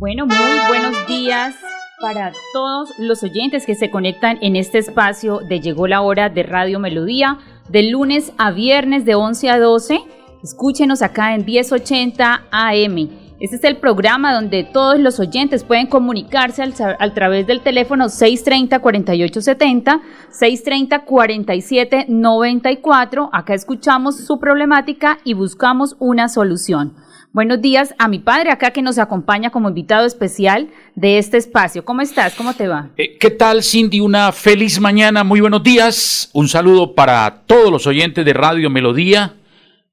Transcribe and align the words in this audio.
Bueno, 0.00 0.24
muy 0.24 0.36
buenos 0.66 1.06
días 1.06 1.54
para 2.00 2.32
todos 2.54 2.88
los 2.96 3.22
oyentes 3.22 3.66
que 3.66 3.74
se 3.74 3.90
conectan 3.90 4.38
en 4.40 4.56
este 4.56 4.78
espacio 4.78 5.40
de 5.46 5.60
Llegó 5.60 5.86
la 5.86 6.00
hora 6.00 6.30
de 6.30 6.42
Radio 6.42 6.78
Melodía, 6.78 7.36
de 7.68 7.82
lunes 7.82 8.32
a 8.38 8.50
viernes 8.50 9.04
de 9.04 9.14
11 9.14 9.50
a 9.50 9.58
12. 9.58 10.00
Escúchenos 10.42 11.02
acá 11.02 11.34
en 11.34 11.44
1080 11.44 12.44
AM. 12.50 13.10
Este 13.40 13.56
es 13.56 13.64
el 13.64 13.76
programa 13.76 14.32
donde 14.32 14.64
todos 14.64 14.98
los 14.98 15.20
oyentes 15.20 15.64
pueden 15.64 15.86
comunicarse 15.86 16.62
al, 16.62 16.72
a 16.98 17.12
través 17.12 17.46
del 17.46 17.60
teléfono 17.60 18.06
630-4870, 18.06 20.00
630-4794. 20.32 23.28
Acá 23.34 23.52
escuchamos 23.52 24.16
su 24.16 24.38
problemática 24.38 25.18
y 25.24 25.34
buscamos 25.34 25.94
una 25.98 26.30
solución. 26.30 26.94
Buenos 27.32 27.62
días 27.62 27.94
a 27.96 28.08
mi 28.08 28.18
padre 28.18 28.50
acá 28.50 28.72
que 28.72 28.82
nos 28.82 28.98
acompaña 28.98 29.50
como 29.50 29.68
invitado 29.68 30.04
especial 30.04 30.68
de 30.96 31.16
este 31.16 31.36
espacio. 31.36 31.84
¿Cómo 31.84 32.00
estás? 32.00 32.34
¿Cómo 32.34 32.54
te 32.54 32.66
va? 32.66 32.88
Eh, 32.96 33.18
¿Qué 33.18 33.30
tal, 33.30 33.62
Cindy? 33.62 34.00
Una 34.00 34.32
feliz 34.32 34.80
mañana, 34.80 35.22
muy 35.22 35.40
buenos 35.40 35.62
días. 35.62 36.28
Un 36.32 36.48
saludo 36.48 36.96
para 36.96 37.42
todos 37.46 37.70
los 37.70 37.86
oyentes 37.86 38.24
de 38.24 38.32
Radio 38.32 38.68
Melodía, 38.68 39.36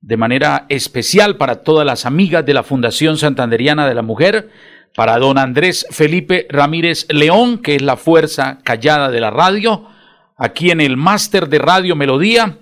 de 0.01 0.17
manera 0.17 0.65
especial 0.69 1.37
para 1.37 1.61
todas 1.61 1.85
las 1.85 2.07
amigas 2.07 2.43
de 2.43 2.55
la 2.55 2.63
Fundación 2.63 3.19
Santanderiana 3.19 3.87
de 3.87 3.93
la 3.93 4.01
Mujer, 4.01 4.49
para 4.95 5.19
don 5.19 5.37
Andrés 5.37 5.85
Felipe 5.91 6.47
Ramírez 6.49 7.05
León, 7.09 7.59
que 7.59 7.75
es 7.75 7.83
la 7.83 7.97
fuerza 7.97 8.57
callada 8.63 9.11
de 9.11 9.19
la 9.19 9.29
radio, 9.29 9.87
aquí 10.37 10.71
en 10.71 10.81
el 10.81 10.97
máster 10.97 11.49
de 11.49 11.59
Radio 11.59 11.95
Melodía. 11.95 12.57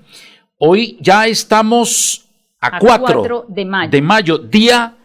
Hoy 0.57 0.97
ya 0.99 1.27
estamos 1.27 2.24
a, 2.67 2.79
4, 2.79 3.45
de, 3.49 3.65
mayo. 3.65 3.91
de 3.91 4.01
mayo, 4.01 4.37
Día 4.37 4.97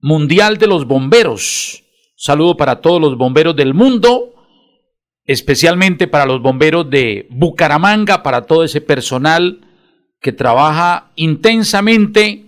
Mundial 0.00 0.58
de 0.58 0.66
los 0.66 0.86
Bomberos. 0.86 1.84
Saludo 2.16 2.56
para 2.56 2.80
todos 2.80 3.00
los 3.00 3.16
bomberos 3.16 3.54
del 3.54 3.74
mundo, 3.74 4.34
especialmente 5.24 6.08
para 6.08 6.26
los 6.26 6.42
bomberos 6.42 6.90
de 6.90 7.26
Bucaramanga, 7.30 8.22
para 8.22 8.42
todo 8.42 8.64
ese 8.64 8.80
personal 8.80 9.60
que 10.20 10.32
trabaja 10.32 11.12
intensamente 11.14 12.46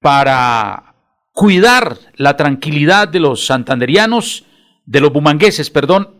para 0.00 0.94
cuidar 1.32 1.98
la 2.16 2.36
tranquilidad 2.36 3.08
de 3.08 3.20
los 3.20 3.44
santanderianos, 3.44 4.44
de 4.86 5.00
los 5.00 5.12
bumangueses, 5.12 5.70
perdón, 5.70 6.14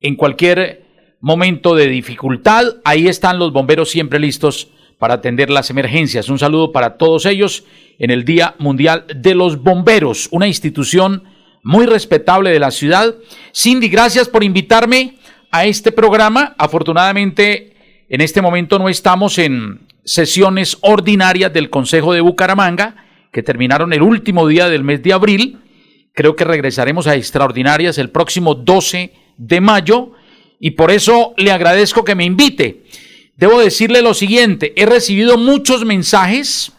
en 0.00 0.16
cualquier 0.16 1.16
momento 1.20 1.74
de 1.74 1.88
dificultad. 1.88 2.64
Ahí 2.84 3.08
están 3.08 3.38
los 3.38 3.52
bomberos 3.52 3.90
siempre 3.90 4.18
listos 4.18 4.70
para 4.98 5.14
atender 5.14 5.50
las 5.50 5.70
emergencias. 5.70 6.28
Un 6.28 6.38
saludo 6.38 6.72
para 6.72 6.96
todos 6.96 7.26
ellos 7.26 7.64
en 7.98 8.10
el 8.10 8.24
Día 8.24 8.54
Mundial 8.58 9.04
de 9.14 9.34
los 9.34 9.62
Bomberos, 9.62 10.28
una 10.30 10.46
institución 10.46 11.24
muy 11.62 11.86
respetable 11.86 12.50
de 12.50 12.58
la 12.58 12.70
ciudad. 12.70 13.14
Cindy, 13.54 13.88
gracias 13.88 14.28
por 14.28 14.44
invitarme 14.44 15.18
a 15.50 15.66
este 15.66 15.92
programa. 15.92 16.54
Afortunadamente, 16.58 17.74
en 18.08 18.20
este 18.20 18.42
momento 18.42 18.78
no 18.78 18.88
estamos 18.88 19.38
en 19.38 19.86
sesiones 20.04 20.78
ordinarias 20.80 21.52
del 21.52 21.70
Consejo 21.70 22.12
de 22.12 22.20
Bucaramanga, 22.20 22.96
que 23.30 23.42
terminaron 23.42 23.92
el 23.92 24.02
último 24.02 24.46
día 24.48 24.68
del 24.68 24.84
mes 24.84 25.02
de 25.02 25.12
abril. 25.12 25.58
Creo 26.14 26.34
que 26.34 26.44
regresaremos 26.44 27.06
a 27.06 27.14
extraordinarias 27.14 27.98
el 27.98 28.10
próximo 28.10 28.54
12 28.54 29.12
de 29.36 29.60
mayo 29.60 30.12
y 30.58 30.72
por 30.72 30.90
eso 30.90 31.34
le 31.36 31.52
agradezco 31.52 32.04
que 32.04 32.14
me 32.14 32.24
invite. 32.24 32.84
Debo 33.38 33.60
decirle 33.60 34.02
lo 34.02 34.14
siguiente, 34.14 34.72
he 34.74 34.84
recibido 34.84 35.38
muchos 35.38 35.84
mensajes 35.84 36.72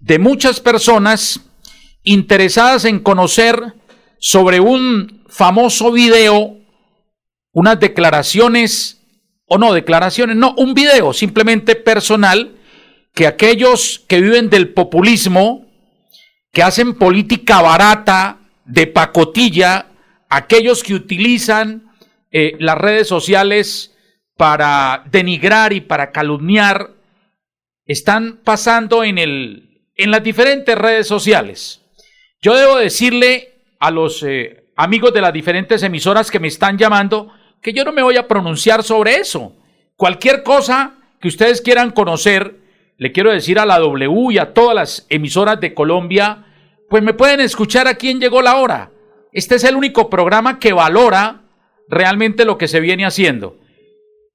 de 0.00 0.18
muchas 0.18 0.58
personas 0.58 1.38
interesadas 2.02 2.84
en 2.84 2.98
conocer 2.98 3.74
sobre 4.18 4.58
un 4.58 5.22
famoso 5.28 5.92
video, 5.92 6.56
unas 7.52 7.78
declaraciones, 7.78 9.00
o 9.46 9.56
no, 9.56 9.72
declaraciones, 9.72 10.34
no, 10.34 10.52
un 10.56 10.74
video 10.74 11.12
simplemente 11.12 11.76
personal, 11.76 12.56
que 13.14 13.28
aquellos 13.28 14.04
que 14.08 14.20
viven 14.20 14.50
del 14.50 14.70
populismo, 14.70 15.68
que 16.52 16.64
hacen 16.64 16.94
política 16.94 17.62
barata, 17.62 18.40
de 18.64 18.88
pacotilla, 18.88 19.86
aquellos 20.28 20.82
que 20.82 20.94
utilizan 20.94 21.92
eh, 22.32 22.56
las 22.58 22.78
redes 22.78 23.06
sociales 23.06 23.89
para 24.40 25.04
denigrar 25.10 25.74
y 25.74 25.82
para 25.82 26.12
calumniar, 26.12 26.92
están 27.84 28.40
pasando 28.42 29.04
en, 29.04 29.18
el, 29.18 29.82
en 29.94 30.10
las 30.10 30.22
diferentes 30.22 30.78
redes 30.78 31.06
sociales. 31.06 31.82
Yo 32.40 32.56
debo 32.56 32.78
decirle 32.78 33.52
a 33.80 33.90
los 33.90 34.22
eh, 34.22 34.64
amigos 34.76 35.12
de 35.12 35.20
las 35.20 35.34
diferentes 35.34 35.82
emisoras 35.82 36.30
que 36.30 36.40
me 36.40 36.48
están 36.48 36.78
llamando 36.78 37.30
que 37.60 37.74
yo 37.74 37.84
no 37.84 37.92
me 37.92 38.02
voy 38.02 38.16
a 38.16 38.26
pronunciar 38.26 38.82
sobre 38.82 39.16
eso. 39.16 39.52
Cualquier 39.94 40.42
cosa 40.42 40.94
que 41.20 41.28
ustedes 41.28 41.60
quieran 41.60 41.90
conocer, 41.90 42.56
le 42.96 43.12
quiero 43.12 43.30
decir 43.32 43.58
a 43.58 43.66
la 43.66 43.78
W 43.78 44.32
y 44.32 44.38
a 44.38 44.54
todas 44.54 44.74
las 44.74 45.06
emisoras 45.10 45.60
de 45.60 45.74
Colombia, 45.74 46.46
pues 46.88 47.02
me 47.02 47.12
pueden 47.12 47.40
escuchar 47.40 47.88
a 47.88 47.96
quién 47.96 48.18
llegó 48.20 48.40
la 48.40 48.56
hora. 48.56 48.90
Este 49.32 49.56
es 49.56 49.64
el 49.64 49.76
único 49.76 50.08
programa 50.08 50.58
que 50.58 50.72
valora 50.72 51.42
realmente 51.90 52.46
lo 52.46 52.56
que 52.56 52.68
se 52.68 52.80
viene 52.80 53.04
haciendo. 53.04 53.60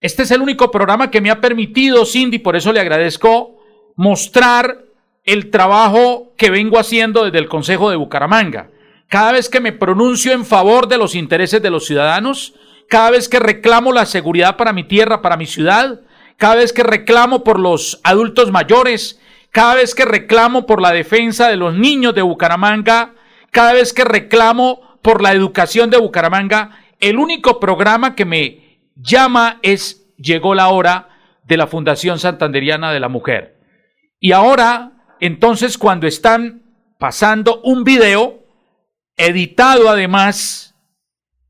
Este 0.02 0.24
es 0.24 0.32
el 0.32 0.42
único 0.42 0.72
programa 0.72 1.10
que 1.10 1.22
me 1.22 1.32
ha 1.32 1.42
permitido, 1.42 2.06
Cindy, 2.06 2.40
por 2.40 2.56
eso 2.56 2.74
le 2.74 2.80
agradezco, 2.80 3.58
mostrar 3.96 4.84
el 5.24 5.50
trabajo 5.50 6.34
que 6.38 6.50
vengo 6.50 6.78
haciendo 6.78 7.26
desde 7.26 7.40
el 7.40 7.48
Consejo 7.48 7.90
de 7.90 7.96
Bucaramanga. 7.96 8.70
Cada 9.08 9.32
vez 9.32 9.50
que 9.50 9.60
me 9.60 9.72
pronuncio 9.72 10.34
en 10.34 10.46
favor 10.46 10.88
de 10.88 10.98
los 10.98 11.16
intereses 11.16 11.62
de 11.62 11.70
los 11.70 11.86
ciudadanos, 11.86 12.54
cada 12.88 13.12
vez 13.12 13.30
que 13.30 13.40
reclamo 13.40 13.92
la 13.92 14.06
seguridad 14.06 14.58
para 14.58 14.74
mi 14.74 14.84
tierra, 14.84 15.22
para 15.22 15.38
mi 15.38 15.46
ciudad, 15.46 16.02
cada 16.38 16.56
vez 16.56 16.74
que 16.74 16.84
reclamo 16.84 17.44
por 17.44 17.60
los 17.60 18.00
adultos 18.04 18.52
mayores, 18.52 19.20
cada 19.52 19.76
vez 19.76 19.96
que 19.96 20.06
reclamo 20.06 20.66
por 20.66 20.82
la 20.82 20.92
defensa 20.92 21.48
de 21.48 21.56
los 21.56 21.74
niños 21.74 22.14
de 22.14 22.22
Bucaramanga, 22.22 23.14
cada 23.52 23.74
vez 23.74 23.94
que 23.94 24.04
reclamo 24.04 25.00
por 25.02 25.22
la 25.22 25.32
educación 25.32 25.90
de 25.90 25.98
Bucaramanga, 25.98 26.78
el 27.00 27.18
único 27.18 27.60
programa 27.60 28.16
que 28.16 28.26
me 28.26 28.65
llama 28.96 29.60
es 29.62 30.02
Llegó 30.18 30.56
la 30.56 30.70
hora 30.70 31.10
de 31.44 31.58
la 31.58 31.68
Fundación 31.68 32.20
Santanderiana 32.20 32.92
de 32.92 33.00
la 33.00 33.10
Mujer. 33.10 33.58
Y 34.20 34.32
ahora, 34.32 34.94
entonces, 35.20 35.78
cuando 35.78 36.08
están 36.08 36.64
pasando 36.98 37.62
un 37.62 37.84
video, 37.84 38.46
editado 39.18 39.90
además 39.90 40.76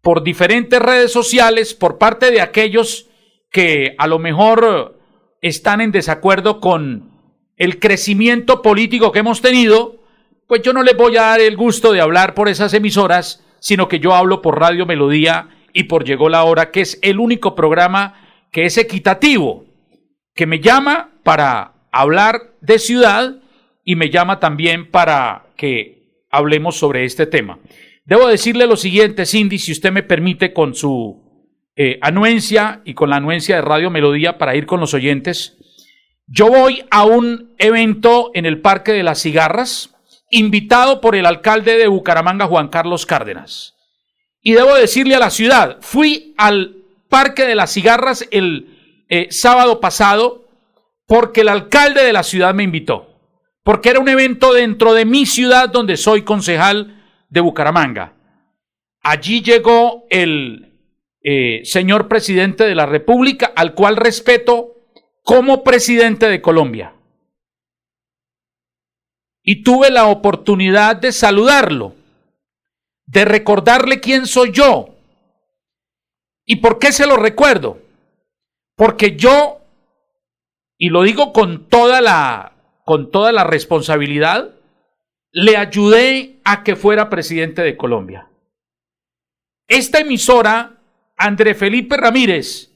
por 0.02 0.24
diferentes 0.24 0.80
redes 0.80 1.12
sociales, 1.12 1.74
por 1.74 1.98
parte 1.98 2.32
de 2.32 2.42
aquellos 2.42 3.08
que 3.52 3.96
a 3.98 4.08
lo 4.08 4.20
mejor 4.20 5.00
están 5.42 5.82
en 5.82 5.92
desacuerdo 5.92 6.60
con 6.60 7.12
el 7.58 7.80
crecimiento 7.80 8.62
político 8.62 9.12
que 9.12 9.20
hemos 9.20 9.42
tenido, 9.42 10.04
pues 10.48 10.62
yo 10.62 10.74
no 10.74 10.84
les 10.84 10.98
voy 10.98 11.18
a 11.18 11.22
dar 11.22 11.42
el 11.42 11.56
gusto 11.56 11.92
de 11.92 12.02
hablar 12.02 12.34
por 12.34 12.50
esas 12.50 12.74
emisoras, 12.74 13.44
sino 13.60 13.88
que 13.88 14.00
yo 14.00 14.14
hablo 14.14 14.42
por 14.42 14.60
Radio 14.60 14.86
Melodía 14.86 15.50
y 15.76 15.84
por 15.84 16.06
Llegó 16.06 16.30
la 16.30 16.46
Hora, 16.46 16.72
que 16.72 16.82
es 16.82 16.98
el 17.04 17.20
único 17.20 17.54
programa 17.54 18.48
que 18.50 18.66
es 18.66 18.78
equitativo, 18.78 19.66
que 20.34 20.48
me 20.48 20.62
llama 20.62 21.12
para 21.22 21.74
hablar 21.92 22.54
de 22.62 22.80
ciudad 22.80 23.36
y 23.84 23.98
me 23.98 24.10
llama 24.10 24.40
también 24.40 24.90
para 24.90 25.48
que 25.58 26.24
hablemos 26.32 26.78
sobre 26.78 27.04
este 27.04 27.28
tema. 27.28 27.60
Debo 28.06 28.28
decirle 28.28 28.68
lo 28.68 28.78
siguiente, 28.78 29.26
Cindy, 29.26 29.60
si 29.60 29.74
usted 29.74 29.92
me 29.92 30.02
permite 30.02 30.54
con 30.54 30.76
su 30.76 31.22
eh, 31.76 32.00
anuencia 32.02 32.82
y 32.86 32.94
con 32.94 33.10
la 33.10 33.18
anuencia 33.18 33.58
de 33.58 33.62
Radio 33.62 33.90
Melodía 33.90 34.38
para 34.38 34.56
ir 34.56 34.66
con 34.66 34.80
los 34.80 34.94
oyentes. 34.94 35.58
Yo 36.26 36.48
voy 36.48 36.86
a 36.90 37.04
un 37.04 37.54
evento 37.58 38.32
en 38.34 38.46
el 38.46 38.62
Parque 38.62 38.94
de 38.94 39.04
las 39.04 39.22
Cigarras, 39.22 39.94
invitado 40.30 41.02
por 41.02 41.18
el 41.18 41.26
alcalde 41.26 41.78
de 41.78 41.88
Bucaramanga, 41.90 42.46
Juan 42.46 42.70
Carlos 42.70 43.06
Cárdenas. 43.06 43.75
Y 44.48 44.54
debo 44.54 44.76
decirle 44.76 45.16
a 45.16 45.20
la 45.20 45.32
ciudad, 45.32 45.78
fui 45.82 46.36
al 46.38 46.76
Parque 47.10 47.46
de 47.46 47.56
las 47.56 47.74
Cigarras 47.74 48.28
el 48.30 49.04
eh, 49.10 49.28
sábado 49.32 49.80
pasado 49.80 50.48
porque 51.08 51.42
el 51.42 51.50
alcalde 51.50 52.04
de 52.04 52.14
la 52.14 52.22
ciudad 52.22 52.54
me 52.54 52.62
invitó, 52.62 53.08
porque 53.64 53.90
era 53.90 54.00
un 54.00 54.08
evento 54.08 54.54
dentro 54.54 54.94
de 54.94 55.04
mi 55.04 55.26
ciudad 55.26 55.70
donde 55.70 55.98
soy 55.98 56.22
concejal 56.22 57.04
de 57.28 57.42
Bucaramanga. 57.42 58.14
Allí 59.02 59.42
llegó 59.42 60.06
el 60.12 60.80
eh, 61.24 61.62
señor 61.64 62.08
presidente 62.08 62.66
de 62.66 62.76
la 62.76 62.86
República, 62.86 63.52
al 63.56 63.74
cual 63.74 63.98
respeto 63.98 64.76
como 65.24 65.64
presidente 65.64 66.30
de 66.30 66.40
Colombia. 66.40 66.94
Y 69.42 69.64
tuve 69.64 69.90
la 69.90 70.06
oportunidad 70.06 70.98
de 70.98 71.12
saludarlo, 71.12 71.96
de 73.06 73.26
recordarle 73.26 74.00
quién 74.00 74.26
soy 74.26 74.52
yo. 74.52 74.90
¿Y 76.46 76.58
por 76.58 76.80
qué 76.80 76.92
se 76.92 77.08
lo 77.08 77.18
recuerdo? 77.18 77.80
Porque 78.76 79.16
yo, 79.16 79.62
y 80.78 80.90
lo 80.90 81.04
digo 81.04 81.34
con 81.34 81.68
toda 81.68 82.02
la, 82.02 82.54
con 82.84 83.12
toda 83.12 83.32
la 83.32 83.44
responsabilidad, 83.44 84.54
le 85.32 85.58
ayudé 85.58 86.40
a 86.44 86.64
que 86.64 86.76
fuera 86.76 87.10
presidente 87.10 87.62
de 87.62 87.76
Colombia. 87.76 88.30
Esta 89.68 90.00
emisora, 90.00 90.78
André 91.18 91.56
Felipe 91.56 91.98
Ramírez 91.98 92.72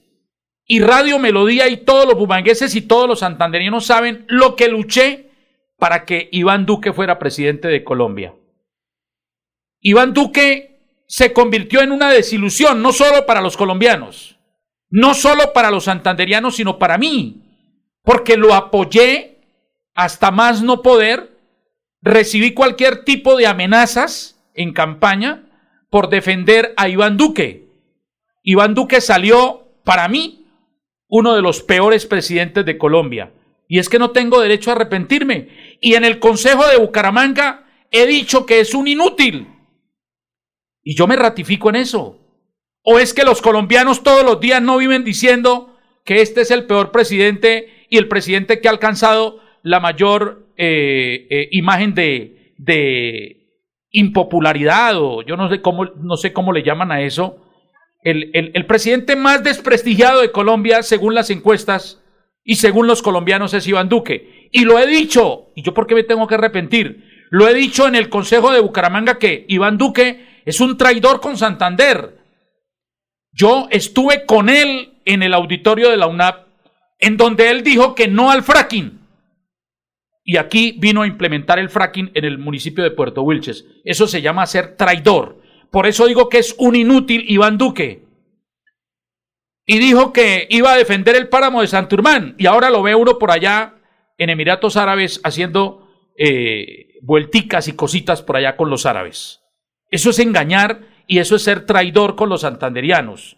y 0.65 0.79
Radio 0.79 1.19
Melodía 1.19 1.67
y 1.67 1.77
todos 1.77 2.05
los 2.05 2.15
bumangueses 2.15 2.75
y 2.75 2.81
todos 2.81 3.07
los 3.07 3.19
santanderianos 3.19 3.85
saben 3.85 4.25
lo 4.27 4.55
que 4.55 4.67
luché 4.67 5.29
para 5.77 6.05
que 6.05 6.29
Iván 6.31 6.65
Duque 6.65 6.91
fuera 6.93 7.19
presidente 7.19 7.67
de 7.67 7.83
Colombia. 7.83 8.33
Iván 9.81 10.13
Duque 10.13 10.79
se 11.07 11.33
convirtió 11.33 11.81
en 11.81 11.91
una 11.91 12.11
desilusión, 12.11 12.81
no 12.81 12.91
solo 12.91 13.25
para 13.25 13.41
los 13.41 13.57
colombianos, 13.57 14.37
no 14.89 15.13
solo 15.13 15.53
para 15.53 15.71
los 15.71 15.85
santanderianos, 15.85 16.55
sino 16.55 16.77
para 16.77 16.97
mí, 16.97 17.41
porque 18.03 18.37
lo 18.37 18.53
apoyé 18.53 19.39
hasta 19.95 20.31
más 20.31 20.61
no 20.61 20.81
poder, 20.81 21.37
recibí 22.01 22.53
cualquier 22.53 23.03
tipo 23.03 23.35
de 23.35 23.47
amenazas 23.47 24.39
en 24.53 24.73
campaña, 24.73 25.45
por 25.89 26.09
defender 26.09 26.73
a 26.77 26.87
Iván 26.87 27.17
Duque. 27.17 27.67
Iván 28.43 28.73
Duque 28.75 29.01
salió, 29.01 29.67
para 29.83 30.07
mí, 30.07 30.45
uno 31.07 31.33
de 31.35 31.41
los 31.41 31.63
peores 31.63 32.05
presidentes 32.05 32.65
de 32.65 32.77
Colombia. 32.77 33.31
Y 33.67 33.79
es 33.79 33.89
que 33.89 33.99
no 33.99 34.11
tengo 34.11 34.39
derecho 34.39 34.69
a 34.69 34.73
arrepentirme. 34.73 35.77
Y 35.81 35.95
en 35.95 36.05
el 36.05 36.19
Consejo 36.19 36.67
de 36.67 36.77
Bucaramanga 36.77 37.65
he 37.91 38.05
dicho 38.05 38.45
que 38.45 38.59
es 38.59 38.73
un 38.73 38.87
inútil. 38.87 39.47
Y 40.83 40.95
yo 40.95 41.07
me 41.07 41.15
ratifico 41.15 41.69
en 41.69 41.77
eso. 41.77 42.19
¿O 42.83 42.99
es 42.99 43.13
que 43.13 43.23
los 43.23 43.41
colombianos 43.41 44.03
todos 44.03 44.23
los 44.23 44.39
días 44.39 44.61
no 44.61 44.77
viven 44.77 45.03
diciendo 45.03 45.75
que 46.05 46.21
este 46.21 46.41
es 46.41 46.51
el 46.51 46.65
peor 46.65 46.91
presidente 46.91 47.85
y 47.89 47.97
el 47.97 48.07
presidente 48.07 48.61
que 48.61 48.67
ha 48.67 48.71
alcanzado 48.71 49.41
la 49.63 49.79
mayor 49.79 50.47
eh, 50.57 51.27
eh, 51.29 51.49
imagen 51.51 51.93
de, 51.93 52.53
de, 52.57 53.35
impopularidad 53.91 54.97
o 54.97 55.23
yo 55.23 55.35
no 55.35 55.49
sé 55.49 55.61
cómo, 55.61 55.85
no 55.85 56.15
sé 56.15 56.31
cómo 56.31 56.53
le 56.53 56.63
llaman 56.63 56.91
a 56.91 57.01
eso, 57.01 57.45
el, 58.03 58.29
el, 58.33 58.65
presidente 58.65 59.15
más 59.15 59.43
desprestigiado 59.43 60.21
de 60.21 60.31
Colombia, 60.31 60.83
según 60.83 61.15
las 61.15 61.29
encuestas 61.31 62.01
y 62.43 62.55
según 62.55 62.87
los 62.87 63.01
colombianos, 63.01 63.53
es 63.53 63.67
Iván 63.67 63.89
Duque. 63.89 64.49
Y 64.51 64.63
lo 64.63 64.79
he 64.79 64.87
dicho, 64.87 65.47
y 65.55 65.63
yo 65.63 65.73
por 65.73 65.85
qué 65.85 65.95
me 65.95 66.03
tengo 66.03 66.27
que 66.27 66.35
arrepentir, 66.35 67.03
lo 67.29 67.47
he 67.47 67.53
dicho 67.53 67.87
en 67.87 67.95
el 67.95 68.09
Consejo 68.09 68.51
de 68.51 68.61
Bucaramanga 68.61 69.19
que 69.19 69.45
Iván 69.49 69.77
Duque 69.77 70.25
es 70.45 70.59
un 70.59 70.77
traidor 70.77 71.21
con 71.21 71.37
Santander. 71.37 72.17
Yo 73.31 73.67
estuve 73.69 74.25
con 74.25 74.49
él 74.49 74.99
en 75.05 75.23
el 75.23 75.33
auditorio 75.33 75.89
de 75.89 75.97
la 75.97 76.07
UNAP, 76.07 76.47
en 76.99 77.17
donde 77.17 77.49
él 77.49 77.63
dijo 77.63 77.95
que 77.95 78.07
no 78.07 78.31
al 78.31 78.43
fracking 78.43 78.99
y 80.29 80.37
aquí 80.37 80.75
vino 80.77 81.01
a 81.01 81.07
implementar 81.07 81.57
el 81.57 81.71
fracking 81.71 82.11
en 82.13 82.23
el 82.23 82.37
municipio 82.37 82.83
de 82.83 82.91
Puerto 82.91 83.23
Wilches. 83.23 83.65
Eso 83.83 84.05
se 84.05 84.21
llama 84.21 84.45
ser 84.45 84.77
traidor. 84.77 85.41
Por 85.71 85.87
eso 85.87 86.05
digo 86.05 86.29
que 86.29 86.37
es 86.37 86.53
un 86.59 86.75
inútil 86.75 87.25
Iván 87.27 87.57
Duque. 87.57 88.03
Y 89.65 89.79
dijo 89.79 90.13
que 90.13 90.45
iba 90.51 90.71
a 90.71 90.77
defender 90.77 91.15
el 91.15 91.29
páramo 91.29 91.61
de 91.61 91.67
Santurmán. 91.67 92.35
Y 92.37 92.45
ahora 92.45 92.69
lo 92.69 92.83
ve 92.83 92.93
uno 92.93 93.17
por 93.17 93.31
allá 93.31 93.73
en 94.19 94.29
Emiratos 94.29 94.77
Árabes 94.77 95.19
haciendo 95.23 95.87
eh, 96.15 96.99
vuelticas 97.01 97.67
y 97.67 97.73
cositas 97.73 98.21
por 98.21 98.37
allá 98.37 98.55
con 98.55 98.69
los 98.69 98.85
árabes. 98.85 99.41
Eso 99.89 100.11
es 100.11 100.19
engañar 100.19 100.81
y 101.07 101.19
eso 101.19 101.35
es 101.35 101.43
ser 101.43 101.65
traidor 101.65 102.15
con 102.15 102.29
los 102.29 102.41
santanderianos. 102.41 103.37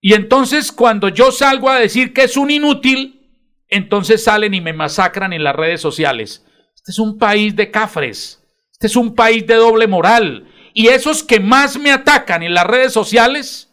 Y 0.00 0.14
entonces 0.14 0.72
cuando 0.72 1.08
yo 1.08 1.32
salgo 1.32 1.70
a 1.70 1.78
decir 1.78 2.12
que 2.12 2.24
es 2.24 2.36
un 2.36 2.50
inútil, 2.50 3.24
entonces 3.68 4.24
salen 4.24 4.54
y 4.54 4.60
me 4.60 4.72
masacran 4.72 5.32
en 5.32 5.44
las 5.44 5.56
redes 5.56 5.80
sociales. 5.80 6.44
Este 6.74 6.90
es 6.90 6.98
un 6.98 7.18
país 7.18 7.56
de 7.56 7.70
cafres, 7.70 8.42
este 8.70 8.86
es 8.86 8.96
un 8.96 9.14
país 9.14 9.46
de 9.46 9.54
doble 9.54 9.86
moral. 9.86 10.50
Y 10.74 10.88
esos 10.88 11.22
que 11.22 11.40
más 11.40 11.78
me 11.78 11.92
atacan 11.92 12.42
en 12.42 12.52
las 12.52 12.66
redes 12.66 12.92
sociales, 12.92 13.72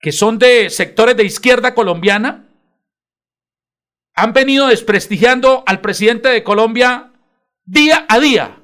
que 0.00 0.12
son 0.12 0.38
de 0.38 0.68
sectores 0.68 1.16
de 1.16 1.24
izquierda 1.24 1.74
colombiana, 1.74 2.46
han 4.14 4.32
venido 4.32 4.66
desprestigiando 4.66 5.62
al 5.66 5.80
presidente 5.80 6.28
de 6.28 6.42
Colombia 6.42 7.12
día 7.64 8.04
a 8.08 8.18
día. 8.18 8.62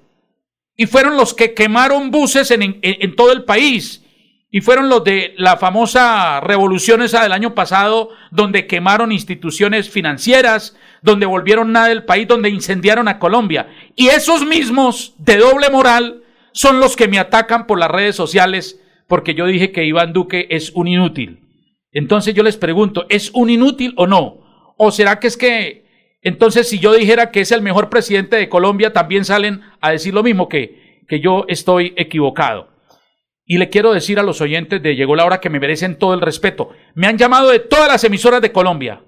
Y 0.83 0.87
fueron 0.87 1.17
los 1.17 1.33
que 1.33 1.55
quemaron 1.55 2.11
buses 2.11 2.51
en, 2.51 3.15
todo 3.15 3.31
el 3.31 3.45
país 3.45 4.05
y 4.51 4.63
fueron 4.63 4.89
los 4.89 5.05
de 5.05 5.33
la 5.39 5.57
famosa 5.57 6.41
revolución 6.41 7.03
esa 7.03 7.23
del 7.23 7.31
año 7.31 7.55
pasado, 7.55 8.09
donde 8.33 8.67
quemaron 8.67 9.13
instituciones 9.13 9.89
financieras, 9.89 10.77
donde 11.01 11.25
volvieron 11.25 11.71
nada 11.71 11.87
del 11.87 12.05
país, 12.05 12.27
donde 12.27 12.51
incendiaron 12.51 13.07
a 13.07 13.21
Colombia. 13.21 13.69
Y 13.95 14.09
esos 14.09 14.45
mismos 14.45 15.15
de 15.19 15.37
doble 15.37 15.71
moral 15.71 16.25
son 16.51 16.81
los 16.81 16.97
que 16.97 17.07
me 17.07 17.21
atacan 17.21 17.69
por 17.69 17.79
las 17.79 17.89
redes 17.89 18.17
sociales 18.17 18.81
porque 19.07 19.35
yo 19.37 19.47
dije 19.47 19.71
que 19.71 19.85
Iván 19.85 20.13
Duque 20.13 20.49
es 20.51 20.73
un 20.75 20.89
inútil. 20.89 21.49
Entonces 21.93 22.35
yo 22.35 22.43
les 22.43 22.57
pregunto, 22.57 23.07
¿es 23.09 23.31
un 23.35 23.51
inútil 23.51 23.95
o 23.97 24.09
no? 24.09 24.75
¿O 24.77 24.91
será 24.91 25.21
que 25.21 25.29
es 25.29 25.37
que 25.37 25.82
entonces 26.23 26.69
si 26.69 26.79
yo 26.79 26.95
dijera 26.95 27.31
que 27.31 27.41
es 27.41 27.53
el 27.53 27.63
mejor 27.63 27.91
presidente 27.91 28.37
de 28.37 28.49
Colombia, 28.49 28.93
también 28.93 29.25
salen 29.25 29.63
a 29.81 29.91
decir 29.91 30.15
lo 30.15 30.23
mismo 30.23 30.49
que, 30.49 31.05
que 31.09 31.21
yo 31.21 31.45
estoy 31.49 31.93
equivocado? 31.97 32.73
Y 33.45 33.59
le 33.59 33.69
quiero 33.69 33.93
decir 33.93 34.19
a 34.19 34.23
los 34.23 34.41
oyentes 34.41 34.83
de 34.83 34.95
Llegó 34.95 35.17
la 35.17 35.25
hora 35.25 35.41
que 35.41 35.51
me 35.51 35.61
merecen 35.61 35.99
todo 35.99 36.15
el 36.15 36.21
respeto. 36.21 36.71
Me 36.95 37.07
han 37.09 37.19
llamado 37.19 37.51
de 37.51 37.59
todas 37.59 37.89
las 37.89 38.05
emisoras 38.05 38.41
de 38.41 38.53
Colombia 38.53 39.03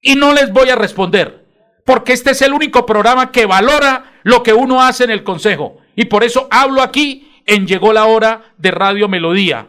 y 0.00 0.14
no 0.14 0.34
les 0.34 0.52
voy 0.52 0.68
a 0.68 0.76
responder, 0.76 1.46
porque 1.84 2.12
este 2.12 2.32
es 2.32 2.42
el 2.42 2.52
único 2.52 2.86
programa 2.86 3.32
que 3.32 3.46
valora 3.46 4.20
lo 4.22 4.42
que 4.42 4.52
uno 4.52 4.82
hace 4.82 5.04
en 5.04 5.10
el 5.10 5.24
Consejo. 5.24 5.78
Y 5.96 6.04
por 6.04 6.22
eso 6.22 6.48
hablo 6.50 6.82
aquí 6.82 7.42
en 7.46 7.66
Llegó 7.66 7.92
la 7.92 8.04
hora 8.04 8.54
de 8.58 8.70
Radio 8.70 9.08
Melodía. 9.08 9.68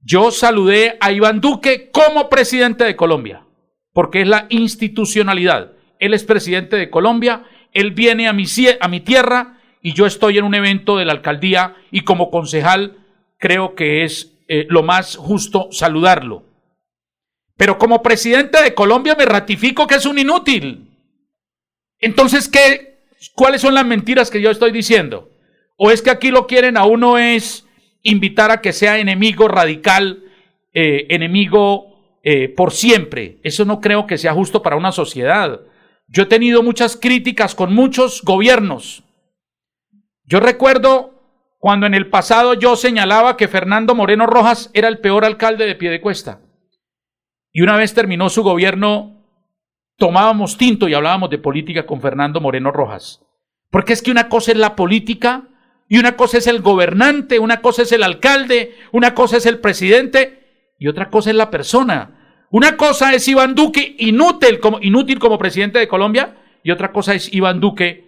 Yo 0.00 0.30
saludé 0.30 0.98
a 1.00 1.10
Iván 1.10 1.40
Duque 1.40 1.90
como 1.90 2.28
presidente 2.28 2.84
de 2.84 2.94
Colombia, 2.94 3.43
porque 3.94 4.20
es 4.20 4.28
la 4.28 4.46
institucionalidad. 4.50 5.72
Él 5.98 6.12
es 6.12 6.24
presidente 6.24 6.76
de 6.76 6.90
Colombia, 6.90 7.44
él 7.72 7.92
viene 7.92 8.28
a 8.28 8.32
mi, 8.34 9.00
tierra 9.00 9.60
y 9.80 9.94
yo 9.94 10.04
estoy 10.04 10.36
en 10.36 10.44
un 10.44 10.54
evento 10.54 10.98
de 10.98 11.06
la 11.06 11.12
alcaldía 11.12 11.76
y 11.90 12.02
como 12.02 12.30
concejal 12.30 12.98
creo 13.38 13.74
que 13.74 14.04
es 14.04 14.32
eh, 14.48 14.66
lo 14.68 14.82
más 14.82 15.16
justo 15.16 15.68
saludarlo. 15.70 16.44
Pero 17.56 17.78
como 17.78 18.02
presidente 18.02 18.62
de 18.62 18.74
Colombia 18.74 19.14
me 19.14 19.24
ratifico 19.24 19.86
que 19.86 19.94
es 19.94 20.06
un 20.06 20.18
inútil. 20.18 20.90
Entonces, 22.00 22.48
¿qué, 22.48 23.06
¿cuáles 23.34 23.62
son 23.62 23.74
las 23.74 23.86
mentiras 23.86 24.30
que 24.30 24.42
yo 24.42 24.50
estoy 24.50 24.72
diciendo? 24.72 25.30
¿O 25.76 25.92
es 25.92 26.02
que 26.02 26.10
aquí 26.10 26.30
lo 26.30 26.46
quieren 26.48 26.76
a 26.76 26.84
uno 26.84 27.16
es 27.16 27.66
invitar 28.02 28.50
a 28.50 28.60
que 28.60 28.72
sea 28.72 28.98
enemigo 28.98 29.46
radical, 29.46 30.24
eh, 30.72 31.06
enemigo 31.10 31.93
eh, 32.24 32.48
por 32.48 32.72
siempre? 32.72 33.38
Eso 33.44 33.64
no 33.64 33.80
creo 33.80 34.06
que 34.06 34.18
sea 34.18 34.34
justo 34.34 34.62
para 34.62 34.76
una 34.76 34.90
sociedad. 34.90 35.60
Yo 36.08 36.24
he 36.24 36.26
tenido 36.26 36.64
muchas 36.64 36.96
críticas 36.96 37.54
con 37.54 37.72
muchos 37.72 38.22
gobiernos 38.22 39.04
yo 40.26 40.40
recuerdo 40.40 41.12
cuando 41.58 41.86
en 41.86 41.94
el 41.94 42.08
pasado 42.08 42.54
yo 42.54 42.76
señalaba 42.76 43.36
que 43.36 43.48
Fernando 43.48 43.94
Moreno 43.94 44.26
Rojas 44.26 44.70
era 44.72 44.88
el 44.88 44.98
peor 44.98 45.24
alcalde 45.24 45.66
de 45.66 45.74
Piedecuesta. 45.74 46.40
Y 47.52 47.62
una 47.62 47.76
vez 47.76 47.94
terminó 47.94 48.28
su 48.30 48.42
gobierno, 48.42 49.22
tomábamos 49.96 50.56
tinto 50.56 50.88
y 50.88 50.94
hablábamos 50.94 51.30
de 51.30 51.38
política 51.38 51.86
con 51.86 52.00
Fernando 52.00 52.40
Moreno 52.40 52.72
Rojas. 52.72 53.22
Porque 53.70 53.92
es 53.92 54.02
que 54.02 54.10
una 54.10 54.28
cosa 54.28 54.52
es 54.52 54.58
la 54.58 54.76
política 54.76 55.48
y 55.88 55.98
una 55.98 56.16
cosa 56.16 56.38
es 56.38 56.46
el 56.46 56.62
gobernante, 56.62 57.38
una 57.38 57.60
cosa 57.60 57.82
es 57.82 57.92
el 57.92 58.02
alcalde, 58.02 58.74
una 58.92 59.14
cosa 59.14 59.36
es 59.36 59.46
el 59.46 59.58
presidente 59.58 60.43
y 60.84 60.88
otra 60.88 61.08
cosa 61.08 61.30
es 61.30 61.36
la 61.36 61.50
persona. 61.50 62.46
Una 62.50 62.76
cosa 62.76 63.14
es 63.14 63.26
Iván 63.26 63.54
Duque 63.54 63.96
inútil 64.00 64.60
como, 64.60 64.80
inútil 64.82 65.18
como 65.18 65.38
presidente 65.38 65.78
de 65.78 65.88
Colombia 65.88 66.36
y 66.62 66.72
otra 66.72 66.92
cosa 66.92 67.14
es 67.14 67.32
Iván 67.32 67.58
Duque 67.58 68.04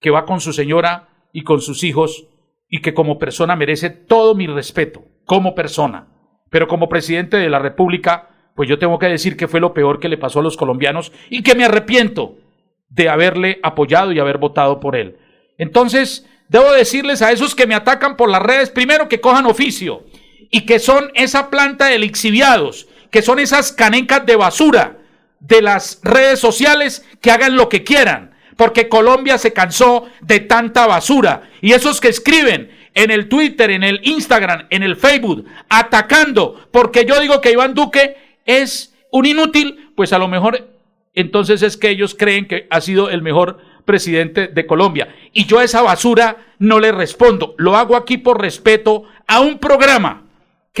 que 0.00 0.10
va 0.10 0.24
con 0.24 0.40
su 0.40 0.52
señora 0.52 1.08
y 1.32 1.42
con 1.42 1.60
sus 1.60 1.82
hijos 1.82 2.28
y 2.68 2.82
que 2.82 2.94
como 2.94 3.18
persona 3.18 3.56
merece 3.56 3.90
todo 3.90 4.36
mi 4.36 4.46
respeto, 4.46 5.02
como 5.24 5.56
persona. 5.56 6.06
pero 6.50 6.68
como 6.68 6.88
presidente 6.88 7.36
de 7.36 7.50
la 7.50 7.58
República, 7.58 8.28
pues 8.54 8.68
yo 8.68 8.78
tengo 8.78 9.00
que 9.00 9.06
decir 9.06 9.36
que 9.36 9.48
fue 9.48 9.58
lo 9.58 9.74
peor 9.74 9.98
que 9.98 10.08
le 10.08 10.16
pasó 10.16 10.38
a 10.38 10.44
los 10.44 10.56
colombianos 10.56 11.10
y 11.30 11.42
que 11.42 11.56
me 11.56 11.64
arrepiento 11.64 12.36
de 12.90 13.08
haberle 13.08 13.58
apoyado 13.64 14.12
y 14.12 14.20
haber 14.20 14.38
votado 14.38 14.78
por 14.78 14.94
él. 14.94 15.16
Entonces, 15.58 16.28
debo 16.48 16.70
decirles 16.70 17.22
a 17.22 17.32
esos 17.32 17.56
que 17.56 17.66
me 17.66 17.74
atacan 17.74 18.16
por 18.16 18.30
las 18.30 18.42
redes, 18.42 18.70
primero 18.70 19.08
que 19.08 19.20
cojan 19.20 19.46
oficio 19.46 20.04
y 20.50 20.62
que 20.62 20.78
son 20.78 21.10
esa 21.14 21.50
planta 21.50 21.86
de 21.86 21.98
lixiviados, 21.98 22.88
que 23.10 23.22
son 23.22 23.38
esas 23.38 23.72
canecas 23.72 24.26
de 24.26 24.36
basura 24.36 24.98
de 25.38 25.62
las 25.62 26.00
redes 26.02 26.38
sociales 26.38 27.04
que 27.20 27.30
hagan 27.30 27.56
lo 27.56 27.68
que 27.68 27.84
quieran, 27.84 28.32
porque 28.56 28.88
Colombia 28.88 29.38
se 29.38 29.52
cansó 29.52 30.06
de 30.20 30.40
tanta 30.40 30.86
basura. 30.86 31.48
Y 31.60 31.72
esos 31.72 32.00
que 32.00 32.08
escriben 32.08 32.70
en 32.94 33.10
el 33.10 33.28
Twitter, 33.28 33.70
en 33.70 33.84
el 33.84 34.00
Instagram, 34.02 34.66
en 34.70 34.82
el 34.82 34.96
Facebook, 34.96 35.46
atacando, 35.68 36.68
porque 36.70 37.04
yo 37.06 37.20
digo 37.20 37.40
que 37.40 37.52
Iván 37.52 37.74
Duque 37.74 38.16
es 38.44 38.94
un 39.12 39.26
inútil, 39.26 39.92
pues 39.96 40.12
a 40.12 40.18
lo 40.18 40.28
mejor 40.28 40.68
entonces 41.14 41.62
es 41.62 41.76
que 41.76 41.90
ellos 41.90 42.14
creen 42.14 42.46
que 42.46 42.66
ha 42.70 42.80
sido 42.80 43.10
el 43.10 43.22
mejor 43.22 43.58
presidente 43.84 44.48
de 44.48 44.66
Colombia. 44.66 45.14
Y 45.32 45.46
yo 45.46 45.58
a 45.58 45.64
esa 45.64 45.82
basura 45.82 46.36
no 46.58 46.78
le 46.78 46.92
respondo. 46.92 47.54
Lo 47.58 47.76
hago 47.76 47.96
aquí 47.96 48.18
por 48.18 48.40
respeto 48.40 49.04
a 49.26 49.40
un 49.40 49.58
programa 49.58 50.29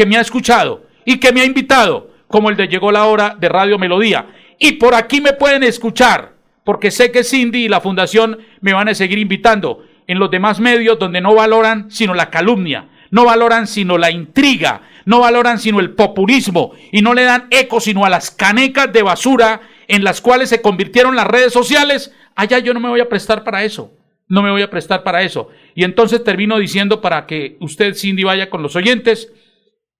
que 0.00 0.06
me 0.06 0.16
ha 0.16 0.22
escuchado 0.22 0.86
y 1.04 1.20
que 1.20 1.30
me 1.30 1.42
ha 1.42 1.44
invitado, 1.44 2.08
como 2.26 2.48
el 2.48 2.56
de 2.56 2.68
Llegó 2.68 2.90
la 2.90 3.04
Hora 3.04 3.36
de 3.38 3.50
Radio 3.50 3.78
Melodía. 3.78 4.28
Y 4.58 4.72
por 4.72 4.94
aquí 4.94 5.20
me 5.20 5.34
pueden 5.34 5.62
escuchar, 5.62 6.36
porque 6.64 6.90
sé 6.90 7.12
que 7.12 7.22
Cindy 7.22 7.66
y 7.66 7.68
la 7.68 7.82
Fundación 7.82 8.38
me 8.62 8.72
van 8.72 8.88
a 8.88 8.94
seguir 8.94 9.18
invitando 9.18 9.84
en 10.06 10.18
los 10.18 10.30
demás 10.30 10.58
medios 10.58 10.98
donde 10.98 11.20
no 11.20 11.34
valoran 11.34 11.90
sino 11.90 12.14
la 12.14 12.30
calumnia, 12.30 12.88
no 13.10 13.26
valoran 13.26 13.66
sino 13.66 13.98
la 13.98 14.10
intriga, 14.10 14.88
no 15.04 15.20
valoran 15.20 15.58
sino 15.58 15.80
el 15.80 15.90
populismo 15.90 16.72
y 16.92 17.02
no 17.02 17.12
le 17.12 17.24
dan 17.24 17.48
eco 17.50 17.78
sino 17.78 18.06
a 18.06 18.08
las 18.08 18.30
canecas 18.30 18.90
de 18.94 19.02
basura 19.02 19.60
en 19.86 20.02
las 20.02 20.22
cuales 20.22 20.48
se 20.48 20.62
convirtieron 20.62 21.14
las 21.14 21.26
redes 21.26 21.52
sociales, 21.52 22.16
allá 22.36 22.58
yo 22.58 22.72
no 22.72 22.80
me 22.80 22.88
voy 22.88 23.00
a 23.00 23.08
prestar 23.10 23.44
para 23.44 23.64
eso. 23.64 23.92
No 24.28 24.40
me 24.42 24.50
voy 24.50 24.62
a 24.62 24.70
prestar 24.70 25.02
para 25.02 25.22
eso. 25.24 25.48
Y 25.74 25.84
entonces 25.84 26.24
termino 26.24 26.58
diciendo 26.58 27.02
para 27.02 27.26
que 27.26 27.58
usted, 27.60 27.92
Cindy, 27.94 28.24
vaya 28.24 28.48
con 28.48 28.62
los 28.62 28.76
oyentes, 28.76 29.30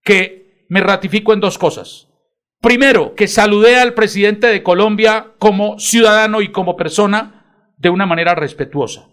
que 0.02 0.64
me 0.68 0.80
ratifico 0.80 1.32
en 1.32 1.40
dos 1.40 1.58
cosas. 1.58 2.08
Primero, 2.60 3.14
que 3.14 3.26
saludé 3.26 3.76
al 3.76 3.94
presidente 3.94 4.46
de 4.46 4.62
Colombia 4.62 5.32
como 5.38 5.78
ciudadano 5.78 6.42
y 6.42 6.52
como 6.52 6.76
persona 6.76 7.72
de 7.78 7.88
una 7.88 8.06
manera 8.06 8.34
respetuosa. 8.34 9.08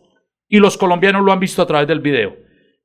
Y 0.49 0.57
los 0.57 0.77
colombianos 0.77 1.23
lo 1.23 1.31
han 1.31 1.39
visto 1.39 1.61
a 1.61 1.67
través 1.67 1.87
del 1.87 2.01
video. 2.01 2.35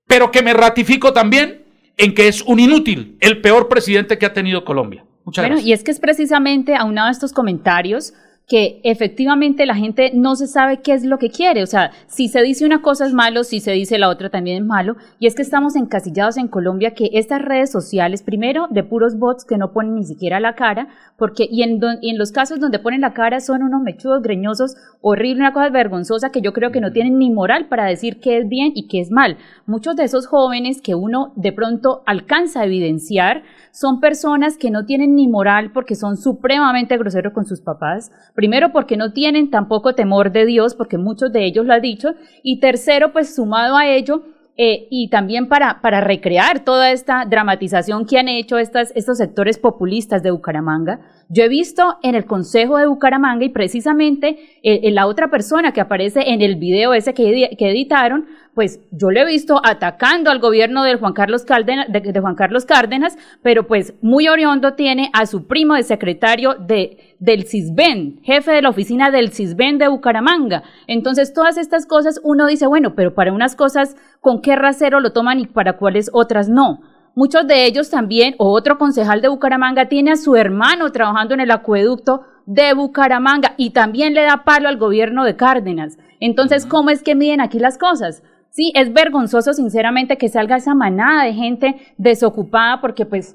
Pero 0.07 0.31
que 0.31 0.43
me 0.43 0.53
ratifico 0.53 1.13
también 1.13 1.65
en 1.97 2.15
que 2.15 2.29
es 2.29 2.43
un 2.43 2.61
inútil, 2.61 3.17
el 3.21 3.41
peor 3.41 3.69
presidente 3.69 4.19
que 4.19 4.27
ha 4.27 4.33
tenido 4.33 4.65
Colombia. 4.65 5.05
Muchas 5.25 5.47
bueno, 5.47 5.61
y 5.61 5.73
es 5.73 5.85
que 5.85 5.91
es 5.91 6.01
precisamente 6.01 6.75
aunado 6.75 7.09
a 7.09 7.13
estos 7.13 7.33
comentarios 7.33 8.15
que 8.49 8.81
efectivamente 8.85 9.67
la 9.67 9.75
gente 9.75 10.11
no 10.15 10.37
se 10.37 10.47
sabe 10.47 10.81
qué 10.83 10.93
es 10.93 11.05
lo 11.05 11.19
que 11.19 11.31
quiere. 11.31 11.63
O 11.63 11.67
sea, 11.67 11.93
si 12.07 12.29
se 12.29 12.43
dice 12.43 12.67
una 12.67 12.83
cosa 12.83 13.07
es 13.07 13.13
malo, 13.13 13.45
si 13.45 13.61
se 13.61 13.73
dice 13.73 13.99
la 13.99 14.09
otra 14.09 14.31
también 14.31 14.63
es 14.63 14.67
malo. 14.67 14.97
Y 15.19 15.27
es 15.27 15.35
que 15.35 15.43
estamos 15.43 15.77
encasillados 15.77 16.37
en 16.37 16.49
Colombia 16.49 16.95
que 16.95 17.11
estas 17.13 17.43
redes 17.43 17.71
sociales, 17.71 18.23
primero, 18.23 18.67
de 18.71 18.83
puros 18.83 19.19
bots 19.19 19.45
que 19.45 19.57
no 19.57 19.73
ponen 19.73 19.95
ni 19.95 20.05
siquiera 20.05 20.41
la 20.41 20.55
cara, 20.55 20.89
porque 21.17 21.47
y 21.51 21.63
en, 21.63 21.81
y 22.01 22.11
en 22.11 22.19
los 22.19 22.33
casos 22.33 22.61
donde 22.61 22.79
ponen 22.79 23.01
la 23.01 23.15
cara 23.15 23.41
son 23.41 23.63
unos 23.63 23.83
mechudos 23.83 24.23
greñosos, 24.23 24.75
horrible, 25.01 25.41
una 25.41 25.53
cosa 25.53 25.71
vergonzosa 25.71 26.31
que 26.31 26.41
yo 26.41 26.53
creo 26.53 26.73
que 26.73 26.81
no 26.81 26.93
tienen 26.93 27.19
ni 27.19 27.31
moral 27.31 27.69
para 27.69 27.87
decir 27.87 28.21
qué 28.21 28.39
es 28.39 28.49
bien 28.49 28.73
y 28.75 28.89
qué 28.89 29.01
es 29.01 29.11
mal. 29.11 29.37
Muchos 29.67 29.97
de 29.97 30.05
esos 30.05 30.27
jóvenes 30.27 30.83
que 30.83 30.95
uno 30.95 31.33
de 31.37 31.53
pronto 31.53 32.03
alcanza 32.07 32.61
a 32.61 32.65
evidenciar 32.67 33.43
son 33.73 34.01
personas 34.01 34.59
que 34.59 34.71
no 34.71 34.85
tienen 34.85 35.15
ni 35.15 35.29
moral 35.29 35.73
porque 35.73 35.95
son 35.95 36.17
supremamente 36.17 36.97
groseros 36.99 37.33
con 37.33 37.47
sus 37.47 37.61
papás. 37.61 38.11
Primero 38.35 38.73
porque 38.73 38.97
no 38.97 39.13
tienen 39.13 39.51
tampoco 39.51 39.95
temor 39.95 40.33
de 40.33 40.47
Dios, 40.47 40.75
porque 40.75 40.99
muchos 40.99 41.33
de 41.33 41.45
ellos 41.45 41.67
lo 41.67 41.75
han 41.75 41.83
dicho. 41.83 42.15
Y 42.43 42.61
tercero, 42.61 43.13
pues 43.13 43.35
sumado 43.35 43.77
a 43.77 43.87
ello, 43.87 44.23
eh, 44.55 44.87
y 44.91 45.09
también 45.09 45.49
para, 45.49 45.81
para 45.81 46.03
recrear 46.03 46.63
toda 46.63 46.91
esta 46.93 47.25
dramatización 47.25 48.05
que 48.05 48.19
han 48.19 48.29
hecho 48.29 48.59
estos 48.59 49.17
sectores 49.17 49.59
populistas 49.59 50.23
de 50.23 50.31
Bucaramanga. 50.31 51.01
Yo 51.31 51.45
he 51.45 51.49
visto 51.49 51.97
en 52.03 52.15
el 52.15 52.27
Consejo 52.27 52.77
de 52.77 52.87
Bucaramanga 52.87 53.47
y 53.47 53.49
precisamente 53.49 54.61
eh, 54.63 54.81
en 54.83 54.95
la 54.95 55.07
otra 55.07 55.31
persona 55.31 55.73
que 55.73 55.81
aparece 55.81 56.33
en 56.33 56.43
el 56.43 56.57
video 56.57 56.93
ese 56.93 57.15
que, 57.15 57.57
que 57.59 57.71
editaron, 57.71 58.27
pues 58.55 58.81
yo 58.91 59.11
lo 59.11 59.21
he 59.21 59.25
visto 59.25 59.61
atacando 59.65 60.31
al 60.31 60.39
gobierno 60.39 60.85
de 60.85 60.97
Juan 60.97 61.15
Carlos 61.15 61.45
Cárdenas, 61.45 61.87
de, 61.91 62.21
Juan 62.21 62.35
Carlos 62.35 62.67
Cárdenas, 62.67 63.17
pero 63.43 63.67
pues 63.67 63.95
muy 64.03 64.29
oriondo 64.29 64.75
tiene 64.75 65.11
a 65.15 65.27
su 65.27 65.47
primo 65.47 65.75
de 65.75 65.83
secretario 65.83 66.55
de, 66.55 67.17
del 67.19 67.47
CISBEN, 67.47 68.21
jefe 68.23 68.53
de 68.53 68.63
la 68.63 68.69
oficina 68.69 69.11
del 69.11 69.33
CISBEN 69.33 69.79
de 69.79 69.89
Bucaramanga. 69.89 70.63
Entonces, 70.87 71.33
todas 71.33 71.57
estas 71.57 71.87
cosas 71.87 72.21
uno 72.23 72.47
dice, 72.47 72.67
bueno, 72.67 72.95
pero 72.95 73.15
para 73.15 73.33
unas 73.33 73.57
cosas, 73.57 73.97
¿con 74.21 74.43
qué 74.43 74.55
rasero 74.55 75.01
lo 75.01 75.13
toman 75.13 75.41
y 75.41 75.47
para 75.47 75.79
cuáles 75.79 76.11
otras 76.13 76.49
no? 76.49 76.81
Muchos 77.15 77.47
de 77.47 77.67
ellos 77.67 77.91
también, 77.91 78.35
o 78.39 78.51
otro 78.51 78.79
concejal 78.79 79.21
de 79.21 79.29
Bucaramanga, 79.29 79.87
tiene 79.87 80.13
a 80.13 80.17
su 80.17 80.35
hermano 80.35 80.93
trabajando 80.93 81.35
en 81.35 81.41
el 81.41 81.51
acueducto 81.51 82.23
de 82.47 82.73
Bucaramanga 82.75 83.55
y 83.57 83.71
también 83.71 84.15
le 84.15 84.23
da 84.23 84.45
palo 84.45 84.69
al 84.69 84.79
gobierno 84.79 85.25
de 85.25 85.37
Cárdenas. 85.37 85.99
Entonces, 86.21 86.65
¿cómo 86.67 86.91
es 86.91 87.03
que 87.03 87.15
miden 87.15 87.41
aquí 87.41 87.59
las 87.59 87.77
cosas? 87.77 88.23
Sí, 88.53 88.71
es 88.75 88.93
vergonzoso 88.93 89.55
sinceramente 89.55 90.19
que 90.19 90.29
salga 90.29 90.57
esa 90.57 90.75
manada 90.75 91.25
de 91.25 91.33
gente 91.33 91.95
desocupada 91.97 92.83
porque 92.83 93.07
pues 93.07 93.35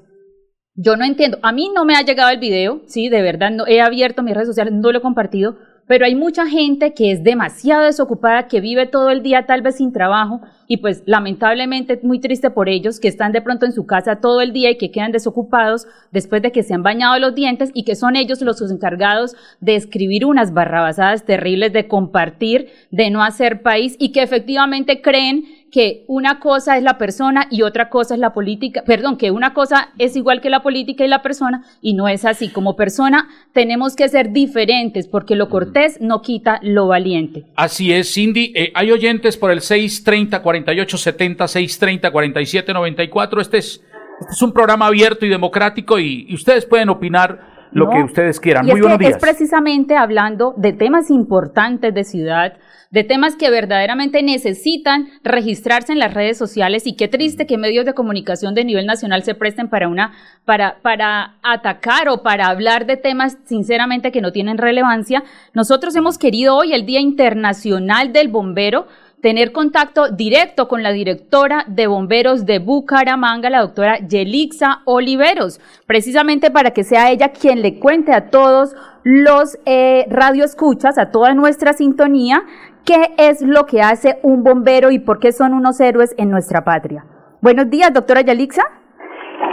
yo 0.76 0.96
no 0.96 1.04
entiendo. 1.04 1.40
A 1.42 1.50
mí 1.50 1.72
no 1.74 1.84
me 1.84 1.96
ha 1.96 2.02
llegado 2.02 2.30
el 2.30 2.38
video, 2.38 2.82
sí, 2.86 3.08
de 3.08 3.20
verdad, 3.20 3.50
no, 3.50 3.66
he 3.66 3.80
abierto 3.80 4.22
mis 4.22 4.34
redes 4.34 4.46
sociales, 4.46 4.72
no 4.72 4.92
lo 4.92 4.98
he 4.98 5.02
compartido, 5.02 5.58
pero 5.88 6.04
hay 6.04 6.14
mucha 6.14 6.46
gente 6.46 6.92
que 6.92 7.10
es 7.10 7.24
demasiado 7.24 7.82
desocupada, 7.82 8.46
que 8.46 8.60
vive 8.60 8.86
todo 8.86 9.10
el 9.10 9.22
día 9.22 9.46
tal 9.46 9.62
vez 9.62 9.78
sin 9.78 9.92
trabajo 9.92 10.40
y 10.68 10.76
pues 10.76 11.02
lamentablemente 11.06 11.98
muy 12.02 12.20
triste 12.20 12.50
por 12.50 12.68
ellos 12.68 13.00
que 13.00 13.08
están 13.08 13.32
de 13.32 13.40
pronto 13.40 13.64
en 13.64 13.72
su 13.72 13.86
casa 13.86 14.20
todo 14.20 14.42
el 14.42 14.52
día 14.52 14.70
y 14.70 14.76
que 14.76 14.90
quedan 14.90 15.12
desocupados 15.12 15.86
después 16.12 16.42
de 16.42 16.52
que 16.52 16.62
se 16.62 16.74
han 16.74 16.82
bañado 16.82 17.18
los 17.18 17.34
dientes 17.34 17.70
y 17.72 17.84
que 17.84 17.96
son 17.96 18.16
ellos 18.16 18.42
los 18.42 18.60
encargados 18.70 19.34
de 19.60 19.76
escribir 19.76 20.26
unas 20.26 20.52
barrabasadas 20.52 21.24
terribles, 21.24 21.72
de 21.72 21.88
compartir, 21.88 22.68
de 22.90 23.08
no 23.08 23.24
hacer 23.24 23.62
país 23.62 23.96
y 23.98 24.12
que 24.12 24.22
efectivamente 24.22 25.00
creen 25.00 25.44
que 25.70 26.04
una 26.06 26.40
cosa 26.40 26.76
es 26.76 26.82
la 26.82 26.98
persona 26.98 27.46
y 27.50 27.62
otra 27.62 27.88
cosa 27.88 28.14
es 28.14 28.20
la 28.20 28.32
política, 28.32 28.82
perdón, 28.86 29.16
que 29.16 29.30
una 29.30 29.52
cosa 29.52 29.90
es 29.98 30.16
igual 30.16 30.40
que 30.40 30.50
la 30.50 30.62
política 30.62 31.04
y 31.04 31.08
la 31.08 31.22
persona 31.22 31.64
y 31.82 31.94
no 31.94 32.08
es 32.08 32.24
así. 32.24 32.48
Como 32.50 32.76
persona 32.76 33.28
tenemos 33.52 33.94
que 33.94 34.08
ser 34.08 34.32
diferentes 34.32 35.06
porque 35.06 35.36
lo 35.36 35.48
cortés 35.48 36.00
no 36.00 36.22
quita 36.22 36.58
lo 36.62 36.88
valiente. 36.88 37.44
Así 37.56 37.92
es, 37.92 38.12
Cindy. 38.12 38.52
Eh, 38.54 38.72
hay 38.74 38.90
oyentes 38.90 39.36
por 39.36 39.50
el 39.50 39.60
630 39.60 40.42
4870 40.42 41.48
630 41.48 42.10
4794. 42.10 43.40
Este 43.40 43.58
es, 43.58 43.84
este 44.20 44.32
es 44.32 44.42
un 44.42 44.52
programa 44.52 44.86
abierto 44.86 45.26
y 45.26 45.28
democrático 45.28 45.98
y, 45.98 46.32
ustedes 46.32 46.64
pueden 46.66 46.88
opinar 46.88 47.58
lo 47.72 47.90
que 47.90 48.02
ustedes 48.02 48.40
quieran. 48.40 48.64
Muy 48.64 48.80
buenos 48.80 48.98
días. 48.98 49.12
Es 49.12 49.18
precisamente 49.18 49.96
hablando 49.96 50.54
de 50.56 50.72
temas 50.72 51.10
importantes 51.10 51.92
de 51.92 52.04
ciudad 52.04 52.54
de 52.90 53.04
temas 53.04 53.36
que 53.36 53.50
verdaderamente 53.50 54.22
necesitan 54.22 55.08
registrarse 55.22 55.92
en 55.92 55.98
las 55.98 56.14
redes 56.14 56.38
sociales 56.38 56.86
y 56.86 56.94
qué 56.94 57.08
triste 57.08 57.46
que 57.46 57.58
medios 57.58 57.84
de 57.84 57.94
comunicación 57.94 58.54
de 58.54 58.64
nivel 58.64 58.86
nacional 58.86 59.22
se 59.22 59.34
presten 59.34 59.68
para 59.68 59.88
una 59.88 60.12
para 60.44 60.78
para 60.80 61.34
atacar 61.42 62.08
o 62.08 62.22
para 62.22 62.46
hablar 62.46 62.86
de 62.86 62.96
temas 62.96 63.36
sinceramente 63.44 64.12
que 64.12 64.22
no 64.22 64.32
tienen 64.32 64.58
relevancia. 64.58 65.24
Nosotros 65.52 65.94
hemos 65.96 66.18
querido 66.18 66.56
hoy 66.56 66.72
el 66.72 66.86
Día 66.86 67.00
Internacional 67.00 68.12
del 68.12 68.28
Bombero 68.28 68.86
tener 69.22 69.52
contacto 69.52 70.08
directo 70.10 70.68
con 70.68 70.82
la 70.82 70.92
directora 70.92 71.64
de 71.66 71.86
bomberos 71.86 72.46
de 72.46 72.58
Bucaramanga, 72.58 73.50
la 73.50 73.60
doctora 73.60 73.98
Yelixa 73.98 74.82
Oliveros, 74.84 75.60
precisamente 75.86 76.50
para 76.50 76.70
que 76.70 76.84
sea 76.84 77.10
ella 77.10 77.32
quien 77.32 77.62
le 77.62 77.78
cuente 77.78 78.12
a 78.12 78.30
todos 78.30 78.74
los 79.02 79.58
eh, 79.64 80.06
radioescuchas, 80.08 80.98
a 80.98 81.10
toda 81.10 81.34
nuestra 81.34 81.72
sintonía, 81.72 82.44
¿Qué 82.88 83.12
es 83.18 83.42
lo 83.42 83.66
que 83.66 83.82
hace 83.82 84.18
un 84.22 84.42
bombero 84.42 84.90
y 84.90 84.98
por 84.98 85.20
qué 85.20 85.30
son 85.30 85.52
unos 85.52 85.78
héroes 85.78 86.14
en 86.16 86.30
nuestra 86.30 86.64
patria? 86.64 87.04
Buenos 87.42 87.68
días, 87.68 87.92
doctora 87.92 88.22
Yalixa. 88.22 88.62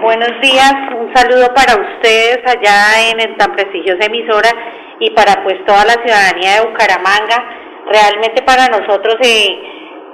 Buenos 0.02 0.40
días, 0.42 0.72
un 0.98 1.14
saludo 1.14 1.54
para 1.54 1.76
ustedes 1.76 2.40
allá 2.48 3.12
en 3.12 3.36
tan 3.36 3.52
prestigiosa 3.52 4.06
emisora 4.06 4.50
y 5.02 5.12
para 5.12 5.44
pues 5.44 5.56
toda 5.66 5.84
la 5.84 5.96
ciudadanía 6.02 6.62
de 6.62 6.68
Bucaramanga. 6.70 7.65
Realmente 7.88 8.42
para 8.44 8.68
nosotros 8.68 9.16
eh, 9.22 9.60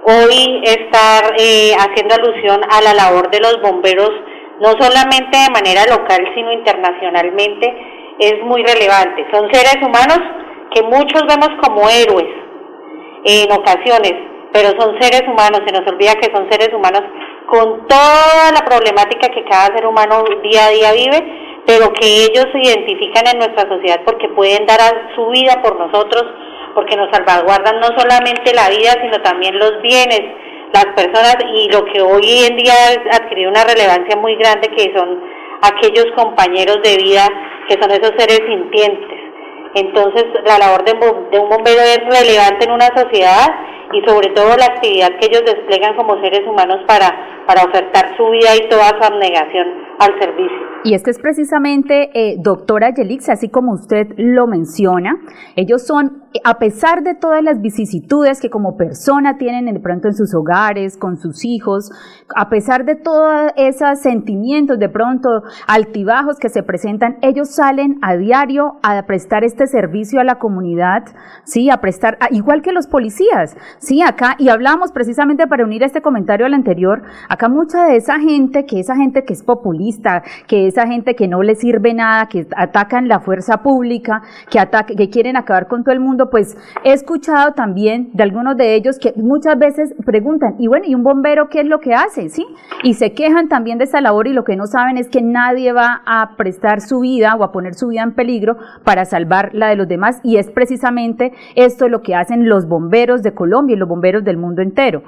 hoy 0.04 0.62
estar 0.64 1.34
eh, 1.38 1.72
haciendo 1.78 2.16
alusión 2.16 2.62
a 2.70 2.82
la 2.82 2.94
labor 2.94 3.32
de 3.32 3.40
los 3.40 3.62
bomberos, 3.62 4.12
no 4.60 4.72
solamente 4.80 5.38
de 5.38 5.54
manera 5.54 5.86
local, 5.86 6.20
sino 6.36 6.52
internacionalmente, 6.52 8.16
es 8.20 8.44
muy 8.44 8.64
relevante. 8.64 9.26
Son 9.32 9.52
seres 9.54 9.78
humanos 9.82 10.20
que 10.74 10.84
muchos 10.84 11.24
vemos 11.28 11.50
como 11.62 11.90
héroes, 11.90 12.30
en 13.24 13.52
ocasiones, 13.52 14.14
pero 14.52 14.70
son 14.80 15.00
seres 15.00 15.24
humanos, 15.28 15.62
se 15.66 15.74
nos 15.74 15.88
olvida 15.88 16.16
que 16.16 16.34
son 16.36 16.50
seres 16.52 16.74
humanos 16.74 17.04
con 17.48 17.88
toda 17.88 18.52
la 18.54 18.66
problemática 18.66 19.30
que 19.30 19.44
cada 19.46 19.76
ser 19.76 19.86
humano 19.86 20.24
día 20.44 20.66
a 20.66 20.70
día 20.70 20.92
vive, 20.94 21.64
pero 21.66 21.92
que 21.94 22.26
ellos 22.26 22.48
se 22.52 22.60
identifican 22.60 23.28
en 23.28 23.40
nuestra 23.40 23.70
sociedad 23.70 24.02
porque 24.06 24.30
pueden 24.30 24.66
dar 24.66 24.80
su 25.16 25.28
vida 25.30 25.62
por 25.62 25.78
nosotros, 25.78 26.24
porque 26.74 26.96
nos 26.96 27.10
salvaguardan 27.12 27.80
no 27.80 27.88
solamente 27.98 28.54
la 28.54 28.70
vida, 28.70 28.94
sino 29.02 29.22
también 29.22 29.58
los 29.58 29.82
bienes, 29.82 30.22
las 30.74 30.86
personas 30.96 31.36
y 31.54 31.70
lo 31.70 31.84
que 31.86 32.02
hoy 32.02 32.46
en 32.50 32.58
día 32.58 32.74
ha 33.12 33.16
adquirido 33.18 33.52
una 33.52 33.64
relevancia 33.64 34.16
muy 34.18 34.36
grande 34.36 34.70
que 34.70 34.94
son 34.96 35.22
aquellos 35.62 36.06
compañeros 36.16 36.80
de 36.84 36.98
vida 36.98 37.28
que 37.68 37.82
son 37.82 37.92
esos 37.92 38.12
seres 38.18 38.42
sintientes. 38.48 39.20
Entonces 39.76 40.26
la 40.46 40.58
labor 40.58 40.84
de, 40.84 40.94
de 40.94 41.40
un 41.40 41.50
bombero 41.50 41.82
es 41.82 42.00
relevante 42.00 42.66
en 42.66 42.72
una 42.72 42.88
sociedad 42.96 43.48
y 43.94 44.02
sobre 44.08 44.30
todo 44.30 44.56
la 44.58 44.66
actividad 44.66 45.12
que 45.20 45.28
ellos 45.28 45.44
desplegan 45.46 45.96
como 45.96 46.20
seres 46.22 46.42
humanos 46.48 46.80
para, 46.88 47.44
para 47.46 47.64
ofertar 47.64 48.16
su 48.18 48.30
vida 48.30 48.56
y 48.56 48.70
toda 48.70 48.90
su 48.90 49.04
abnegación 49.04 49.91
servicio. 50.20 50.72
Y 50.84 50.96
es 50.96 51.04
que 51.04 51.12
es 51.12 51.20
precisamente, 51.20 52.10
eh, 52.14 52.38
doctora 52.40 52.92
Yelix, 52.92 53.30
así 53.30 53.50
como 53.50 53.74
usted 53.74 54.08
lo 54.18 54.48
menciona, 54.48 55.16
ellos 55.56 55.86
son, 55.86 56.24
a 56.44 56.58
pesar 56.58 57.04
de 57.04 57.14
todas 57.14 57.44
las 57.44 57.62
vicisitudes 57.62 58.40
que 58.42 58.50
como 58.50 58.78
persona 58.78 59.38
tienen 59.38 59.72
de 59.72 59.80
pronto 59.80 60.08
en 60.08 60.16
sus 60.16 60.34
hogares, 60.34 60.98
con 60.98 61.18
sus 61.18 61.46
hijos, 61.46 61.92
a 62.36 62.50
pesar 62.50 62.86
de 62.86 62.96
todos 62.96 63.52
esos 63.58 64.00
sentimientos, 64.00 64.80
de 64.80 64.90
pronto 64.90 65.44
altibajos 65.68 66.40
que 66.40 66.50
se 66.50 66.64
presentan, 66.64 67.18
ellos 67.22 67.54
salen 67.54 68.00
a 68.02 68.16
diario 68.16 68.80
a 68.82 69.04
prestar 69.06 69.44
este 69.44 69.68
servicio 69.68 70.20
a 70.20 70.24
la 70.24 70.40
comunidad, 70.40 71.04
sí, 71.44 71.70
a 71.70 71.78
prestar, 71.78 72.18
igual 72.32 72.64
que 72.64 72.72
los 72.72 72.88
policías, 72.88 73.56
sí, 73.78 74.02
acá, 74.02 74.36
y 74.40 74.50
hablamos 74.50 74.92
precisamente 74.92 75.46
para 75.46 75.64
unir 75.64 75.84
este 75.84 76.02
comentario 76.02 76.48
al 76.48 76.56
anterior, 76.56 77.04
acá 77.30 77.50
mucha 77.50 77.86
de 77.86 77.98
esa 77.98 78.20
gente, 78.20 78.66
que 78.66 78.80
esa 78.80 78.96
gente 78.96 79.26
que 79.26 79.34
es 79.34 79.44
populista, 79.44 79.91
que 80.48 80.68
esa 80.68 80.88
gente 80.88 81.16
que 81.16 81.28
no 81.28 81.44
le 81.44 81.56
sirve 81.56 81.94
nada, 81.94 82.28
que 82.28 82.48
atacan 82.56 83.08
la 83.08 83.20
fuerza 83.20 83.62
pública, 83.62 84.22
que, 84.50 84.60
que 84.96 85.10
quieren 85.10 85.36
acabar 85.36 85.68
con 85.68 85.84
todo 85.84 85.94
el 85.94 86.00
mundo, 86.00 86.30
pues 86.30 86.58
he 86.84 86.94
escuchado 86.94 87.54
también 87.54 88.10
de 88.14 88.24
algunos 88.24 88.58
de 88.58 88.76
ellos 88.76 88.98
que 89.00 89.14
muchas 89.16 89.58
veces 89.58 89.94
preguntan, 90.06 90.56
y 90.60 90.68
bueno, 90.68 90.86
¿y 90.88 90.96
un 90.96 91.04
bombero 91.04 91.50
qué 91.50 91.62
es 91.62 91.68
lo 91.68 91.80
que 91.80 91.94
hace? 91.94 92.30
¿Sí? 92.30 92.46
Y 92.84 92.96
se 92.96 93.14
quejan 93.14 93.48
también 93.48 93.78
de 93.78 93.86
esa 93.86 94.02
labor 94.02 94.28
y 94.28 94.34
lo 94.34 94.44
que 94.44 94.56
no 94.56 94.68
saben 94.68 94.98
es 94.98 95.10
que 95.10 95.22
nadie 95.22 95.74
va 95.74 96.02
a 96.06 96.36
prestar 96.38 96.82
su 96.82 97.02
vida 97.02 97.36
o 97.36 97.44
a 97.44 97.52
poner 97.52 97.74
su 97.76 97.88
vida 97.88 98.04
en 98.04 98.14
peligro 98.14 98.58
para 98.84 99.06
salvar 99.06 99.52
la 99.54 99.68
de 99.68 99.76
los 99.76 99.88
demás 99.88 100.20
y 100.24 100.38
es 100.38 100.50
precisamente 100.50 101.34
esto 101.56 101.88
lo 101.88 102.02
que 102.02 102.16
hacen 102.16 102.48
los 102.48 102.68
bomberos 102.68 103.24
de 103.24 103.34
Colombia 103.34 103.76
y 103.76 103.80
los 103.80 103.90
bomberos 103.90 104.24
del 104.24 104.38
mundo 104.38 104.62
entero. 104.62 105.04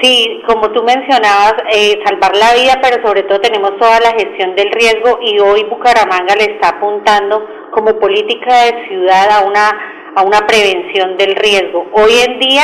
Sí, 0.00 0.42
como 0.46 0.70
tú 0.70 0.82
mencionabas, 0.84 1.54
eh, 1.72 1.98
salvar 2.04 2.36
la 2.36 2.54
vida, 2.54 2.78
pero 2.80 3.04
sobre 3.04 3.24
todo 3.24 3.40
tenemos 3.40 3.76
toda 3.78 3.98
la 3.98 4.12
gestión 4.12 4.54
del 4.54 4.70
riesgo 4.70 5.18
y 5.22 5.40
hoy 5.40 5.64
Bucaramanga 5.64 6.36
le 6.36 6.54
está 6.54 6.76
apuntando 6.76 7.44
como 7.72 7.98
política 7.98 8.64
de 8.64 8.88
ciudad 8.88 9.28
a 9.30 9.44
una, 9.44 10.12
a 10.14 10.22
una 10.22 10.46
prevención 10.46 11.16
del 11.16 11.34
riesgo. 11.34 11.86
Hoy 11.92 12.12
en 12.28 12.38
día 12.38 12.62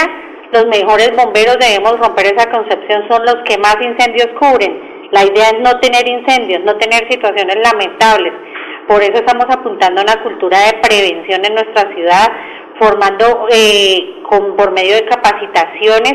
los 0.52 0.66
mejores 0.66 1.10
bomberos 1.16 1.58
debemos 1.58 1.98
romper 1.98 2.26
esa 2.26 2.48
concepción, 2.50 3.02
son 3.10 3.24
los 3.24 3.36
que 3.44 3.58
más 3.58 3.76
incendios 3.80 4.28
cubren. 4.38 5.08
La 5.10 5.24
idea 5.24 5.50
es 5.50 5.60
no 5.60 5.80
tener 5.80 6.06
incendios, 6.08 6.62
no 6.64 6.76
tener 6.76 7.10
situaciones 7.10 7.56
lamentables. 7.64 8.32
Por 8.86 9.02
eso 9.02 9.14
estamos 9.14 9.46
apuntando 9.50 10.00
a 10.00 10.04
una 10.04 10.22
cultura 10.22 10.58
de 10.66 10.78
prevención 10.78 11.44
en 11.44 11.54
nuestra 11.54 11.92
ciudad, 11.94 12.30
formando 12.78 13.48
eh, 13.50 14.22
con, 14.28 14.56
por 14.56 14.70
medio 14.72 14.94
de 14.94 15.06
capacitaciones 15.06 16.14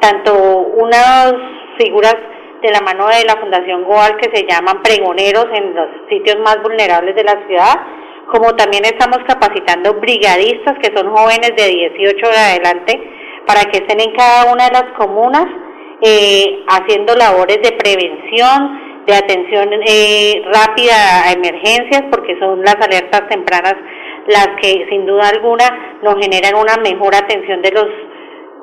tanto 0.00 0.34
unas 0.34 1.34
figuras 1.78 2.16
de 2.62 2.70
la 2.70 2.80
mano 2.80 3.06
de 3.08 3.24
la 3.24 3.40
Fundación 3.40 3.84
Goal 3.84 4.16
que 4.20 4.34
se 4.34 4.46
llaman 4.46 4.82
pregoneros 4.82 5.46
en 5.54 5.74
los 5.74 5.88
sitios 6.08 6.36
más 6.44 6.62
vulnerables 6.62 7.14
de 7.14 7.24
la 7.24 7.46
ciudad, 7.46 7.74
como 8.32 8.54
también 8.54 8.84
estamos 8.84 9.18
capacitando 9.26 9.94
brigadistas 9.94 10.78
que 10.82 10.94
son 10.96 11.10
jóvenes 11.10 11.52
de 11.56 11.68
18 11.68 12.28
de 12.28 12.38
adelante 12.38 13.00
para 13.46 13.62
que 13.70 13.78
estén 13.78 14.00
en 14.00 14.14
cada 14.14 14.52
una 14.52 14.66
de 14.66 14.72
las 14.72 14.92
comunas 14.96 15.46
eh, 16.02 16.64
haciendo 16.68 17.14
labores 17.14 17.58
de 17.62 17.72
prevención, 17.72 19.04
de 19.06 19.14
atención 19.14 19.68
eh, 19.86 20.42
rápida 20.52 21.26
a 21.26 21.32
emergencias, 21.32 22.04
porque 22.10 22.38
son 22.38 22.62
las 22.62 22.76
alertas 22.76 23.28
tempranas 23.28 23.74
las 24.26 24.48
que 24.62 24.86
sin 24.88 25.06
duda 25.06 25.28
alguna 25.28 25.98
nos 26.02 26.14
generan 26.20 26.54
una 26.54 26.76
mejor 26.76 27.14
atención 27.14 27.62
de 27.62 27.72
los 27.72 27.86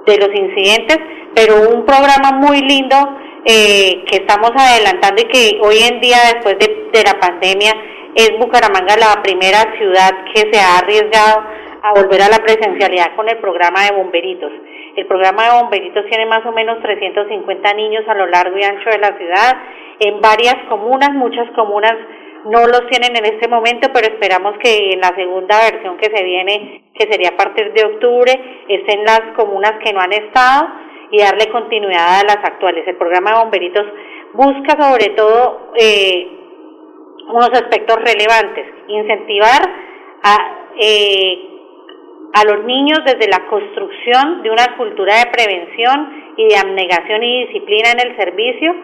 de 0.07 0.17
los 0.17 0.33
incidentes, 0.33 0.97
pero 1.35 1.69
un 1.69 1.85
programa 1.85 2.31
muy 2.39 2.61
lindo 2.61 2.95
eh, 3.45 4.03
que 4.09 4.17
estamos 4.17 4.51
adelantando 4.55 5.21
y 5.21 5.25
que 5.25 5.59
hoy 5.61 5.77
en 5.83 5.99
día, 5.99 6.17
después 6.33 6.57
de, 6.59 6.89
de, 6.91 7.03
la 7.03 7.19
pandemia, 7.19 7.71
es 8.15 8.31
Bucaramanga 8.39 8.95
la 8.97 9.21
primera 9.21 9.59
ciudad 9.77 10.09
que 10.33 10.49
se 10.51 10.59
ha 10.59 10.79
arriesgado 10.79 11.43
a 11.83 11.93
volver 11.93 12.21
a 12.23 12.29
la 12.29 12.39
presencialidad 12.39 13.15
con 13.15 13.29
el 13.29 13.37
programa 13.37 13.83
de 13.85 13.95
bomberitos. 13.95 14.51
El 14.95 15.05
programa 15.05 15.43
de 15.43 15.61
bomberitos 15.61 16.05
tiene 16.09 16.25
más 16.25 16.45
o 16.45 16.51
menos 16.51 16.81
350 16.81 17.73
niños 17.73 18.03
a 18.07 18.15
lo 18.15 18.25
largo 18.27 18.57
y 18.57 18.63
ancho 18.63 18.89
de 18.89 18.97
la 18.97 19.15
ciudad, 19.17 19.57
en 19.99 20.21
varias 20.21 20.55
comunas, 20.69 21.13
muchas 21.13 21.49
comunas 21.51 21.95
no 22.49 22.65
los 22.67 22.87
tienen 22.87 23.15
en 23.15 23.25
este 23.25 23.47
momento, 23.47 23.89
pero 23.93 24.07
esperamos 24.07 24.57
que 24.59 24.93
en 24.93 25.01
la 25.01 25.13
segunda 25.15 25.59
versión 25.69 25.97
que 25.97 26.09
se 26.15 26.23
viene, 26.23 26.83
que 26.93 27.11
sería 27.11 27.29
a 27.29 27.37
partir 27.37 27.73
de 27.73 27.85
octubre, 27.85 28.31
estén 28.67 29.03
las 29.03 29.21
comunas 29.35 29.73
que 29.83 29.93
no 29.93 29.99
han 29.99 30.13
estado 30.13 30.67
y 31.11 31.19
darle 31.19 31.49
continuidad 31.49 32.19
a 32.19 32.23
las 32.23 32.43
actuales. 32.43 32.87
El 32.87 32.97
programa 32.97 33.31
de 33.31 33.39
bomberitos 33.39 33.85
busca 34.33 34.81
sobre 34.81 35.09
todo 35.15 35.71
eh, 35.75 36.27
unos 37.29 37.49
aspectos 37.51 37.97
relevantes, 37.97 38.65
incentivar 38.87 39.61
a, 40.23 40.67
eh, 40.79 41.47
a 42.33 42.43
los 42.45 42.63
niños 42.65 42.99
desde 43.05 43.27
la 43.29 43.45
construcción 43.47 44.43
de 44.43 44.51
una 44.51 44.77
cultura 44.77 45.15
de 45.15 45.31
prevención 45.31 46.33
y 46.37 46.47
de 46.47 46.57
abnegación 46.57 47.23
y 47.23 47.45
disciplina 47.47 47.91
en 47.91 48.07
el 48.07 48.17
servicio, 48.17 48.75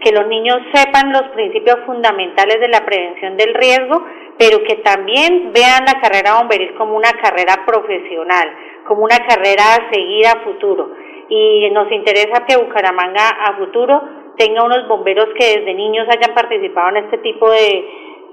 que 0.00 0.12
los 0.12 0.26
niños 0.26 0.58
sepan 0.72 1.12
los 1.12 1.22
principios 1.34 1.78
fundamentales 1.86 2.60
de 2.60 2.68
la 2.68 2.84
prevención 2.84 3.36
del 3.36 3.54
riesgo, 3.54 4.04
pero 4.38 4.62
que 4.62 4.76
también 4.76 5.52
vean 5.52 5.84
la 5.84 6.00
carrera 6.00 6.38
bomberil 6.38 6.74
como 6.74 6.96
una 6.96 7.12
carrera 7.20 7.64
profesional, 7.66 8.48
como 8.86 9.02
una 9.02 9.18
carrera 9.18 9.64
a 9.74 9.92
seguir 9.92 10.26
a 10.26 10.44
futuro. 10.44 10.90
Y 11.28 11.68
nos 11.72 11.90
interesa 11.90 12.46
que 12.46 12.56
Bucaramanga 12.56 13.28
a 13.28 13.56
futuro 13.58 14.00
tenga 14.36 14.62
unos 14.62 14.86
bomberos 14.86 15.26
que 15.38 15.58
desde 15.58 15.74
niños 15.74 16.06
hayan 16.08 16.34
participado 16.34 16.90
en 16.90 17.04
este 17.04 17.18
tipo 17.18 17.50
de, 17.50 17.84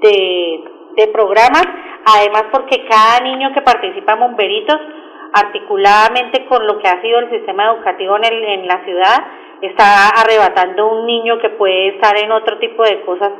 de, 0.01 0.63
de 0.95 1.07
programas, 1.07 1.65
además 2.05 2.45
porque 2.51 2.85
cada 2.87 3.21
niño 3.21 3.51
que 3.53 3.61
participa 3.61 4.13
en 4.13 4.19
bomberitos, 4.19 4.79
articuladamente 5.33 6.45
con 6.45 6.65
lo 6.65 6.79
que 6.79 6.87
ha 6.87 7.01
sido 7.01 7.19
el 7.19 7.29
sistema 7.29 7.71
educativo 7.71 8.15
en, 8.15 8.25
el, 8.25 8.43
en 8.43 8.67
la 8.67 8.85
ciudad, 8.85 9.25
está 9.65 10.09
arrebatando 10.09 10.91
un 10.91 11.05
niño 11.05 11.39
que 11.41 11.49
puede 11.49 11.95
estar 11.95 12.15
en 12.17 12.31
otro 12.31 12.57
tipo 12.59 12.83
de 12.83 13.01
cosas 13.05 13.31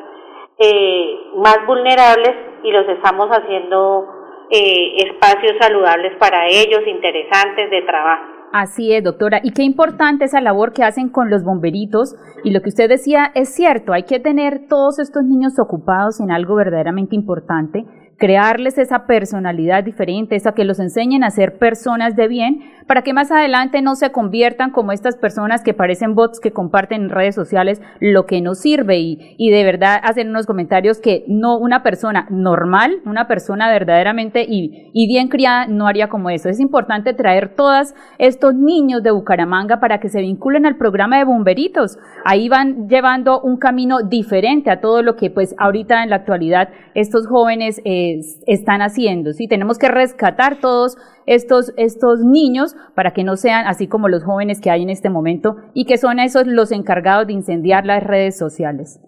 eh, 0.58 1.20
más 1.38 1.58
vulnerables 1.68 2.34
y 2.64 2.72
los 2.72 2.88
estamos 2.88 3.30
haciendo 3.30 4.08
eh, 4.52 4.98
espacios 4.98 5.54
saludables 5.60 6.16
para 6.18 6.48
ellos, 6.48 6.82
interesantes 6.86 7.70
de 7.70 7.82
trabajo. 7.82 8.36
Así 8.54 8.94
es, 8.94 9.04
doctora. 9.04 9.42
Y 9.44 9.52
qué 9.52 9.64
importante 9.64 10.26
esa 10.26 10.40
labor 10.40 10.72
que 10.72 10.84
hacen 10.84 11.10
con 11.10 11.30
los 11.30 11.44
bomberitos. 11.44 12.16
Y 12.44 12.52
lo 12.52 12.62
que 12.62 12.70
usted 12.70 12.88
decía 12.88 13.32
es 13.36 13.54
cierto, 13.54 13.92
hay 13.92 14.04
que 14.04 14.20
tener 14.20 14.68
todos 14.70 15.00
estos 15.00 15.24
niños 15.26 15.60
ocupados 15.60 16.22
en 16.22 16.32
algo 16.32 16.56
verdaderamente 16.56 17.16
importante 17.16 17.84
crearles 18.18 18.78
esa 18.78 19.06
personalidad 19.06 19.84
diferente, 19.84 20.36
esa 20.36 20.54
que 20.54 20.66
los 20.66 20.80
enseñen 20.80 21.24
a 21.24 21.32
ser 21.32 21.58
personas 21.58 22.16
de 22.16 22.28
bien, 22.28 22.60
para 22.88 23.02
que 23.02 23.14
más 23.14 23.32
adelante 23.32 23.82
no 23.82 23.96
se 23.96 24.12
conviertan 24.12 24.72
como 24.72 24.92
estas 24.92 25.18
personas 25.18 25.64
que 25.64 25.74
parecen 25.74 26.14
bots 26.14 26.40
que 26.40 26.52
comparten 26.52 27.04
en 27.04 27.10
redes 27.10 27.34
sociales 27.34 27.82
lo 28.00 28.26
que 28.26 28.42
no 28.42 28.54
sirve 28.54 29.00
y, 29.00 29.36
y 29.38 29.50
de 29.50 29.64
verdad 29.64 30.00
hacen 30.04 30.30
unos 30.30 30.46
comentarios 30.46 31.00
que 31.00 31.26
no 31.28 31.58
una 31.58 31.82
persona 31.82 32.28
normal, 32.30 33.02
una 33.06 33.28
persona 33.28 33.70
verdaderamente 33.70 34.46
y, 34.48 34.92
y 34.94 35.08
bien 35.08 35.30
criada 35.30 35.66
no 35.68 35.88
haría 35.88 36.10
como 36.10 36.30
eso. 36.30 36.48
Es 36.48 36.60
importante 36.60 37.14
traer 37.14 37.56
todos 37.56 37.96
estos 38.20 38.54
niños 38.54 39.02
de 39.02 39.12
Bucaramanga 39.12 39.80
para 39.80 40.00
que 40.00 40.10
se 40.10 40.22
vinculen 40.22 40.66
al 40.66 40.78
programa 40.78 41.18
de 41.18 41.26
bomberitos. 41.26 41.98
Ahí 42.24 42.50
van 42.50 42.88
llevando 42.88 43.42
un 43.42 43.58
camino 43.58 44.04
diferente 44.04 44.70
a 44.70 44.80
todo 44.80 45.02
lo 45.02 45.16
que 45.16 45.32
pues 45.32 45.56
ahorita 45.58 46.04
en 46.04 46.12
la 46.12 46.18
actualidad 46.18 46.70
estos 46.94 47.28
jóvenes 47.28 47.82
eh, 47.84 48.05
están 48.48 48.82
haciendo. 48.82 49.34
¿sí? 49.34 49.48
Tenemos 49.48 49.78
que 49.78 49.88
rescatar 49.88 50.58
todos 50.60 50.98
estos, 51.26 51.74
estos 51.78 52.20
niños 52.20 52.76
para 52.96 53.14
que 53.14 53.24
no 53.24 53.36
sean 53.36 53.68
así 53.68 53.88
como 53.88 54.08
los 54.08 54.24
jóvenes 54.24 54.62
que 54.62 54.70
hay 54.70 54.84
en 54.84 54.90
este 54.90 55.10
momento 55.10 55.58
y 55.74 55.86
que 55.86 55.98
son 55.98 56.20
esos 56.20 56.48
los 56.48 56.72
encargados 56.72 57.28
de 57.28 57.34
incendiar 57.34 57.86
las 57.86 58.04
redes 58.04 58.38
sociales. 58.38 59.00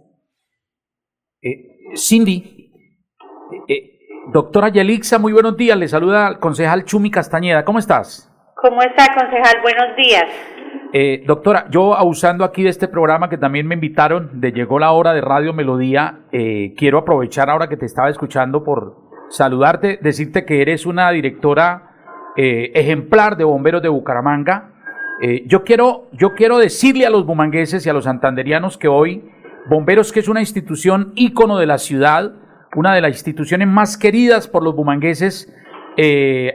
Eh, 1.41 1.95
Cindy, 1.95 2.71
eh, 3.51 3.73
eh, 3.73 3.99
doctora 4.33 4.69
Yelixa, 4.69 5.19
muy 5.19 5.33
buenos 5.33 5.55
días. 5.57 5.77
Le 5.77 5.87
saluda 5.87 6.27
el 6.29 6.39
concejal 6.39 6.85
Chumi 6.85 7.11
Castañeda. 7.11 7.63
¿Cómo 7.63 7.79
estás? 7.79 8.31
¿Cómo 8.55 8.81
está, 8.81 9.05
concejal? 9.13 9.61
Buenos 9.61 9.95
días. 9.95 10.25
Eh, 10.93 11.23
doctora, 11.27 11.67
yo 11.69 11.97
abusando 11.97 12.45
aquí 12.45 12.63
de 12.63 12.69
este 12.69 12.87
programa 12.87 13.29
que 13.29 13.37
también 13.37 13.67
me 13.67 13.75
invitaron, 13.75 14.39
de 14.39 14.53
Llegó 14.53 14.79
la 14.79 14.91
Hora 14.91 15.13
de 15.13 15.19
Radio 15.19 15.53
Melodía, 15.53 16.19
eh, 16.31 16.73
quiero 16.77 16.99
aprovechar 16.99 17.49
ahora 17.49 17.67
que 17.67 17.75
te 17.75 17.85
estaba 17.85 18.09
escuchando 18.09 18.63
por 18.63 18.95
saludarte, 19.29 19.99
decirte 20.01 20.45
que 20.45 20.61
eres 20.61 20.85
una 20.85 21.11
directora 21.11 22.31
eh, 22.37 22.71
ejemplar 22.73 23.35
de 23.35 23.43
bomberos 23.43 23.81
de 23.81 23.89
Bucaramanga. 23.89 24.73
yo, 25.47 25.63
quiero, 25.63 26.07
yo 26.13 26.35
quiero 26.35 26.59
decirle 26.59 27.05
a 27.05 27.09
los 27.09 27.25
bumangueses 27.25 27.85
y 27.85 27.89
a 27.89 27.93
los 27.93 28.05
santanderianos 28.05 28.77
que 28.77 28.87
hoy, 28.87 29.29
Bomberos, 29.67 30.13
que 30.13 30.21
es 30.21 30.29
una 30.29 30.39
institución 30.39 31.11
ícono 31.15 31.57
de 31.57 31.65
la 31.65 31.79
ciudad, 31.79 32.31
una 32.75 32.93
de 32.93 33.01
las 33.01 33.11
instituciones 33.11 33.67
más 33.67 33.97
queridas 33.97 34.47
por 34.47 34.63
los 34.63 34.75
bumangueses, 34.75 35.51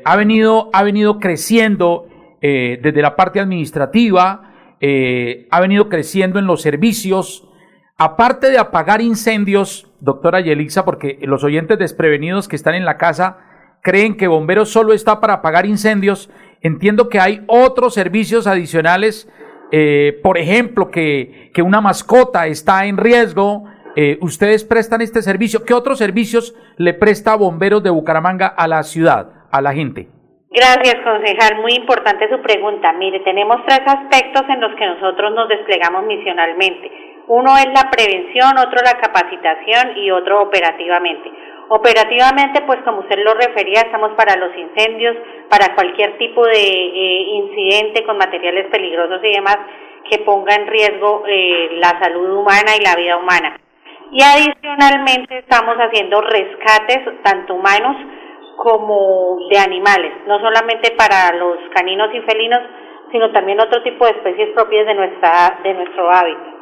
ha, 0.05 0.17
venido, 0.17 0.71
ha 0.73 0.83
venido 0.85 1.19
creciendo 1.19 2.07
eh, 2.45 2.81
desde 2.83 3.01
la 3.03 3.15
parte 3.15 3.39
administrativa, 3.39 4.53
eh, 4.81 5.47
ha 5.53 5.61
venido 5.61 5.89
creciendo 5.89 6.41
en 6.41 6.47
los 6.47 6.61
servicios. 6.61 7.49
Aparte 7.97 8.51
de 8.51 8.59
apagar 8.59 9.01
incendios, 9.01 9.89
doctora 10.01 10.41
Yelixa, 10.41 10.85
porque 10.85 11.21
los 11.23 11.45
oyentes 11.45 11.79
desprevenidos 11.79 12.49
que 12.49 12.57
están 12.57 12.75
en 12.75 12.85
la 12.85 12.99
casa 12.99 13.39
creen 13.81 14.17
que 14.17 14.27
bomberos 14.27 14.71
solo 14.71 14.93
está 14.93 15.21
para 15.21 15.35
apagar 15.35 15.67
incendios, 15.67 16.31
entiendo 16.63 17.09
que 17.09 17.21
hay 17.21 17.45
otros 17.47 17.95
servicios 17.95 18.49
adicionales, 18.49 19.29
eh, 19.71 20.19
por 20.25 20.37
ejemplo, 20.37 20.91
que, 20.91 21.53
que, 21.55 21.63
una 21.63 21.81
mascota 21.81 22.49
está 22.49 22.87
en 22.87 22.97
riesgo, 22.97 23.65
ustedes 24.21 24.65
prestan 24.65 25.01
este 25.01 25.23
servicio. 25.23 25.65
¿Qué 25.65 25.75
otros 25.75 25.99
servicios 25.99 26.55
le 26.77 26.95
presta 26.95 27.37
Bomberos 27.37 27.83
de 27.83 27.91
Bucaramanga 27.91 28.47
a 28.49 28.67
la 28.67 28.83
ciudad, 28.83 29.47
a 29.51 29.61
la 29.61 29.75
gente? 29.75 30.09
Gracias, 30.53 30.97
concejal. 31.03 31.63
Muy 31.63 31.73
importante 31.73 32.29
su 32.29 32.39
pregunta. 32.43 32.93
Mire, 32.93 33.21
tenemos 33.21 33.65
tres 33.67 33.81
aspectos 33.87 34.43
en 34.51 34.61
los 34.61 34.75
que 34.77 34.85
nosotros 34.85 35.33
nos 35.33 35.49
desplegamos 35.49 36.05
misionalmente. 36.05 36.91
Uno 37.29 37.57
es 37.57 37.69
la 37.69 37.89
prevención, 37.91 38.59
otro 38.59 38.83
la 38.85 39.01
capacitación 39.01 39.97
y 39.97 40.11
otro 40.11 40.43
operativamente. 40.43 41.33
Operativamente, 41.71 42.61
pues 42.67 42.81
como 42.85 43.01
usted 43.01 43.25
lo 43.25 43.33
refería, 43.33 43.81
estamos 43.81 44.13
para 44.13 44.37
los 44.37 44.55
incendios, 44.55 45.17
para 45.49 45.75
cualquier 45.75 46.19
tipo 46.19 46.45
de 46.45 46.61
eh, 46.61 47.23
incidente 47.33 48.05
con 48.05 48.19
materiales 48.19 48.67
peligrosos 48.71 49.21
y 49.25 49.33
demás 49.33 49.57
que 50.11 50.19
ponga 50.19 50.55
en 50.55 50.67
riesgo 50.67 51.23
eh, 51.27 51.71
la 51.79 51.99
salud 51.99 52.29
humana 52.29 52.73
y 52.79 52.85
la 52.85 52.95
vida 52.95 53.17
humana. 53.17 53.59
Y 54.11 54.21
adicionalmente 54.23 55.39
estamos 55.39 55.77
haciendo 55.79 56.21
rescates, 56.21 57.23
tanto 57.23 57.55
humanos 57.55 57.97
como 58.57 59.39
de 59.51 59.59
animales, 59.59 60.13
no 60.27 60.39
solamente 60.41 60.93
para 60.97 61.35
los 61.37 61.57
caninos 61.75 62.09
y 62.15 62.21
felinos, 62.21 62.61
sino 63.11 63.31
también 63.33 63.61
otro 63.61 63.83
tipo 63.83 64.05
de 64.05 64.13
especies 64.13 64.51
propias 64.55 64.87
de, 64.87 64.95
nuestra, 64.95 65.59
de 65.63 65.75
nuestro 65.75 66.11
hábitat. 66.11 66.53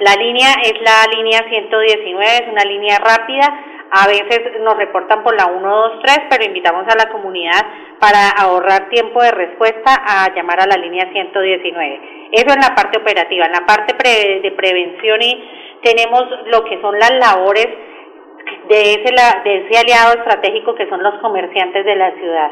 La 0.00 0.14
línea 0.16 0.48
es 0.62 0.74
la 0.80 1.16
línea 1.16 1.40
119, 1.48 2.24
es 2.24 2.48
una 2.50 2.64
línea 2.64 2.98
rápida, 2.98 3.46
a 3.90 4.08
veces 4.08 4.60
nos 4.60 4.76
reportan 4.76 5.22
por 5.22 5.36
la 5.36 5.44
123, 5.44 6.26
pero 6.28 6.44
invitamos 6.44 6.84
a 6.88 6.96
la 6.96 7.12
comunidad 7.12 7.62
para 8.00 8.30
ahorrar 8.30 8.88
tiempo 8.88 9.22
de 9.22 9.30
respuesta 9.30 9.94
a 10.04 10.34
llamar 10.34 10.60
a 10.60 10.66
la 10.66 10.76
línea 10.76 11.08
119. 11.12 12.28
Eso 12.32 12.54
en 12.54 12.60
la 12.60 12.74
parte 12.74 12.98
operativa. 12.98 13.46
En 13.46 13.52
la 13.52 13.64
parte 13.64 13.94
de 13.94 14.50
prevención 14.50 15.22
y 15.22 15.78
tenemos 15.82 16.24
lo 16.46 16.64
que 16.64 16.80
son 16.80 16.98
las 16.98 17.12
labores 17.12 17.68
de 18.68 18.80
ese, 18.80 19.14
de 19.44 19.56
ese 19.66 19.78
aliado 19.78 20.14
estratégico 20.14 20.74
que 20.74 20.88
son 20.88 21.02
los 21.02 21.18
comerciantes 21.20 21.84
de 21.84 21.96
la 21.96 22.12
ciudad. 22.14 22.50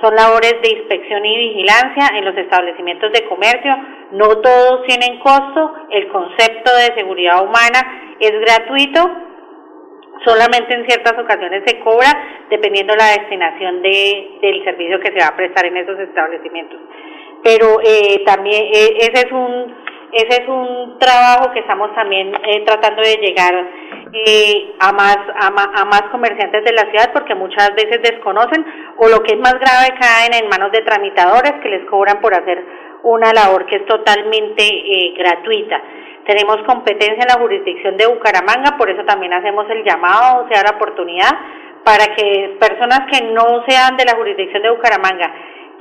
Son 0.00 0.14
labores 0.14 0.60
de 0.60 0.70
inspección 0.70 1.24
y 1.24 1.36
vigilancia 1.36 2.18
en 2.18 2.24
los 2.24 2.36
establecimientos 2.36 3.12
de 3.12 3.24
comercio. 3.26 3.72
No 4.12 4.38
todos 4.40 4.84
tienen 4.86 5.18
costo. 5.20 5.72
El 5.90 6.08
concepto 6.08 6.70
de 6.74 6.94
seguridad 6.94 7.42
humana 7.42 8.16
es 8.18 8.32
gratuito. 8.32 9.00
Solamente 10.24 10.74
en 10.74 10.86
ciertas 10.86 11.18
ocasiones 11.18 11.62
se 11.66 11.78
cobra 11.80 12.08
dependiendo 12.50 12.94
la 12.96 13.18
destinación 13.18 13.82
de, 13.82 14.38
del 14.40 14.64
servicio 14.64 15.00
que 15.00 15.12
se 15.12 15.18
va 15.18 15.28
a 15.28 15.36
prestar 15.36 15.66
en 15.66 15.76
esos 15.76 15.98
establecimientos. 16.00 16.80
Pero 17.42 17.78
eh, 17.84 18.22
también 18.24 18.64
eh, 18.72 18.96
ese 18.98 19.26
es 19.26 19.32
un 19.32 19.74
ese 20.14 20.42
es 20.42 20.48
un 20.48 20.98
trabajo 20.98 21.50
que 21.52 21.60
estamos 21.60 21.92
también 21.94 22.32
eh, 22.34 22.64
tratando 22.64 23.02
de 23.02 23.16
llegar 23.16 23.52
eh, 24.12 24.74
a, 24.78 24.92
más, 24.92 25.18
a, 25.40 25.84
más 25.84 26.02
comerciantes 26.12 26.64
de 26.64 26.72
la 26.72 26.88
ciudad 26.90 27.12
porque 27.12 27.34
muchas 27.34 27.74
veces 27.74 28.00
desconocen 28.00 28.64
o 28.98 29.08
lo 29.08 29.22
que 29.22 29.34
es 29.34 29.40
más 29.40 29.54
grave 29.54 29.98
caen 29.98 30.34
en 30.34 30.48
manos 30.48 30.70
de 30.70 30.82
tramitadores 30.82 31.54
que 31.60 31.68
les 31.68 31.84
cobran 31.90 32.20
por 32.20 32.32
hacer 32.32 32.64
una 33.02 33.32
labor 33.32 33.66
que 33.66 33.76
es 33.76 33.86
totalmente 33.86 34.62
eh, 34.62 35.14
gratuita. 35.18 35.82
Tenemos 36.26 36.58
competencia 36.66 37.20
en 37.20 37.28
la 37.28 37.40
jurisdicción 37.40 37.96
de 37.96 38.06
Bucaramanga, 38.06 38.78
por 38.78 38.88
eso 38.88 39.04
también 39.04 39.34
hacemos 39.34 39.68
el 39.68 39.84
llamado, 39.84 40.44
o 40.44 40.48
sea, 40.48 40.62
la 40.62 40.76
oportunidad 40.76 41.30
para 41.84 42.14
que 42.14 42.56
personas 42.58 43.00
que 43.12 43.26
no 43.32 43.62
sean 43.68 43.96
de 43.96 44.06
la 44.06 44.16
jurisdicción 44.16 44.62
de 44.62 44.70
Bucaramanga, 44.70 45.34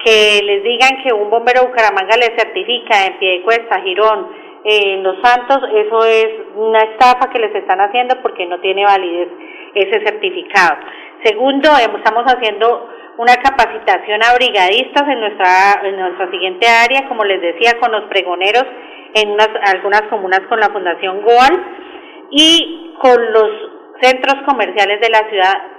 que 0.04 0.42
les 0.44 0.64
digan 0.64 1.02
que 1.04 1.14
un 1.14 1.30
bombero 1.30 1.68
Bucaramanga 1.68 2.18
les 2.18 2.32
certifica 2.38 3.06
en 3.06 3.18
pie 3.20 3.38
de 3.38 3.42
cuesta, 3.44 3.82
Girón, 3.82 4.28
en 4.66 5.04
Los 5.04 5.18
Santos, 5.22 5.60
eso 5.74 6.06
es 6.06 6.30
una 6.56 6.80
estafa 6.80 7.30
que 7.30 7.40
les 7.40 7.54
están 7.56 7.80
haciendo 7.82 8.22
porque 8.22 8.46
no 8.46 8.60
tiene 8.60 8.86
validez 8.86 9.30
ese 9.76 10.06
certificado. 10.06 10.78
Segundo, 11.24 11.70
estamos 11.98 12.24
haciendo 12.26 12.90
una 13.18 13.36
capacitación 13.36 14.22
a 14.24 14.34
brigadistas 14.36 15.04
en 15.08 15.20
nuestra, 15.20 15.82
en 15.84 16.00
nuestra 16.00 16.32
siguiente 16.32 16.68
área, 16.68 17.08
como 17.08 17.24
les 17.24 17.42
decía, 17.42 17.80
con 17.80 17.92
los 17.92 18.04
pregoneros 18.06 18.66
en 19.14 19.32
unas, 19.32 19.50
algunas 19.74 20.04
comunas 20.04 20.42
con 20.50 20.60
la 20.60 20.70
Fundación 20.70 21.22
Goal 21.22 21.64
y 22.32 22.94
con 23.00 23.32
los 23.32 23.50
centros 24.02 24.36
comerciales 24.46 25.00
de 25.02 25.10
la 25.10 25.30
ciudad 25.30 25.73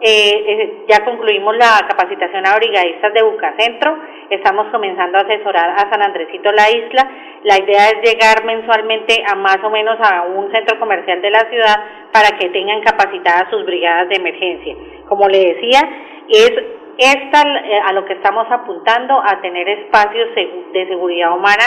eh, 0.00 0.44
eh, 0.46 0.84
ya 0.88 1.04
concluimos 1.04 1.56
la 1.56 1.86
capacitación 1.88 2.46
a 2.46 2.56
brigadistas 2.56 3.12
de 3.12 3.22
Bucacentro, 3.22 3.98
estamos 4.30 4.68
comenzando 4.70 5.18
a 5.18 5.22
asesorar 5.22 5.70
a 5.70 5.90
San 5.90 6.02
Andresito 6.02 6.50
la 6.52 6.70
isla. 6.70 7.10
La 7.42 7.58
idea 7.58 7.88
es 7.90 8.02
llegar 8.02 8.44
mensualmente 8.44 9.22
a 9.26 9.34
más 9.34 9.58
o 9.62 9.70
menos 9.70 9.98
a 10.00 10.22
un 10.22 10.50
centro 10.52 10.78
comercial 10.78 11.20
de 11.20 11.30
la 11.30 11.40
ciudad 11.50 11.76
para 12.12 12.38
que 12.38 12.48
tengan 12.48 12.80
capacitadas 12.80 13.50
sus 13.50 13.64
brigadas 13.66 14.08
de 14.08 14.16
emergencia. 14.16 14.74
Como 15.08 15.28
le 15.28 15.54
decía, 15.54 15.80
es 16.28 16.52
esta 16.96 17.42
eh, 17.42 17.80
a 17.84 17.92
lo 17.92 18.04
que 18.04 18.14
estamos 18.14 18.46
apuntando 18.50 19.20
a 19.22 19.40
tener 19.40 19.68
espacios 19.68 20.28
de 20.34 20.86
seguridad 20.86 21.34
humana 21.34 21.64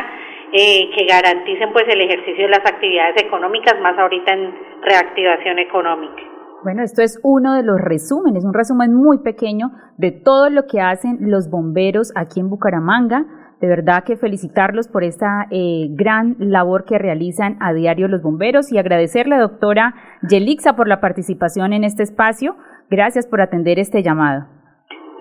eh, 0.52 0.91
que 0.96 1.06
garanticen 1.06 1.74
pues 1.74 1.86
el 1.88 2.02
ejercicio 2.02 2.46
de 2.46 2.52
las 2.52 2.65
actividades 2.65 3.22
económicas 3.24 3.80
más 3.80 3.98
ahorita 3.98 4.34
en 4.34 4.56
reactivación 4.82 5.58
económica. 5.60 6.33
Bueno, 6.63 6.82
esto 6.82 7.02
es 7.02 7.19
uno 7.23 7.56
de 7.56 7.63
los 7.63 7.76
resúmenes, 7.82 8.45
un 8.45 8.54
resumen 8.54 8.93
muy 8.93 9.17
pequeño 9.17 9.71
de 9.97 10.12
todo 10.12 10.49
lo 10.49 10.65
que 10.65 10.80
hacen 10.80 11.17
los 11.19 11.49
bomberos 11.49 12.13
aquí 12.15 12.39
en 12.39 12.49
Bucaramanga. 12.49 13.26
De 13.60 13.67
verdad 13.67 14.06
que 14.06 14.15
felicitarlos 14.15 14.88
por 14.88 15.04
esta 15.04 15.47
eh, 15.52 15.88
gran 15.89 16.38
labor 16.39 16.86
que 16.86 16.97
realizan 16.97 17.58
a 17.60 17.73
diario 17.73 18.08
los 18.08 18.21
bomberos 18.21 18.71
y 18.71 18.78
agradecerle 18.78 19.36
a 19.36 19.39
doctora 19.39 19.93
Yelixa 20.30 20.78
por 20.78 20.88
la 20.88 21.02
participación 21.02 21.73
en 21.73 21.84
este 21.84 22.04
espacio. 22.04 22.56
Gracias 22.89 23.28
por 23.28 23.41
atender 23.41 23.78
este 23.78 24.02
llamado. 24.02 24.47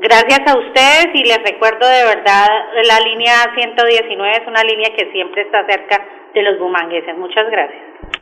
Gracias 0.00 0.40
a 0.46 0.57
ustedes 0.57 1.09
y 1.14 1.24
les 1.24 1.38
recuerdo 1.42 1.88
de 1.88 2.05
verdad 2.05 2.46
la 2.87 3.00
línea 3.00 3.33
119 3.55 4.33
es 4.42 4.46
una 4.46 4.62
línea 4.62 4.90
que 4.96 5.11
siempre 5.11 5.42
está 5.42 5.66
cerca 5.66 6.05
de 6.35 6.42
los 6.42 6.59
bumangueses. 6.61 7.18
Muchas 7.18 7.50
gracias. 7.50 8.21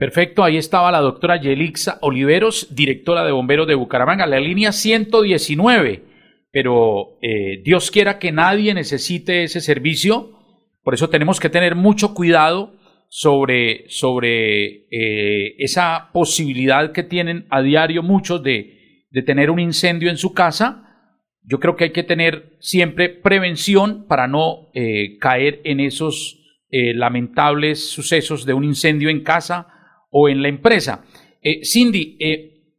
Perfecto, 0.00 0.42
ahí 0.42 0.56
estaba 0.56 0.90
la 0.90 1.00
doctora 1.00 1.38
Yelixa 1.38 1.98
Oliveros, 2.00 2.74
directora 2.74 3.22
de 3.22 3.32
bomberos 3.32 3.68
de 3.68 3.74
Bucaramanga, 3.74 4.26
la 4.26 4.40
línea 4.40 4.72
119. 4.72 6.04
Pero 6.50 7.18
eh, 7.20 7.60
Dios 7.62 7.90
quiera 7.90 8.18
que 8.18 8.32
nadie 8.32 8.72
necesite 8.72 9.42
ese 9.42 9.60
servicio, 9.60 10.38
por 10.82 10.94
eso 10.94 11.10
tenemos 11.10 11.38
que 11.38 11.50
tener 11.50 11.74
mucho 11.74 12.14
cuidado 12.14 12.72
sobre, 13.10 13.84
sobre 13.90 14.86
eh, 14.90 15.56
esa 15.58 16.08
posibilidad 16.14 16.92
que 16.92 17.02
tienen 17.02 17.46
a 17.50 17.60
diario 17.60 18.02
muchos 18.02 18.42
de, 18.42 19.04
de 19.10 19.22
tener 19.22 19.50
un 19.50 19.60
incendio 19.60 20.08
en 20.08 20.16
su 20.16 20.32
casa. 20.32 21.12
Yo 21.42 21.60
creo 21.60 21.76
que 21.76 21.84
hay 21.84 21.92
que 21.92 22.04
tener 22.04 22.56
siempre 22.60 23.10
prevención 23.10 24.06
para 24.08 24.26
no 24.28 24.70
eh, 24.72 25.18
caer 25.18 25.60
en 25.64 25.78
esos 25.80 26.38
lamentables 26.72 27.90
sucesos 27.90 28.46
de 28.46 28.54
un 28.54 28.62
incendio 28.62 29.10
en 29.10 29.24
casa 29.24 29.79
o 30.10 30.28
en 30.28 30.42
la 30.42 30.48
empresa. 30.48 31.04
Eh, 31.42 31.64
Cindy, 31.64 32.18
eh, 32.20 32.74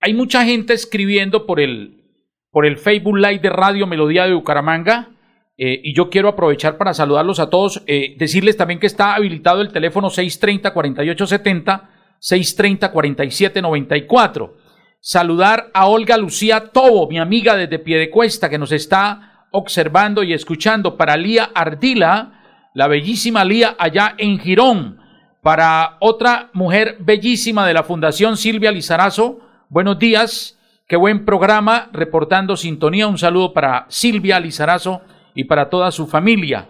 hay 0.00 0.14
mucha 0.14 0.44
gente 0.44 0.72
escribiendo 0.72 1.44
por 1.46 1.60
el, 1.60 2.02
por 2.50 2.64
el 2.64 2.78
Facebook 2.78 3.16
Live 3.16 3.40
de 3.40 3.50
Radio 3.50 3.86
Melodía 3.86 4.24
de 4.24 4.32
Bucaramanga. 4.34 5.10
Eh, 5.58 5.80
y 5.84 5.94
yo 5.94 6.10
quiero 6.10 6.28
aprovechar 6.28 6.76
para 6.76 6.92
saludarlos 6.92 7.40
a 7.40 7.48
todos, 7.48 7.82
decirles 7.86 8.58
también 8.58 8.78
que 8.78 8.86
está 8.86 9.14
habilitado 9.14 9.62
el 9.62 9.72
teléfono 9.72 10.08
630-4870, 10.08 11.88
630-4794. 12.20 14.52
Saludar 15.00 15.70
a 15.72 15.86
Olga 15.86 16.18
Lucía 16.18 16.72
Tobo, 16.72 17.08
mi 17.08 17.18
amiga 17.18 17.56
desde 17.56 17.78
Piedecuesta, 17.78 18.50
que 18.50 18.58
nos 18.58 18.72
está 18.72 19.46
observando 19.50 20.22
y 20.22 20.34
escuchando. 20.34 20.98
Para 20.98 21.16
Lía 21.16 21.50
Ardila, 21.54 22.68
la 22.74 22.88
bellísima 22.88 23.42
Lía 23.44 23.76
allá 23.78 24.14
en 24.18 24.38
Girón. 24.38 25.05
Para 25.46 25.96
otra 26.00 26.50
mujer 26.54 26.96
bellísima 26.98 27.64
de 27.68 27.72
la 27.72 27.84
Fundación 27.84 28.36
Silvia 28.36 28.72
Lizarazo, 28.72 29.38
buenos 29.68 29.96
días, 29.96 30.58
qué 30.88 30.96
buen 30.96 31.24
programa, 31.24 31.88
reportando 31.92 32.56
sintonía. 32.56 33.06
Un 33.06 33.16
saludo 33.16 33.52
para 33.52 33.86
Silvia 33.88 34.40
Lizarazo 34.40 35.02
y 35.36 35.44
para 35.44 35.70
toda 35.70 35.92
su 35.92 36.08
familia. 36.08 36.66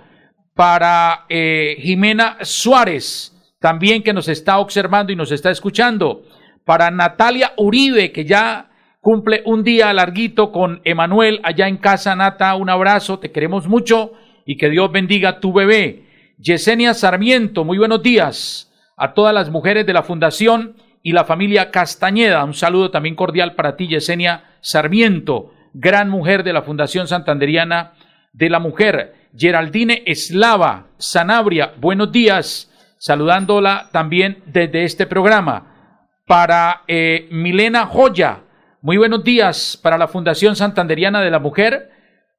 Para 0.53 1.25
eh, 1.31 1.79
Jimena 1.81 2.37
Suárez, 2.43 3.35
también 3.61 4.03
que 4.03 4.13
nos 4.13 4.29
está 4.29 4.59
observando 4.59 5.11
y 5.11 5.17
nos 5.17 5.33
está 5.33 5.51
escuchando. 5.51 6.25
Para 6.67 6.91
Natalia 6.91 7.55
Uribe, 7.57 8.13
que 8.13 8.27
ya 8.27 8.69
cumple 9.01 9.41
un 9.47 9.65
día 9.65 9.91
larguito 9.95 10.53
con 10.53 10.83
Emanuel 10.85 11.41
allá 11.45 11.67
en 11.67 11.79
casa. 11.79 12.15
Nata, 12.15 12.55
un 12.57 12.69
abrazo, 12.69 13.21
te 13.21 13.33
queremos 13.33 13.69
mucho 13.69 14.13
y 14.45 14.59
que 14.59 14.69
Dios 14.69 14.93
bendiga 14.93 15.31
a 15.31 15.41
tu 15.41 15.55
bebé. 15.55 16.06
Yesenia 16.39 16.93
Sarmiento, 16.93 17.65
muy 17.65 17.79
buenos 17.79 18.03
días 18.03 18.71
a 18.99 19.15
todas 19.15 19.33
las 19.33 19.49
mujeres 19.49 19.87
de 19.87 19.95
la 19.95 20.03
Fundación 20.03 20.77
y 21.03 21.13
la 21.13 21.25
familia 21.25 21.71
Castañeda. 21.71 22.45
Un 22.45 22.53
saludo 22.53 22.91
también 22.91 23.15
cordial 23.15 23.55
para 23.55 23.75
ti, 23.75 23.89
Yesenia 23.89 24.45
Sarmiento, 24.61 25.55
gran 25.73 26.11
mujer 26.11 26.45
de 26.45 26.53
la 26.53 26.61
Fundación 26.61 27.09
Santanderiana 27.09 27.95
de 28.35 28.51
la 28.51 28.59
Mujer. 28.59 29.15
Geraldine 29.35 30.03
Eslava 30.05 30.89
Sanabria, 30.99 31.73
buenos 31.79 32.13
días, 32.13 32.71
saludándola 32.99 33.89
también 33.91 34.43
desde 34.45 34.85
este 34.85 35.07
programa. 35.07 36.03
Para 36.27 36.83
eh, 36.87 37.29
Milena 37.31 37.87
Joya, 37.87 38.41
muy 38.83 38.99
buenos 38.99 39.25
días 39.25 39.79
para 39.83 39.97
la 39.97 40.09
Fundación 40.09 40.55
Santanderiana 40.55 41.23
de 41.23 41.31
la 41.31 41.39
Mujer, 41.39 41.93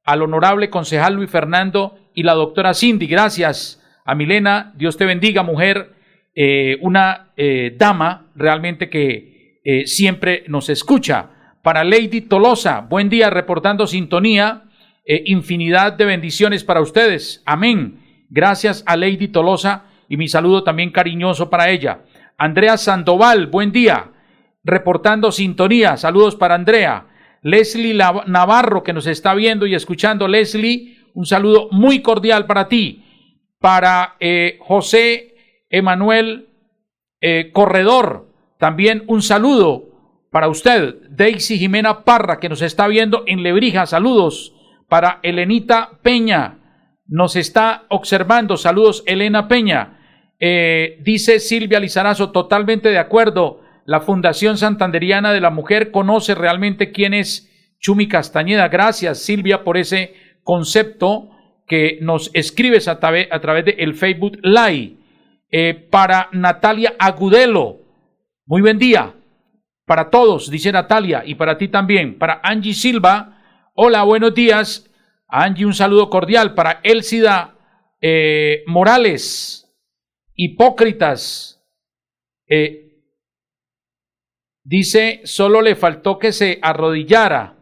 al 0.04 0.22
honorable 0.22 0.70
concejal 0.70 1.14
Luis 1.14 1.30
Fernando 1.30 1.98
y 2.14 2.22
la 2.22 2.34
doctora 2.34 2.74
Cindy. 2.74 3.08
Gracias 3.08 3.82
a 4.08 4.14
Milena, 4.14 4.72
Dios 4.74 4.96
te 4.96 5.04
bendiga, 5.04 5.42
mujer 5.42 5.92
eh, 6.34 6.78
una 6.80 7.32
eh, 7.36 7.74
dama 7.76 8.28
realmente 8.34 8.88
que 8.88 9.60
eh, 9.62 9.86
siempre 9.86 10.44
nos 10.48 10.70
escucha. 10.70 11.28
Para 11.62 11.84
Lady 11.84 12.22
Tolosa, 12.22 12.80
buen 12.80 13.10
día, 13.10 13.28
reportando 13.28 13.86
sintonía, 13.86 14.62
infinidad 15.04 15.92
de 15.92 16.06
bendiciones 16.06 16.64
para 16.64 16.80
ustedes. 16.80 17.42
Amén. 17.44 18.00
Gracias 18.30 18.82
a 18.86 18.96
Lady 18.96 19.28
Tolosa 19.28 19.84
y 20.08 20.16
mi 20.16 20.26
saludo 20.26 20.64
también 20.64 20.90
cariñoso 20.90 21.50
para 21.50 21.68
ella. 21.68 22.00
Andrea 22.38 22.78
Sandoval, 22.78 23.48
buen 23.48 23.72
día, 23.72 24.12
reportando 24.64 25.32
sintonía. 25.32 25.98
Saludos 25.98 26.34
para 26.34 26.54
Andrea. 26.54 27.08
Leslie 27.42 27.92
Navarro, 28.26 28.82
que 28.82 28.94
nos 28.94 29.06
está 29.06 29.34
viendo 29.34 29.66
y 29.66 29.74
escuchando. 29.74 30.28
Leslie, 30.28 30.96
un 31.12 31.26
saludo 31.26 31.68
muy 31.72 32.00
cordial 32.00 32.46
para 32.46 32.68
ti. 32.68 33.04
Para 33.60 34.16
José 34.60 35.34
Emanuel 35.70 36.48
eh, 37.20 37.50
Corredor, 37.52 38.28
también 38.58 39.04
un 39.08 39.22
saludo 39.22 39.88
para 40.30 40.48
usted. 40.48 40.96
Daisy 41.10 41.58
Jimena 41.58 42.04
Parra, 42.04 42.38
que 42.38 42.48
nos 42.48 42.62
está 42.62 42.86
viendo 42.86 43.24
en 43.26 43.42
Lebrija, 43.42 43.86
saludos. 43.86 44.54
Para 44.88 45.20
Elenita 45.22 45.98
Peña, 46.02 46.58
nos 47.06 47.36
está 47.36 47.84
observando, 47.88 48.56
saludos 48.56 49.02
Elena 49.06 49.48
Peña. 49.48 49.98
Eh, 50.38 50.98
dice 51.02 51.40
Silvia 51.40 51.80
Lizarazo, 51.80 52.30
totalmente 52.30 52.88
de 52.90 52.98
acuerdo. 52.98 53.60
La 53.84 54.00
Fundación 54.00 54.56
Santanderiana 54.58 55.32
de 55.32 55.40
la 55.40 55.50
Mujer 55.50 55.90
conoce 55.90 56.34
realmente 56.34 56.92
quién 56.92 57.14
es 57.14 57.50
Chumi 57.80 58.06
Castañeda. 58.06 58.68
Gracias, 58.68 59.18
Silvia, 59.18 59.64
por 59.64 59.76
ese 59.76 60.14
concepto 60.42 61.30
que 61.68 61.98
nos 62.00 62.30
escribes 62.34 62.88
a, 62.88 62.98
través, 62.98 63.28
a 63.30 63.38
de 63.38 63.76
el 63.78 63.94
Facebook 63.94 64.38
Live. 64.42 64.96
Eh, 65.50 65.74
para 65.74 66.28
Natalia 66.32 66.94
Agudelo. 66.98 67.80
Muy 68.46 68.60
buen 68.60 68.78
día. 68.78 69.14
Para 69.86 70.10
todos, 70.10 70.50
dice 70.50 70.70
Natalia, 70.70 71.22
y 71.24 71.34
para 71.34 71.56
ti 71.56 71.68
también. 71.68 72.18
Para 72.18 72.40
Angie 72.42 72.74
Silva. 72.74 73.40
Hola, 73.74 74.02
buenos 74.02 74.34
días. 74.34 74.90
Angie, 75.28 75.64
un 75.64 75.72
saludo 75.72 76.10
cordial. 76.10 76.54
Para 76.54 76.80
Elcida 76.82 77.56
eh, 78.00 78.64
Morales. 78.66 79.70
Hipócritas. 80.34 81.64
Eh, 82.46 83.02
dice, 84.62 85.22
solo 85.24 85.62
le 85.62 85.76
faltó 85.76 86.18
que 86.18 86.32
se 86.32 86.58
arrodillara 86.60 87.56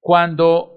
cuando 0.00 0.73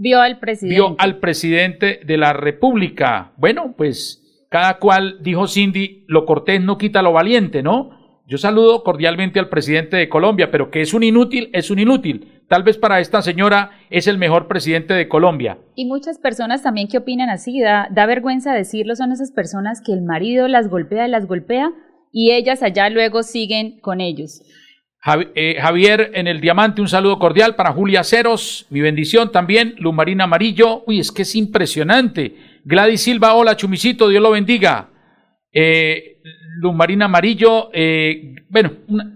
vio 0.00 0.20
al 0.20 0.38
presidente. 0.38 0.74
Vio 0.74 0.96
al 0.98 1.18
presidente 1.18 2.00
de 2.04 2.16
la 2.16 2.32
República. 2.32 3.32
Bueno, 3.36 3.74
pues 3.76 4.46
cada 4.48 4.78
cual, 4.78 5.18
dijo 5.20 5.46
Cindy, 5.46 6.04
lo 6.08 6.24
cortés 6.24 6.60
no 6.60 6.78
quita 6.78 7.02
lo 7.02 7.12
valiente, 7.12 7.62
¿no? 7.62 7.90
Yo 8.26 8.38
saludo 8.38 8.82
cordialmente 8.82 9.38
al 9.38 9.48
presidente 9.48 9.96
de 9.96 10.08
Colombia, 10.08 10.50
pero 10.50 10.70
que 10.70 10.80
es 10.80 10.94
un 10.94 11.02
inútil, 11.02 11.50
es 11.52 11.70
un 11.70 11.80
inútil. 11.80 12.42
Tal 12.48 12.62
vez 12.62 12.78
para 12.78 13.00
esta 13.00 13.22
señora 13.22 13.72
es 13.90 14.06
el 14.06 14.18
mejor 14.18 14.48
presidente 14.48 14.94
de 14.94 15.08
Colombia. 15.08 15.58
Y 15.74 15.84
muchas 15.84 16.18
personas 16.18 16.62
también 16.62 16.88
que 16.88 16.98
opinan 16.98 17.28
así, 17.28 17.60
da, 17.60 17.88
da 17.90 18.06
vergüenza 18.06 18.54
decirlo, 18.54 18.96
son 18.96 19.12
esas 19.12 19.32
personas 19.32 19.82
que 19.84 19.92
el 19.92 20.02
marido 20.02 20.48
las 20.48 20.68
golpea 20.68 21.06
y 21.06 21.10
las 21.10 21.26
golpea 21.26 21.70
y 22.12 22.32
ellas 22.32 22.62
allá 22.62 22.88
luego 22.88 23.22
siguen 23.22 23.80
con 23.80 24.00
ellos. 24.00 24.42
Eh, 25.34 25.56
Javier 25.58 26.10
en 26.12 26.26
el 26.26 26.40
Diamante, 26.42 26.82
un 26.82 26.88
saludo 26.88 27.18
cordial 27.18 27.54
para 27.54 27.72
Julia 27.72 28.04
Ceros, 28.04 28.66
mi 28.68 28.82
bendición 28.82 29.32
también, 29.32 29.74
Lumarina 29.78 30.24
Amarillo, 30.24 30.84
uy, 30.86 31.00
es 31.00 31.10
que 31.10 31.22
es 31.22 31.34
impresionante. 31.36 32.34
Gladys 32.64 33.00
Silva, 33.00 33.34
hola 33.34 33.56
Chumicito, 33.56 34.08
Dios 34.08 34.22
lo 34.22 34.30
bendiga. 34.30 34.90
Eh, 35.52 36.18
Amarillo, 37.00 37.70
eh, 37.72 38.34
bueno, 38.50 38.72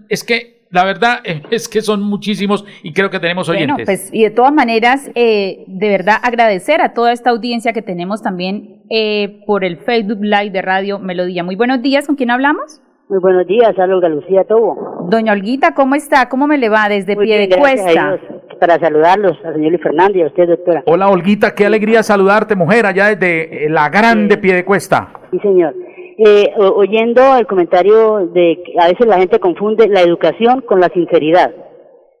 es 0.09 0.23
que 0.23 0.65
la 0.71 0.85
verdad 0.85 1.19
es 1.51 1.69
que 1.69 1.83
son 1.83 2.01
muchísimos 2.01 2.65
y 2.81 2.91
creo 2.91 3.11
que 3.11 3.19
tenemos 3.19 3.47
oyentes. 3.47 3.85
pues, 3.85 4.09
y 4.11 4.23
de 4.23 4.31
todas 4.31 4.53
maneras, 4.53 5.11
de 5.13 5.65
verdad 5.67 6.17
agradecer 6.23 6.81
a 6.81 6.95
toda 6.95 7.13
esta 7.13 7.29
audiencia 7.29 7.73
que 7.73 7.83
tenemos 7.83 8.23
también 8.23 8.81
por 9.45 9.63
el 9.63 9.77
Facebook 9.77 10.23
Live 10.23 10.49
de 10.49 10.63
Radio 10.63 10.97
Melodía. 10.97 11.43
Muy 11.43 11.55
buenos 11.55 11.83
días, 11.83 12.07
¿con 12.07 12.15
quién 12.15 12.31
hablamos? 12.31 12.81
Muy 13.07 13.19
buenos 13.19 13.45
días, 13.45 13.77
Olga 13.77 14.09
Lucía 14.09 14.45
Tobo. 14.45 15.05
Doña 15.11 15.33
Olguita, 15.33 15.75
¿cómo 15.75 15.93
está? 15.93 16.27
¿Cómo 16.27 16.47
me 16.47 16.57
le 16.57 16.69
va 16.69 16.89
desde 16.89 17.15
pie 17.15 17.47
de 17.47 17.55
cuesta? 17.55 18.19
Para 18.59 18.79
saludarlos, 18.79 19.37
al 19.45 19.53
señor 19.53 19.73
Luis 19.73 19.83
Fernández 19.83 20.17
y 20.17 20.21
a 20.23 20.25
usted, 20.25 20.47
doctora. 20.47 20.83
Hola, 20.87 21.09
Olguita, 21.09 21.53
qué 21.53 21.67
alegría 21.67 22.01
saludarte, 22.01 22.55
mujer, 22.55 22.87
allá 22.87 23.15
desde 23.15 23.65
eh, 23.65 23.69
la 23.69 23.89
grande 23.89 24.37
pie 24.37 24.55
de 24.55 24.65
cuesta. 24.65 25.13
Sí, 25.29 25.37
señor. 25.39 25.75
Eh, 26.17 26.51
oyendo 26.57 27.37
el 27.37 27.45
comentario 27.45 28.25
de 28.27 28.63
que 28.65 28.73
a 28.79 28.87
veces 28.87 29.05
la 29.05 29.19
gente 29.19 29.39
confunde 29.39 29.87
la 29.87 30.01
educación 30.01 30.61
con 30.61 30.79
la 30.79 30.89
sinceridad, 30.89 31.53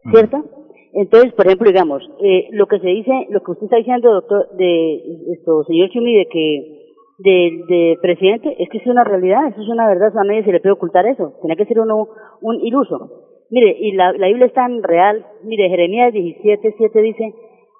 mm. 0.03 0.11
¿cierto? 0.11 0.45
Entonces, 0.93 1.33
por 1.33 1.47
ejemplo, 1.47 1.67
digamos, 1.67 2.03
eh, 2.21 2.47
lo 2.51 2.67
que 2.67 2.79
se 2.79 2.87
dice, 2.87 3.11
lo 3.31 3.41
que 3.41 3.51
usted 3.51 3.65
está 3.65 3.77
diciendo, 3.77 4.13
doctor, 4.13 4.49
de 4.55 5.01
esto, 5.33 5.63
señor 5.63 5.89
Chumi, 5.89 6.15
de 6.15 6.27
que 6.27 6.74
de, 7.17 7.97
presidente, 8.01 8.55
es 8.61 8.69
que 8.69 8.77
es 8.77 8.87
una 8.87 9.03
realidad, 9.03 9.47
eso 9.47 9.61
es 9.61 9.69
una 9.69 9.87
verdad, 9.87 10.17
a 10.17 10.23
nadie 10.23 10.43
se 10.43 10.51
le 10.51 10.59
puede 10.59 10.73
ocultar 10.73 11.05
eso, 11.05 11.33
tiene 11.41 11.55
que 11.55 11.65
ser 11.65 11.79
uno 11.79 12.07
un 12.41 12.55
iluso. 12.61 13.09
Mire, 13.49 13.77
y 13.79 13.91
la, 13.91 14.11
la 14.13 14.27
Biblia 14.27 14.47
es 14.47 14.53
tan 14.53 14.81
real, 14.83 15.25
mire, 15.43 15.69
Jeremías 15.69 16.11
17, 16.11 16.75
7 16.77 17.01
dice, 17.01 17.33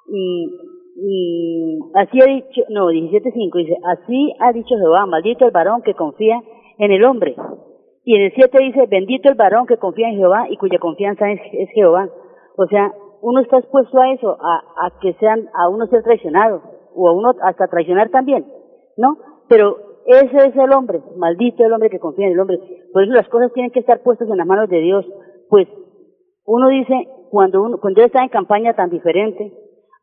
mm, 0.08 0.45
mm, 0.95 1.95
así 1.95 2.21
ha 2.21 2.26
dicho, 2.26 2.62
no, 2.69 2.89
17, 2.89 3.32
5 3.32 3.58
dice, 3.58 3.78
así 3.84 4.34
ha 4.39 4.54
dicho 4.54 4.76
Jehová, 4.78 5.06
maldito 5.06 5.45
el 5.45 5.52
varón 5.52 5.82
que 5.82 5.95
confía 5.95 6.41
en 6.78 6.91
el 6.91 7.04
hombre. 7.04 7.36
Y 8.04 8.15
en 8.15 8.21
el 8.21 8.34
7 8.36 8.58
dice, 8.62 8.86
bendito 8.88 9.30
el 9.30 9.36
varón 9.36 9.65
que 9.65 9.78
confía 9.78 10.10
en 10.10 10.17
Jehová 10.17 10.45
y 10.50 10.58
cuya 10.58 10.78
confianza 10.78 11.32
es, 11.32 11.41
es 11.54 11.69
Jehová. 11.71 12.08
O 12.56 12.67
sea, 12.67 12.93
uno 13.21 13.41
está 13.41 13.58
expuesto 13.58 14.00
a 14.00 14.13
eso, 14.13 14.38
a, 14.39 14.86
a 14.86 15.00
que 15.02 15.13
sean, 15.13 15.50
a 15.56 15.67
uno 15.67 15.88
ser 15.88 16.04
traicionado, 16.04 16.62
o 16.93 17.10
a 17.10 17.13
uno 17.13 17.34
hasta 17.41 17.67
traicionar 17.67 18.10
también. 18.10 18.45
¿No? 18.97 19.17
Pero 19.47 19.77
ese 20.05 20.38
es 20.38 20.55
el 20.55 20.71
hombre, 20.71 21.01
maldito 21.17 21.65
el 21.65 21.73
hombre 21.73 21.89
que 21.89 21.99
confía 21.99 22.27
en 22.27 22.34
el 22.34 22.39
hombre. 22.39 22.60
Por 22.93 23.03
eso 23.03 23.13
las 23.13 23.27
cosas 23.29 23.51
tienen 23.53 23.71
que 23.71 23.79
estar 23.79 24.03
puestas 24.03 24.29
en 24.29 24.38
las 24.38 24.47
manos 24.47 24.69
de 24.69 24.79
Dios. 24.79 25.05
Pues 25.49 25.67
uno 26.45 26.69
dice, 26.69 26.93
cuando, 27.31 27.63
uno, 27.63 27.79
cuando 27.79 28.01
él 28.01 28.08
está 28.08 28.21
en 28.21 28.29
campaña 28.29 28.73
tan 28.73 28.89
diferente 28.89 29.51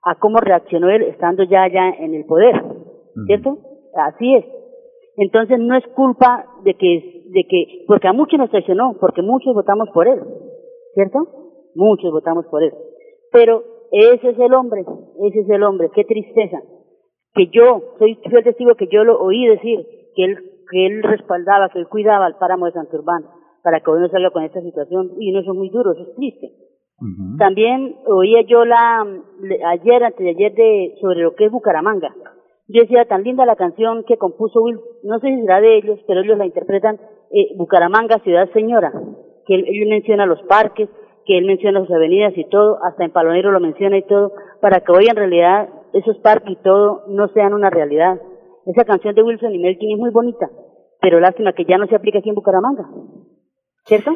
a 0.02 0.16
cómo 0.16 0.38
reaccionó 0.38 0.90
él 0.90 1.02
estando 1.02 1.44
ya 1.44 1.62
allá 1.62 1.90
en 1.90 2.14
el 2.14 2.24
poder, 2.24 2.62
¿cierto? 3.26 3.58
Así 3.94 4.34
es. 4.34 4.44
Entonces 5.16 5.58
no 5.60 5.76
es 5.76 5.86
culpa 5.94 6.46
de 6.64 6.74
que, 6.74 7.24
de 7.30 7.44
que, 7.48 7.84
porque 7.86 8.08
a 8.08 8.12
muchos 8.12 8.38
nos 8.38 8.50
traicionó, 8.50 8.96
porque 8.98 9.22
muchos 9.22 9.54
votamos 9.54 9.88
por 9.94 10.08
él, 10.08 10.20
¿cierto? 10.94 11.28
Muchos 11.74 12.10
votamos 12.10 12.46
por 12.46 12.64
él. 12.64 12.72
Pero 13.30 13.62
ese 13.92 14.30
es 14.30 14.38
el 14.38 14.52
hombre, 14.54 14.84
ese 15.28 15.40
es 15.40 15.50
el 15.50 15.62
hombre, 15.62 15.90
qué 15.94 16.04
tristeza 16.04 16.60
que 17.34 17.46
yo, 17.48 17.94
soy 17.98 18.16
fiel 18.16 18.44
testigo 18.44 18.74
que 18.74 18.88
yo 18.88 19.04
lo 19.04 19.18
oí 19.20 19.46
decir, 19.46 19.86
que 20.14 20.24
él, 20.24 20.38
que 20.70 20.86
él 20.86 21.02
respaldaba, 21.02 21.70
que 21.70 21.78
él 21.78 21.88
cuidaba 21.88 22.26
al 22.26 22.36
páramo 22.36 22.66
de 22.66 22.72
Santurbán, 22.72 23.24
para 23.62 23.80
que 23.80 23.90
hoy 23.90 24.00
no 24.00 24.08
salga 24.08 24.30
con 24.30 24.42
esta 24.42 24.60
situación, 24.60 25.12
y 25.18 25.32
no 25.32 25.40
es 25.40 25.46
muy 25.46 25.70
duro, 25.70 25.92
eso 25.92 26.02
es 26.02 26.14
triste. 26.16 26.52
También 27.36 27.96
oía 28.06 28.42
yo 28.42 28.64
la, 28.64 29.04
ayer, 29.66 30.04
antes 30.04 30.20
de 30.20 30.30
ayer, 30.30 30.54
de, 30.54 30.94
sobre 31.00 31.22
lo 31.22 31.34
que 31.34 31.46
es 31.46 31.50
Bucaramanga. 31.50 32.14
Yo 32.68 32.80
decía, 32.80 33.06
tan 33.06 33.24
linda 33.24 33.44
la 33.44 33.56
canción 33.56 34.04
que 34.04 34.16
compuso 34.16 34.62
Will, 34.62 34.78
no 35.02 35.18
sé 35.18 35.28
si 35.28 35.40
será 35.40 35.60
de 35.60 35.78
ellos, 35.78 35.98
pero 36.06 36.20
ellos 36.20 36.38
la 36.38 36.46
interpretan, 36.46 37.00
eh, 37.32 37.56
Bucaramanga, 37.56 38.20
Ciudad 38.20 38.48
Señora, 38.52 38.92
que 39.46 39.54
él, 39.56 39.64
él 39.66 39.88
menciona 39.88 40.26
los 40.26 40.40
parques, 40.42 40.88
que 41.26 41.38
él 41.38 41.44
menciona 41.44 41.80
sus 41.80 41.90
avenidas 41.90 42.34
y 42.36 42.44
todo, 42.44 42.78
hasta 42.84 43.04
en 43.04 43.10
Palonero 43.10 43.50
lo 43.50 43.58
menciona 43.58 43.98
y 43.98 44.02
todo, 44.02 44.32
para 44.60 44.80
que 44.80 44.92
hoy 44.92 45.06
en 45.08 45.16
realidad 45.16 45.68
esos 45.94 46.18
parques 46.18 46.52
y 46.52 46.62
todo 46.62 47.04
no 47.08 47.28
sean 47.28 47.54
una 47.54 47.70
realidad. 47.70 48.20
Esa 48.66 48.84
canción 48.84 49.14
de 49.14 49.22
Wilson 49.22 49.54
y 49.54 49.58
Melkin 49.58 49.92
es 49.92 49.98
muy 49.98 50.10
bonita, 50.10 50.48
pero 51.00 51.20
lástima 51.20 51.52
que 51.52 51.64
ya 51.64 51.78
no 51.78 51.86
se 51.86 51.96
aplica 51.96 52.18
aquí 52.18 52.28
en 52.28 52.34
Bucaramanga. 52.34 52.88
¿Cierto? 53.84 54.14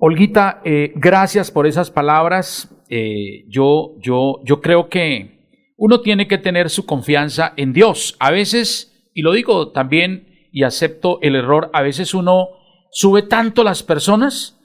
Olguita, 0.00 0.60
eh, 0.64 0.92
gracias 0.96 1.50
por 1.50 1.66
esas 1.66 1.90
palabras. 1.90 2.74
Eh, 2.88 3.44
yo, 3.48 3.94
yo, 4.00 4.40
yo 4.44 4.60
creo 4.60 4.88
que 4.88 5.38
uno 5.76 6.00
tiene 6.00 6.26
que 6.26 6.38
tener 6.38 6.70
su 6.70 6.86
confianza 6.86 7.52
en 7.56 7.72
Dios. 7.72 8.16
A 8.18 8.30
veces, 8.30 9.10
y 9.14 9.22
lo 9.22 9.32
digo 9.32 9.70
también 9.70 10.26
y 10.52 10.64
acepto 10.64 11.18
el 11.22 11.36
error, 11.36 11.70
a 11.72 11.82
veces 11.82 12.14
uno 12.14 12.48
sube 12.90 13.22
tanto 13.22 13.62
las 13.62 13.82
personas 13.82 14.58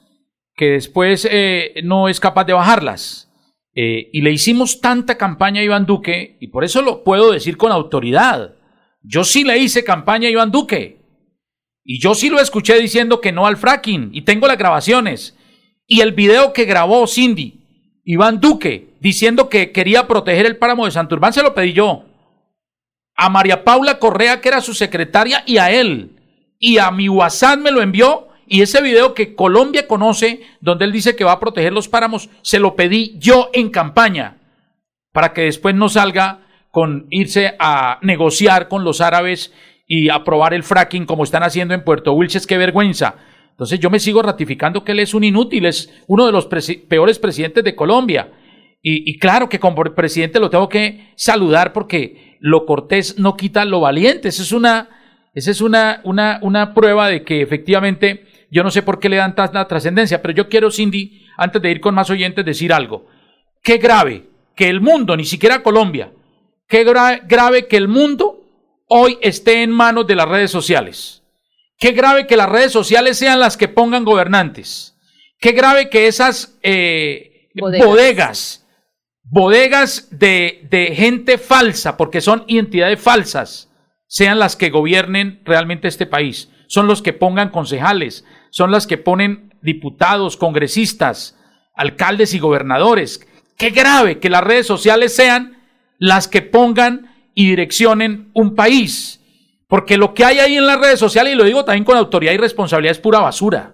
que 0.56 0.72
después 0.72 1.28
eh, 1.32 1.82
no 1.84 2.08
es 2.08 2.20
capaz 2.20 2.46
de 2.46 2.54
bajarlas. 2.54 3.33
Eh, 3.76 4.10
y 4.14 4.22
le 4.22 4.32
hicimos 4.32 4.82
tanta 4.82 5.18
campaña 5.18 5.62
a 5.62 5.64
Iván 5.64 5.86
Duque, 5.86 6.38
y 6.40 6.48
por 6.48 6.64
eso 6.64 6.82
lo 6.82 7.04
puedo 7.04 7.32
decir 7.32 7.58
con 7.58 7.72
autoridad. 7.72 8.56
Yo 9.02 9.24
sí 9.24 9.44
le 9.44 9.58
hice 9.58 9.84
campaña 9.84 10.28
a 10.28 10.32
Iván 10.32 10.52
Duque. 10.52 11.00
Y 11.84 12.00
yo 12.00 12.16
sí 12.16 12.30
lo 12.30 12.40
escuché 12.40 12.80
diciendo 12.80 13.20
que 13.20 13.32
no 13.32 13.46
al 13.46 13.58
fracking. 13.58 14.12
Y 14.14 14.22
tengo 14.22 14.48
las 14.48 14.58
grabaciones. 14.58 15.38
Y 15.86 16.00
el 16.02 16.14
video 16.14 16.54
que 16.54 16.66
grabó 16.66 17.06
Cindy, 17.08 18.02
Iván 18.06 18.40
Duque, 18.40 18.94
diciendo 19.02 19.50
que 19.50 19.72
quería 19.72 20.08
proteger 20.08 20.46
el 20.46 20.58
páramo 20.58 20.86
de 20.86 20.92
Santurbán, 20.92 21.34
se 21.34 21.44
lo 21.44 21.54
pedí 21.54 21.74
yo. 21.74 22.06
A 23.16 23.30
María 23.30 23.64
Paula 23.64 24.00
Correa, 24.00 24.40
que 24.40 24.50
era 24.50 24.62
su 24.62 24.74
secretaria, 24.74 25.44
y 25.46 25.58
a 25.58 25.72
él. 25.72 26.12
Y 26.58 26.78
a 26.78 26.90
mi 26.92 27.10
WhatsApp 27.10 27.60
me 27.60 27.72
lo 27.72 27.82
envió. 27.82 28.30
Y 28.48 28.62
ese 28.62 28.82
video 28.82 29.14
que 29.14 29.36
Colombia 29.36 29.88
conoce, 29.88 30.42
donde 30.62 30.86
él 30.86 30.92
dice 30.92 31.16
que 31.16 31.24
va 31.24 31.34
a 31.34 31.40
proteger 31.40 31.74
los 31.74 31.88
páramos, 31.88 32.30
se 32.42 32.60
lo 32.60 32.76
pedí 32.76 33.16
yo 33.20 33.50
en 33.54 33.70
campaña. 33.70 34.38
Para 35.12 35.34
que 35.34 35.42
después 35.42 35.76
no 35.76 35.90
salga 35.90 36.42
con 36.72 37.08
irse 37.12 37.56
a 37.60 38.00
negociar 38.02 38.68
con 38.68 38.84
los 38.84 39.00
árabes 39.00 39.54
y 39.88 40.10
aprobar 40.10 40.54
el 40.54 40.64
fracking 40.64 41.06
como 41.06 41.24
están 41.24 41.44
haciendo 41.44 41.74
en 41.74 41.84
Puerto 41.84 42.14
Wilches, 42.14 42.48
qué 42.48 42.58
vergüenza. 42.58 43.16
Entonces 43.52 43.80
yo 43.80 43.92
me 43.92 44.00
sigo 44.00 44.24
ratificando 44.24 44.84
que 44.84 44.94
él 44.94 45.00
es 45.00 45.14
un 45.14 45.24
inútil, 45.24 45.68
es 45.68 45.94
uno 46.08 46.26
de 46.26 46.32
los 46.32 46.48
peores 46.90 47.20
presidentes 47.20 47.64
de 47.64 47.76
Colombia. 47.76 48.32
Y, 48.82 49.10
y, 49.10 49.20
claro 49.20 49.48
que 49.48 49.60
como 49.60 49.82
presidente 49.84 50.40
lo 50.40 50.50
tengo 50.50 50.68
que 50.68 51.14
saludar 51.16 51.72
porque 51.72 52.38
lo 52.42 52.66
cortés 52.66 53.20
no 53.20 53.38
quita 53.38 53.64
lo 53.64 53.80
valiente. 53.80 54.30
Esa 54.30 54.42
es 54.42 54.52
una, 54.52 54.90
esa 55.34 55.52
es 55.52 55.62
una, 55.62 56.02
una, 56.04 56.40
una 56.42 56.74
prueba 56.74 57.08
de 57.08 57.24
que 57.24 57.42
efectivamente 57.42 58.26
yo 58.54 58.64
no 58.64 58.70
sé 58.70 58.84
por 58.84 59.00
qué 59.00 59.10
le 59.10 59.18
dan 59.18 59.34
tanta 59.34 59.68
trascendencia, 59.68 60.22
pero 60.22 60.36
yo 60.36 60.48
quiero, 60.48 60.70
Cindy, 60.70 61.26
antes 61.38 61.60
de 61.60 61.72
ir 61.72 61.82
con 61.82 61.96
más 61.96 62.12
oyentes, 62.12 62.46
decir 62.46 62.72
algo. 62.72 63.08
Qué 63.64 63.78
grave 63.78 64.30
que 64.56 64.70
el 64.70 64.80
mundo, 64.80 65.18
ni 65.18 65.26
siquiera 65.26 65.64
Colombia, 65.64 66.12
qué 66.68 66.84
gra 66.84 67.18
grave 67.18 67.68
que 67.68 67.78
el 67.78 67.88
mundo 67.88 68.42
hoy 68.88 69.18
esté 69.22 69.64
en 69.64 69.72
manos 69.72 70.06
de 70.06 70.16
las 70.16 70.30
redes 70.30 70.52
sociales. 70.52 71.24
Qué 71.80 71.94
grave 71.94 72.28
que 72.28 72.38
las 72.38 72.48
redes 72.48 72.72
sociales 72.72 73.18
sean 73.18 73.40
las 73.40 73.58
que 73.58 73.68
pongan 73.68 74.06
gobernantes. 74.06 74.96
Qué 75.40 75.54
grave 75.54 75.90
que 75.90 76.06
esas 76.06 76.60
eh, 76.62 77.50
bodegas, 77.56 77.88
bodegas, 77.88 78.68
bodegas 79.24 80.08
de, 80.12 80.68
de 80.70 80.96
gente 80.96 81.40
falsa, 81.40 81.98
porque 81.98 82.22
son 82.22 82.44
identidades 82.48 83.02
falsas, 83.02 83.72
sean 84.06 84.38
las 84.38 84.56
que 84.56 84.70
gobiernen 84.70 85.42
realmente 85.44 85.88
este 85.88 86.06
país. 86.06 86.50
Son 86.68 86.88
los 86.88 87.02
que 87.02 87.14
pongan 87.14 87.50
concejales, 87.50 88.26
son 88.54 88.70
las 88.70 88.86
que 88.86 89.00
ponen 89.00 89.52
diputados, 89.64 90.38
congresistas, 90.38 91.36
alcaldes 91.74 92.36
y 92.36 92.40
gobernadores. 92.40 93.28
Qué 93.58 93.72
grave 93.72 94.20
que 94.20 94.30
las 94.30 94.44
redes 94.44 94.68
sociales 94.68 95.16
sean 95.16 95.58
las 95.98 96.28
que 96.28 96.44
pongan 96.44 97.16
y 97.34 97.48
direccionen 97.48 98.30
un 98.34 98.54
país. 98.54 99.22
Porque 99.68 99.98
lo 99.98 100.14
que 100.14 100.24
hay 100.24 100.38
ahí 100.38 100.56
en 100.56 100.68
las 100.68 100.80
redes 100.80 101.00
sociales, 101.00 101.34
y 101.34 101.36
lo 101.36 101.46
digo 101.46 101.66
también 101.66 101.84
con 101.84 101.98
autoridad 101.98 102.32
y 102.32 102.38
responsabilidad, 102.38 102.92
es 102.92 103.00
pura 103.00 103.22
basura. 103.22 103.74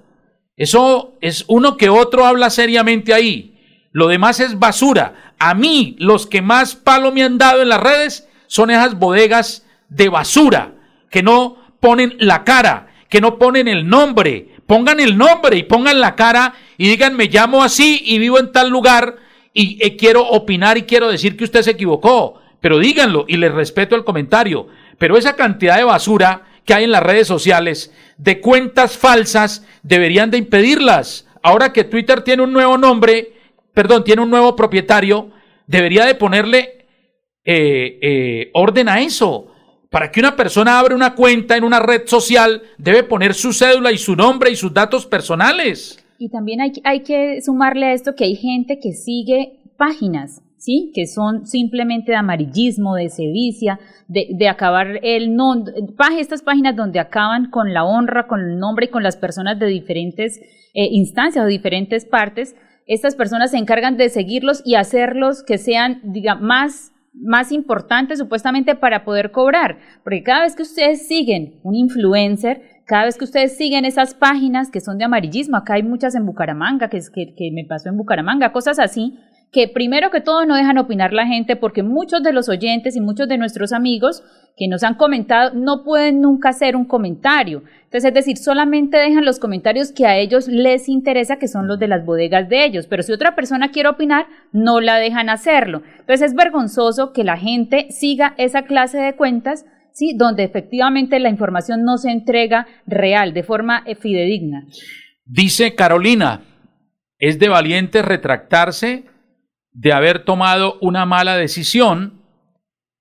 Eso 0.56 1.18
es 1.20 1.44
uno 1.50 1.76
que 1.76 1.90
otro 1.90 2.26
habla 2.26 2.50
seriamente 2.50 3.14
ahí. 3.14 3.60
Lo 3.92 4.08
demás 4.08 4.40
es 4.40 4.60
basura. 4.60 5.34
A 5.40 5.56
mí, 5.56 5.98
los 6.00 6.26
que 6.26 6.42
más 6.42 6.78
palo 6.78 7.12
me 7.12 7.24
han 7.24 7.38
dado 7.38 7.62
en 7.62 7.68
las 7.68 7.84
redes 7.84 8.30
son 8.48 8.70
esas 8.70 8.98
bodegas 8.98 9.68
de 9.90 10.08
basura, 10.08 10.72
que 11.12 11.22
no 11.22 11.58
ponen 11.82 12.16
la 12.20 12.46
cara, 12.46 12.88
que 13.10 13.20
no 13.20 13.38
ponen 13.38 13.68
el 13.68 13.86
nombre. 13.86 14.56
Pongan 14.70 15.02
el 15.02 15.18
nombre 15.18 15.58
y 15.58 15.64
pongan 15.64 16.00
la 16.00 16.16
cara 16.16 16.54
y 16.78 16.88
digan, 16.88 17.18
me 17.18 17.26
llamo 17.26 17.62
así 17.62 18.02
y 18.06 18.20
vivo 18.20 18.40
en 18.40 18.54
tal 18.54 18.70
lugar 18.70 19.18
y 19.54 19.84
eh, 19.84 19.98
quiero 19.98 20.26
opinar 20.26 20.78
y 20.78 20.84
quiero 20.84 21.10
decir 21.10 21.36
que 21.36 21.44
usted 21.44 21.64
se 21.64 21.72
equivocó 21.72 22.40
pero 22.62 22.80
díganlo 22.80 23.26
y 23.28 23.38
les 23.38 23.54
respeto 23.54 23.96
el 23.96 24.04
comentario. 24.04 24.68
Pero 24.98 25.18
esa 25.18 25.36
cantidad 25.36 25.78
de 25.78 25.84
basura 25.84 26.44
que 26.66 26.74
hay 26.74 26.84
en 26.84 26.92
las 26.92 27.04
redes 27.04 27.28
sociales, 27.28 27.94
de 28.18 28.42
cuentas 28.42 28.98
falsas, 28.98 29.66
deberían 29.82 30.30
de 30.30 30.38
impedirlas. 30.38 31.28
Ahora 31.42 31.72
que 31.72 31.86
Twitter 31.86 32.22
tiene 32.22 32.44
un 32.44 32.54
nuevo 32.54 32.78
nombre, 32.78 33.34
perdón, 33.74 34.04
tiene 34.04 34.22
un 34.22 34.30
nuevo 34.30 34.56
propietario, 34.56 35.32
debería 35.68 36.06
de 36.06 36.16
ponerle 36.16 36.86
eh, 37.46 38.00
eh, 38.02 38.50
orden 38.54 38.90
a 38.90 39.02
eso. 39.02 39.48
Para 39.90 40.12
que 40.12 40.20
una 40.20 40.36
persona 40.36 40.80
abra 40.80 40.96
una 40.96 41.16
cuenta 41.16 41.58
en 41.58 41.64
una 41.64 41.80
red 41.80 42.04
social, 42.06 42.62
debe 42.78 43.04
poner 43.04 43.34
su 43.34 43.54
cédula 43.54 43.92
y 43.92 43.98
su 43.98 44.16
nombre 44.16 44.52
y 44.52 44.56
sus 44.56 44.74
datos 44.74 45.06
personales. 45.06 46.04
Y 46.18 46.30
también 46.30 46.62
hay, 46.62 46.74
hay 46.84 47.02
que 47.02 47.42
sumarle 47.42 47.88
a 47.88 47.94
esto 47.94 48.16
que 48.16 48.26
hay 48.26 48.36
gente 48.36 48.80
que 48.80 48.94
sigue 48.94 49.60
páginas 49.78 50.42
¿sí? 50.60 50.92
Que 50.94 51.08
son 51.08 51.48
simplemente 51.48 52.12
de 52.12 52.18
amarillismo, 52.18 52.96
de 52.96 53.10
sedicia, 53.10 53.80
de, 54.08 54.28
de 54.32 54.48
acabar 54.48 55.00
el 55.02 55.36
no, 55.36 55.64
estas 56.18 56.44
páginas 56.44 56.76
donde 56.76 57.00
acaban 57.00 57.50
con 57.50 57.74
la 57.74 57.86
honra, 57.86 58.28
con 58.28 58.42
el 58.42 58.60
nombre 58.60 58.86
y 58.86 58.90
con 58.90 59.02
las 59.02 59.18
personas 59.18 59.58
de 59.58 59.68
diferentes 59.68 60.40
eh, 60.74 60.90
instancias 60.92 61.44
o 61.44 61.48
diferentes 61.48 62.06
partes. 62.06 62.56
Estas 62.86 63.16
personas 63.16 63.52
se 63.52 63.58
encargan 63.58 63.98
de 63.98 64.10
seguirlos 64.10 64.62
y 64.66 64.76
hacerlos 64.76 65.44
que 65.44 65.58
sean, 65.58 66.02
diga, 66.04 66.36
más 66.36 66.92
más 67.22 67.52
importantes 67.52 68.20
supuestamente 68.20 68.76
para 68.76 69.04
poder 69.04 69.32
cobrar, 69.32 69.78
porque 70.04 70.24
cada 70.24 70.42
vez 70.42 70.56
que 70.56 70.64
ustedes 70.64 71.08
siguen 71.08 71.60
un 71.64 71.76
influencer, 71.76 72.62
cada 72.86 73.06
vez 73.06 73.18
que 73.18 73.26
ustedes 73.26 73.56
siguen 73.56 73.86
esas 73.86 74.14
páginas 74.14 74.72
que 74.72 74.82
son 74.82 74.98
de 74.98 75.06
amarillismo, 75.06 75.58
acá 75.58 75.76
hay 75.76 75.84
muchas 75.84 76.16
en 76.16 76.26
Bucaramanga, 76.26 76.90
que, 76.90 76.98
es, 76.98 77.10
que, 77.10 77.36
que 77.36 77.52
me 77.52 77.66
pasó 77.66 77.90
en 77.90 77.98
Bucaramanga, 77.98 78.52
cosas 78.52 78.80
así, 78.80 79.20
que 79.52 79.68
primero 79.68 80.12
que 80.12 80.22
todo 80.22 80.46
no 80.46 80.56
dejan 80.56 80.78
opinar 80.78 81.12
la 81.12 81.26
gente 81.26 81.56
porque 81.56 81.82
muchos 81.82 82.22
de 82.22 82.34
los 82.34 82.50
oyentes 82.50 82.96
y 82.96 83.02
muchos 83.02 83.28
de 83.28 83.38
nuestros 83.38 83.74
amigos 83.74 84.24
que 84.56 84.68
nos 84.68 84.84
han 84.84 84.96
comentado 84.96 85.52
no 85.56 85.84
pueden 85.84 86.22
nunca 86.22 86.50
hacer 86.50 86.76
un 86.76 86.86
comentario. 86.86 87.64
Entonces, 87.86 88.10
es 88.10 88.14
decir, 88.14 88.38
solamente 88.38 88.98
dejan 88.98 89.26
los 89.26 89.40
comentarios 89.40 89.92
que 89.92 90.06
a 90.06 90.18
ellos 90.18 90.48
les 90.48 90.90
interesa, 90.90 91.38
que 91.40 91.48
son 91.48 91.68
los 91.68 91.80
de 91.80 91.88
las 91.88 92.06
bodegas 92.06 92.48
de 92.50 92.66
ellos. 92.66 92.86
Pero 92.86 93.02
si 93.02 93.12
otra 93.12 93.36
persona 93.36 93.72
quiere 93.72 93.90
opinar, 93.90 94.28
no 94.52 94.82
la 94.82 94.98
dejan 94.98 95.30
hacerlo. 95.30 95.82
Entonces, 96.00 96.28
es 96.28 96.36
vergonzoso 96.36 97.14
que 97.14 97.24
la 97.24 97.38
gente 97.38 97.88
siga 97.90 98.36
esa 98.38 98.64
clase 98.64 99.00
de 99.00 99.16
cuentas, 99.16 99.66
¿sí? 99.92 100.14
Donde 100.16 100.44
efectivamente 100.44 101.20
la 101.20 101.30
información 101.30 101.84
no 101.84 101.98
se 101.98 102.12
entrega 102.12 102.68
real, 102.86 103.34
de 103.34 103.44
forma 103.44 103.84
fidedigna. 104.00 104.68
Dice 105.26 105.74
Carolina, 105.74 106.42
es 107.18 107.40
de 107.40 107.50
valiente 107.50 108.02
retractarse 108.02 109.06
de 109.72 109.94
haber 109.94 110.26
tomado 110.26 110.78
una 110.82 111.06
mala 111.06 111.38
decisión, 111.38 112.24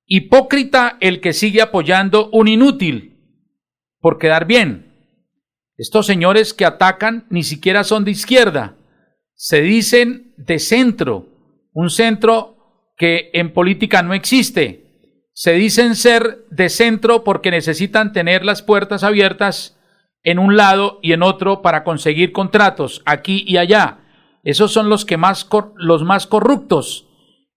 hipócrita 0.06 0.96
el 1.00 1.20
que 1.20 1.32
sigue 1.32 1.62
apoyando 1.62 2.30
un 2.30 2.48
inútil 2.48 3.18
por 4.00 4.18
quedar 4.18 4.46
bien. 4.46 4.86
Estos 5.76 6.06
señores 6.06 6.54
que 6.54 6.64
atacan 6.64 7.26
ni 7.30 7.42
siquiera 7.42 7.84
son 7.84 8.04
de 8.04 8.10
izquierda, 8.10 8.76
se 9.34 9.60
dicen 9.60 10.34
de 10.36 10.58
centro, 10.58 11.26
un 11.72 11.90
centro 11.90 12.56
que 12.96 13.30
en 13.32 13.52
política 13.52 14.02
no 14.02 14.14
existe. 14.14 14.84
Se 15.32 15.52
dicen 15.52 15.94
ser 15.94 16.44
de 16.50 16.68
centro 16.68 17.22
porque 17.22 17.52
necesitan 17.52 18.12
tener 18.12 18.44
las 18.44 18.62
puertas 18.62 19.04
abiertas 19.04 19.78
en 20.24 20.40
un 20.40 20.56
lado 20.56 20.98
y 21.00 21.12
en 21.12 21.22
otro 21.22 21.62
para 21.62 21.84
conseguir 21.84 22.32
contratos 22.32 23.02
aquí 23.06 23.44
y 23.46 23.56
allá 23.56 24.00
esos 24.48 24.72
son 24.72 24.88
los 24.88 25.04
que 25.04 25.18
más 25.18 25.46
los 25.76 26.04
más 26.04 26.26
corruptos. 26.26 27.06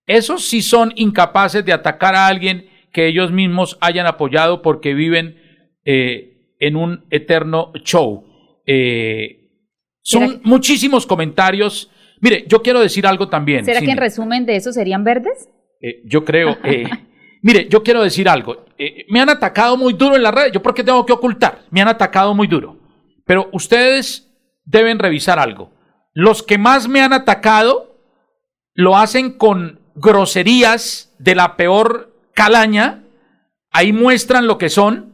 Esos 0.07 0.43
sí 0.43 0.61
son 0.61 0.91
incapaces 0.97 1.63
de 1.63 1.71
atacar 1.71 2.15
a 2.15 2.27
alguien 2.27 2.69
que 2.91 3.07
ellos 3.07 3.31
mismos 3.31 3.77
hayan 3.79 4.07
apoyado 4.07 4.61
porque 4.61 4.93
viven 4.93 5.37
eh, 5.85 6.53
en 6.59 6.75
un 6.75 7.05
eterno 7.09 7.71
show. 7.85 8.25
Eh, 8.65 9.51
son 10.01 10.41
muchísimos 10.43 11.05
comentarios. 11.05 11.89
Mire, 12.19 12.43
yo 12.49 12.61
quiero 12.61 12.81
decir 12.81 13.07
algo 13.07 13.29
también. 13.29 13.63
¿Será 13.63 13.79
que 13.79 13.91
en 13.91 13.97
resumen 13.97 14.45
de 14.45 14.57
eso 14.57 14.73
serían 14.73 15.05
verdes? 15.05 15.47
Eh, 15.79 16.01
yo 16.03 16.25
creo. 16.25 16.57
Mire, 17.41 17.69
yo 17.69 17.83
quiero 17.83 18.03
decir 18.03 18.27
algo. 18.27 18.65
Me 19.07 19.21
han 19.21 19.29
atacado 19.29 19.77
muy 19.77 19.93
duro 19.93 20.17
en 20.17 20.23
la 20.23 20.31
red. 20.31 20.51
¿Yo 20.51 20.61
por 20.61 20.73
qué 20.73 20.83
tengo 20.83 21.05
que 21.05 21.13
ocultar? 21.13 21.61
Me 21.69 21.81
han 21.81 21.87
atacado 21.87 22.33
muy 22.33 22.47
duro. 22.47 22.77
Pero 23.25 23.49
ustedes 23.53 24.29
deben 24.65 24.99
revisar 24.99 25.39
algo. 25.39 25.71
Los 26.13 26.43
que 26.43 26.57
más 26.57 26.87
me 26.87 27.01
han 27.01 27.13
atacado 27.13 27.95
lo 28.73 28.97
hacen 28.97 29.31
con 29.31 29.79
groserías 29.95 31.13
de 31.19 31.35
la 31.35 31.55
peor 31.55 32.13
calaña. 32.33 33.03
Ahí 33.71 33.93
muestran 33.93 34.47
lo 34.47 34.57
que 34.57 34.69
son. 34.69 35.13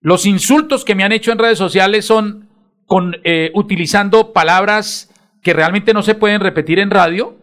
Los 0.00 0.26
insultos 0.26 0.84
que 0.84 0.94
me 0.94 1.04
han 1.04 1.12
hecho 1.12 1.32
en 1.32 1.38
redes 1.38 1.58
sociales 1.58 2.04
son 2.04 2.48
con, 2.86 3.16
eh, 3.24 3.50
utilizando 3.54 4.32
palabras 4.32 5.10
que 5.42 5.52
realmente 5.52 5.94
no 5.94 6.02
se 6.02 6.14
pueden 6.14 6.40
repetir 6.40 6.78
en 6.78 6.90
radio. 6.90 7.36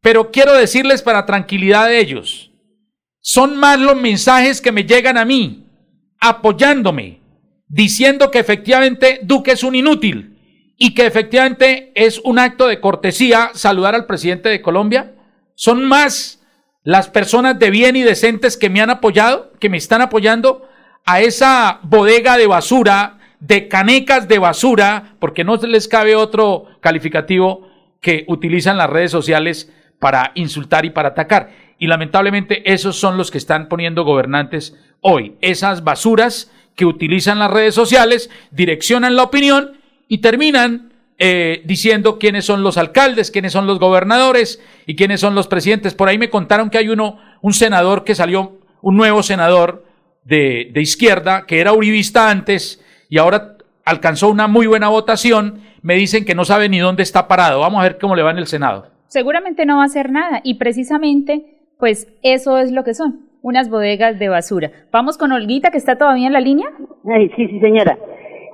Pero 0.00 0.30
quiero 0.30 0.54
decirles 0.54 1.02
para 1.02 1.26
tranquilidad 1.26 1.86
de 1.86 2.00
ellos, 2.00 2.50
son 3.20 3.58
más 3.58 3.78
los 3.78 3.96
mensajes 3.96 4.62
que 4.62 4.72
me 4.72 4.84
llegan 4.84 5.18
a 5.18 5.26
mí, 5.26 5.66
apoyándome, 6.18 7.20
diciendo 7.68 8.30
que 8.30 8.38
efectivamente 8.38 9.20
Duque 9.22 9.52
es 9.52 9.62
un 9.62 9.74
inútil 9.74 10.29
y 10.82 10.94
que 10.94 11.04
efectivamente 11.04 11.92
es 11.94 12.20
un 12.24 12.38
acto 12.38 12.66
de 12.66 12.80
cortesía 12.80 13.50
saludar 13.52 13.94
al 13.94 14.06
presidente 14.06 14.48
de 14.48 14.62
Colombia. 14.62 15.12
Son 15.54 15.84
más 15.84 16.40
las 16.84 17.10
personas 17.10 17.58
de 17.58 17.68
bien 17.68 17.96
y 17.96 18.02
decentes 18.02 18.56
que 18.56 18.70
me 18.70 18.80
han 18.80 18.88
apoyado, 18.88 19.52
que 19.60 19.68
me 19.68 19.76
están 19.76 20.00
apoyando 20.00 20.66
a 21.04 21.20
esa 21.20 21.80
bodega 21.82 22.38
de 22.38 22.46
basura, 22.46 23.18
de 23.40 23.68
canecas 23.68 24.26
de 24.26 24.38
basura, 24.38 25.16
porque 25.18 25.44
no 25.44 25.56
les 25.56 25.86
cabe 25.86 26.16
otro 26.16 26.64
calificativo 26.80 27.68
que 28.00 28.24
utilizan 28.26 28.78
las 28.78 28.88
redes 28.88 29.10
sociales 29.10 29.70
para 29.98 30.32
insultar 30.34 30.86
y 30.86 30.90
para 30.90 31.10
atacar. 31.10 31.50
Y 31.78 31.88
lamentablemente 31.88 32.72
esos 32.72 32.96
son 32.96 33.18
los 33.18 33.30
que 33.30 33.36
están 33.36 33.68
poniendo 33.68 34.04
gobernantes 34.04 34.78
hoy. 35.02 35.36
Esas 35.42 35.84
basuras 35.84 36.50
que 36.74 36.86
utilizan 36.86 37.38
las 37.38 37.50
redes 37.50 37.74
sociales, 37.74 38.30
direccionan 38.50 39.14
la 39.14 39.24
opinión 39.24 39.79
y 40.10 40.18
terminan 40.18 40.92
eh, 41.16 41.62
diciendo 41.64 42.18
quiénes 42.18 42.44
son 42.44 42.62
los 42.62 42.76
alcaldes, 42.76 43.30
quiénes 43.30 43.52
son 43.52 43.66
los 43.66 43.78
gobernadores 43.78 44.62
y 44.84 44.94
quiénes 44.94 45.20
son 45.20 45.34
los 45.34 45.48
presidentes. 45.48 45.94
Por 45.94 46.10
ahí 46.10 46.18
me 46.18 46.28
contaron 46.28 46.68
que 46.68 46.76
hay 46.76 46.90
uno, 46.90 47.18
un 47.40 47.54
senador 47.54 48.04
que 48.04 48.14
salió, 48.14 48.58
un 48.82 48.96
nuevo 48.98 49.22
senador 49.22 49.86
de, 50.24 50.70
de 50.74 50.82
izquierda, 50.82 51.46
que 51.46 51.60
era 51.60 51.72
uribista 51.72 52.28
antes 52.30 52.84
y 53.08 53.16
ahora 53.16 53.56
alcanzó 53.86 54.28
una 54.28 54.46
muy 54.46 54.66
buena 54.66 54.88
votación. 54.88 55.62
Me 55.80 55.94
dicen 55.94 56.26
que 56.26 56.34
no 56.34 56.44
sabe 56.44 56.68
ni 56.68 56.78
dónde 56.78 57.02
está 57.02 57.26
parado. 57.26 57.60
Vamos 57.60 57.80
a 57.80 57.84
ver 57.84 57.98
cómo 57.98 58.14
le 58.14 58.22
va 58.22 58.32
en 58.32 58.38
el 58.38 58.46
Senado 58.46 58.90
seguramente 59.10 59.66
no 59.66 59.76
va 59.76 59.82
a 59.82 59.86
hacer 59.86 60.10
nada 60.10 60.40
y 60.42 60.54
precisamente 60.54 61.44
pues 61.78 62.08
eso 62.22 62.58
es 62.58 62.72
lo 62.72 62.84
que 62.84 62.94
son, 62.94 63.26
unas 63.42 63.68
bodegas 63.68 64.18
de 64.18 64.28
basura. 64.28 64.70
Vamos 64.92 65.18
con 65.18 65.32
Olguita 65.32 65.70
que 65.70 65.78
está 65.78 65.96
todavía 65.96 66.26
en 66.26 66.32
la 66.32 66.40
línea. 66.40 66.68
Ay, 67.10 67.28
sí, 67.36 67.48
sí, 67.48 67.58
señora. 67.60 67.98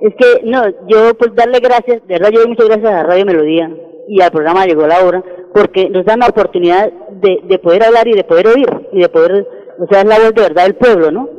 Es 0.01 0.13
que, 0.15 0.41
no, 0.43 0.63
yo 0.87 1.13
pues 1.17 1.33
darle 1.33 1.59
gracias, 1.59 2.05
de 2.07 2.13
verdad 2.13 2.29
yo 2.31 2.39
doy 2.41 2.49
muchas 2.49 2.67
gracias 2.67 2.91
a 2.91 3.03
Radio 3.03 3.25
Melodía 3.25 3.71
y 4.07 4.21
al 4.21 4.31
programa 4.31 4.65
Llegó 4.65 4.85
la 4.85 5.03
Hora, 5.03 5.23
porque 5.53 5.89
nos 5.89 6.05
dan 6.05 6.19
la 6.19 6.27
oportunidad 6.27 6.91
de, 7.11 7.41
de 7.43 7.59
poder 7.59 7.83
hablar 7.83 8.07
y 8.07 8.13
de 8.13 8.23
poder 8.23 8.47
oír, 8.47 8.69
y 8.93 9.01
de 9.01 9.09
poder, 9.09 9.47
o 9.79 9.87
sea, 9.87 10.01
es 10.01 10.07
la 10.07 10.19
voz 10.19 10.33
de 10.33 10.41
verdad 10.41 10.63
del 10.63 10.75
pueblo, 10.75 11.11
¿no? 11.11 11.29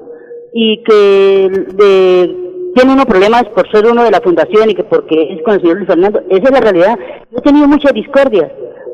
Y 0.53 0.83
que 0.83 1.49
de, 1.75 2.37
tiene 2.75 2.93
uno 2.93 3.05
problemas 3.07 3.45
por 3.55 3.71
ser 3.71 3.87
uno 3.87 4.03
de 4.03 4.11
la 4.11 4.21
fundación 4.21 4.71
y 4.71 4.75
que 4.75 4.85
porque 4.85 5.35
es 5.35 5.43
con 5.43 5.55
el 5.55 5.61
señor 5.61 5.77
Luis 5.77 5.89
Fernando, 5.89 6.21
esa 6.29 6.45
es 6.45 6.51
la 6.51 6.61
realidad. 6.61 6.99
Yo 7.31 7.39
he 7.39 7.43
tenido 7.43 7.69
muchas 7.69 7.93
discordias, 7.93 8.51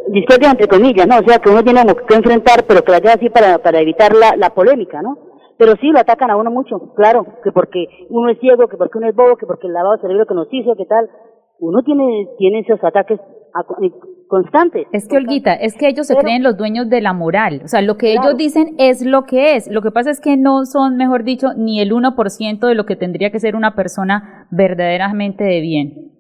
discordia 0.09 0.51
entre 0.51 0.69
comillas, 0.69 1.07
¿no? 1.07 1.19
O 1.19 1.25
sea, 1.27 1.39
que 1.39 1.51
uno 1.51 1.65
tiene 1.65 1.83
que 2.07 2.15
enfrentar, 2.15 2.65
pero 2.67 2.83
que 2.83 2.93
vaya 2.93 3.15
así 3.15 3.31
para, 3.31 3.59
para 3.59 3.81
evitar 3.81 4.15
la, 4.15 4.37
la 4.37 4.51
polémica, 4.51 5.01
¿no? 5.01 5.34
Pero 5.57 5.75
sí, 5.81 5.89
lo 5.89 6.01
atacan 6.01 6.31
a 6.31 6.37
uno 6.37 6.51
mucho, 6.51 6.95
claro, 6.95 7.27
que 7.43 7.53
porque 7.53 7.87
uno 8.11 8.31
es 8.31 8.39
ciego, 8.41 8.67
que 8.69 8.77
porque 8.77 8.99
uno 8.99 9.09
es 9.09 9.15
bobo, 9.15 9.37
que 9.37 9.47
porque 9.47 9.67
el 9.67 9.73
lavado 9.73 9.97
de 9.97 10.03
cerebro 10.03 10.27
que 10.27 10.35
nos 10.35 10.49
hizo, 10.51 10.75
que 10.77 10.87
tal. 10.87 11.09
Uno 11.61 11.83
tiene, 11.83 12.29
tiene 12.37 12.61
esos 12.61 12.83
ataques 12.83 13.21
eh, 13.21 13.91
constantes. 14.27 14.87
Es 14.93 15.07
que, 15.07 15.17
Olguita, 15.17 15.55
es 15.55 15.77
que 15.77 15.87
ellos 15.87 16.09
se 16.09 16.17
creen 16.17 16.43
los 16.43 16.57
dueños 16.57 16.89
de 16.91 17.01
la 17.01 17.13
moral. 17.13 17.63
O 17.65 17.69
sea, 17.69 17.83
lo 17.83 17.97
que 17.97 18.13
ellos 18.13 18.37
dicen 18.37 18.75
es 18.79 19.07
lo 19.07 19.23
que 19.25 19.55
es. 19.55 19.71
Lo 19.71 19.81
que 19.81 19.93
pasa 19.93 20.11
es 20.11 20.21
que 20.21 20.37
no 20.37 20.65
son, 20.65 20.97
mejor 20.97 21.23
dicho, 21.23 21.49
ni 21.57 21.81
el 21.81 21.93
1% 21.93 22.67
de 22.67 22.75
lo 22.75 22.85
que 22.85 22.97
tendría 22.97 23.31
que 23.31 23.39
ser 23.39 23.55
una 23.55 23.77
persona 23.77 24.49
verdaderamente 24.51 25.45
de 25.45 25.61
bien. 25.61 26.14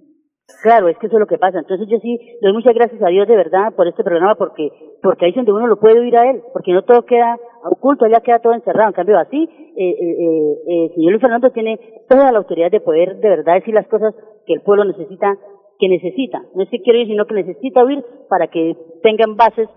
Claro, 0.62 0.88
es 0.88 0.98
que 0.98 1.06
eso 1.06 1.16
es 1.16 1.20
lo 1.20 1.26
que 1.26 1.38
pasa. 1.38 1.58
Entonces 1.58 1.88
yo 1.88 1.98
sí 2.00 2.18
doy 2.42 2.52
muchas 2.52 2.74
gracias 2.74 3.02
a 3.02 3.08
Dios 3.08 3.26
de 3.26 3.36
verdad 3.36 3.74
por 3.74 3.88
este 3.88 4.04
programa 4.04 4.34
porque 4.34 4.70
porque 5.02 5.24
ahí 5.24 5.30
es 5.30 5.36
donde 5.36 5.52
uno 5.52 5.66
lo 5.66 5.78
puede 5.78 6.00
oír 6.00 6.16
a 6.16 6.30
él, 6.30 6.42
porque 6.52 6.72
no 6.72 6.82
todo 6.82 7.02
queda 7.04 7.38
oculto, 7.64 8.06
ya 8.06 8.20
queda 8.20 8.40
todo 8.40 8.52
encerrado. 8.52 8.88
En 8.88 8.94
cambio 8.94 9.18
así, 9.18 9.42
eh, 9.42 9.90
eh, 9.90 9.94
eh, 10.00 10.56
eh, 10.66 10.92
señor 10.94 11.12
Luis 11.12 11.22
Fernando 11.22 11.50
tiene 11.50 11.78
toda 12.08 12.30
la 12.30 12.38
autoridad 12.38 12.70
de 12.70 12.80
poder 12.80 13.16
de 13.16 13.28
verdad 13.28 13.54
decir 13.54 13.74
las 13.74 13.88
cosas 13.88 14.14
que 14.46 14.52
el 14.52 14.60
pueblo 14.60 14.84
necesita, 14.84 15.36
que 15.78 15.88
necesita. 15.88 16.42
No 16.54 16.62
es 16.62 16.70
que 16.70 16.82
quiere 16.82 17.00
oír, 17.00 17.08
sino 17.08 17.26
que 17.26 17.34
necesita 17.34 17.82
oír 17.82 18.04
para 18.28 18.48
que 18.48 18.76
tengan 19.02 19.36
bases 19.36 19.68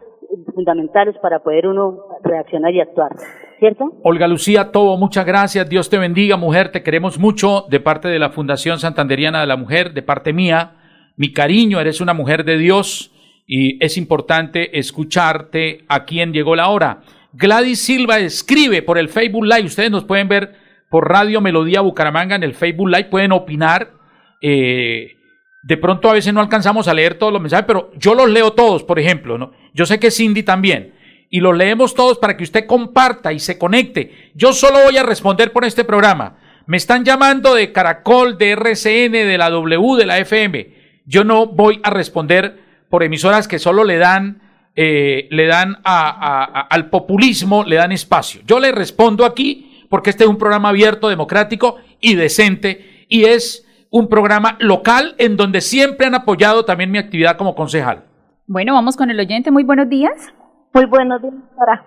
fundamentales 0.54 1.18
para 1.20 1.40
poder 1.40 1.68
uno 1.68 1.98
reaccionar 2.24 2.74
y 2.74 2.82
actuar. 2.82 3.12
¿Cierto? 3.60 3.86
Olga 4.04 4.28
Lucía 4.28 4.72
Tobo, 4.72 4.98
muchas 4.98 5.26
gracias. 5.26 5.68
Dios 5.68 5.90
te 5.90 5.98
bendiga, 5.98 6.38
mujer. 6.38 6.72
Te 6.72 6.84
queremos 6.84 7.18
mucho 7.18 7.66
de 7.70 7.80
parte 7.80 8.08
de 8.08 8.20
la 8.20 8.30
Fundación 8.30 8.80
Santanderiana 8.80 9.42
de 9.42 9.48
la 9.48 9.58
Mujer, 9.58 9.94
de 9.94 10.04
parte 10.04 10.32
mía. 10.32 10.76
Mi 11.16 11.34
cariño, 11.34 11.80
eres 11.80 12.00
una 12.00 12.14
mujer 12.14 12.46
de 12.46 12.58
Dios 12.60 13.12
y 13.48 13.84
es 13.84 13.98
importante 13.98 14.78
escucharte 14.78 15.86
a 15.88 16.06
quien 16.06 16.34
llegó 16.34 16.56
la 16.56 16.68
hora. 16.68 17.02
Gladys 17.34 17.82
Silva 17.82 18.20
escribe 18.20 18.84
por 18.84 19.00
el 19.00 19.10
Facebook 19.10 19.46
Live. 19.46 19.66
Ustedes 19.66 19.90
nos 19.90 20.04
pueden 20.04 20.28
ver 20.28 20.54
por 20.90 21.10
Radio 21.10 21.42
Melodía 21.42 21.82
Bucaramanga 21.82 22.36
en 22.36 22.44
el 22.44 22.54
Facebook 22.54 22.90
Live. 22.90 23.06
Pueden 23.06 23.32
opinar. 23.32 23.92
Eh, 24.40 25.16
de 25.64 25.78
pronto 25.78 26.10
a 26.12 26.14
veces 26.14 26.32
no 26.32 26.42
alcanzamos 26.42 26.88
a 26.88 26.94
leer 26.94 27.16
todos 27.16 27.34
los 27.34 27.42
mensajes, 27.42 27.66
pero 27.66 27.92
yo 27.98 28.14
los 28.14 28.30
leo 28.30 28.54
todos, 28.54 28.84
por 28.84 29.00
ejemplo. 29.00 29.40
¿no? 29.40 29.52
Yo 29.74 29.88
sé 29.88 30.00
que 30.00 30.12
Cindy 30.12 30.44
también. 30.44 30.94
Y 31.30 31.40
los 31.40 31.56
leemos 31.56 31.94
todos 31.94 32.18
para 32.20 32.38
que 32.38 32.44
usted 32.44 32.66
comparta 32.66 33.34
y 33.34 33.40
se 33.40 33.58
conecte. 33.58 34.32
Yo 34.34 34.54
solo 34.54 34.84
voy 34.84 34.98
a 34.98 35.04
responder 35.04 35.52
por 35.52 35.66
este 35.66 35.84
programa. 35.84 36.38
Me 36.66 36.78
están 36.78 37.04
llamando 37.04 37.54
de 37.54 37.72
Caracol, 37.72 38.38
de 38.38 38.52
RCN, 38.52 39.12
de 39.12 39.38
la 39.38 39.50
W, 39.50 39.98
de 39.98 40.06
la 40.06 40.20
FM. 40.20 40.74
Yo 41.06 41.24
no 41.24 41.48
voy 41.48 41.80
a 41.84 41.90
responder 41.90 42.60
por 42.90 43.04
emisoras 43.04 43.48
que 43.48 43.60
solo 43.60 43.84
le 43.84 43.98
dan, 43.98 44.42
eh, 44.76 45.28
le 45.32 45.48
dan 45.48 45.78
al 45.84 46.90
populismo, 46.90 47.64
le 47.64 47.78
dan 47.78 47.92
espacio. 47.92 48.42
Yo 48.46 48.60
le 48.60 48.72
respondo 48.72 49.26
aquí 49.26 49.86
porque 49.90 50.10
este 50.10 50.24
es 50.24 50.30
un 50.30 50.38
programa 50.38 50.70
abierto, 50.70 51.10
democrático 51.10 51.78
y 52.00 52.16
decente 52.16 53.06
y 53.08 53.26
es 53.26 53.66
un 53.90 54.10
programa 54.10 54.58
local 54.60 55.16
en 55.18 55.38
donde 55.38 55.62
siempre 55.62 56.08
han 56.08 56.16
apoyado 56.16 56.66
también 56.66 56.92
mi 56.92 56.98
actividad 56.98 57.38
como 57.38 57.56
concejal. 57.56 58.04
Bueno, 58.46 58.74
vamos 58.74 58.96
con 58.96 59.10
el 59.10 59.20
oyente. 59.20 59.52
Muy 59.52 59.64
buenos 59.64 59.90
días. 59.90 60.34
Muy 60.74 60.86
buenos 60.86 61.22
días, 61.22 61.34
Sara. 61.56 61.86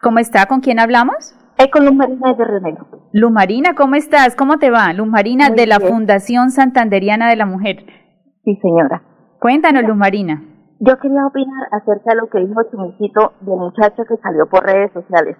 ¿Cómo 0.00 0.18
está? 0.18 0.46
¿Con 0.46 0.60
quién 0.60 0.78
hablamos? 0.78 1.34
Es 1.58 1.68
con 1.70 1.84
Luz 1.84 1.94
Marina 1.94 2.32
de 2.32 2.44
Río 2.44 2.86
Luz 3.12 3.30
Marina, 3.30 3.74
¿cómo 3.74 3.94
estás? 3.94 4.34
¿Cómo 4.34 4.58
te 4.58 4.70
va? 4.70 4.92
Luz 4.92 5.06
Marina 5.06 5.50
de 5.50 5.66
la 5.66 5.78
Fundación 5.78 6.50
Santanderiana 6.50 7.28
de 7.28 7.36
la 7.36 7.46
Mujer. 7.46 7.84
Sí, 8.44 8.58
señora. 8.60 9.02
Cuéntanos, 9.38 9.84
Luz 9.84 9.96
Marina. 9.96 10.42
Yo 10.80 10.98
quería 10.98 11.26
opinar 11.26 11.68
acerca 11.70 12.10
de 12.10 12.16
lo 12.16 12.28
que 12.28 12.38
dijo 12.38 12.60
Chumicito 12.70 13.34
del 13.40 13.56
muchacho 13.56 14.02
que 14.08 14.16
salió 14.16 14.48
por 14.48 14.64
redes 14.64 14.92
sociales, 14.92 15.36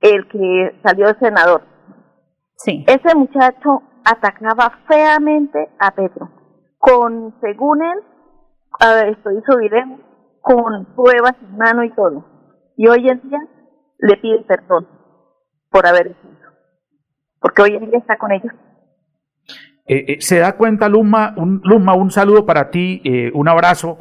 el 0.00 0.28
que 0.28 0.78
salió 0.84 1.06
senador. 1.18 1.62
Sí. 2.56 2.84
Ese 2.86 3.16
muchacho 3.16 3.82
atacaba 4.04 4.72
feamente 4.86 5.70
a 5.80 5.90
Petro, 5.90 6.30
con, 6.78 7.34
según 7.40 7.82
él, 7.82 7.98
esto 9.08 9.30
hizo 9.32 9.58
video, 9.58 9.98
con 10.40 10.94
pruebas 10.94 11.34
en 11.42 11.56
mano 11.56 11.84
y 11.84 11.90
todo. 11.94 12.24
Y 12.76 12.86
hoy 12.86 13.08
en 13.08 13.20
día 13.28 13.40
le 13.98 14.16
pide 14.16 14.40
perdón 14.48 14.88
por 15.70 15.86
haber 15.86 16.08
hecho 16.08 16.28
eso. 16.28 16.50
Porque 17.40 17.62
hoy 17.62 17.76
en 17.76 17.90
día 17.90 17.98
está 17.98 18.16
con 18.18 18.32
ellos. 18.32 18.52
Eh, 19.86 20.04
eh, 20.08 20.16
¿Se 20.20 20.38
da 20.38 20.56
cuenta, 20.56 20.88
Luma? 20.88 21.34
Un, 21.36 21.60
Luma, 21.64 21.94
un 21.94 22.10
saludo 22.10 22.46
para 22.46 22.70
ti, 22.70 23.00
eh, 23.04 23.30
un 23.34 23.48
abrazo 23.48 23.98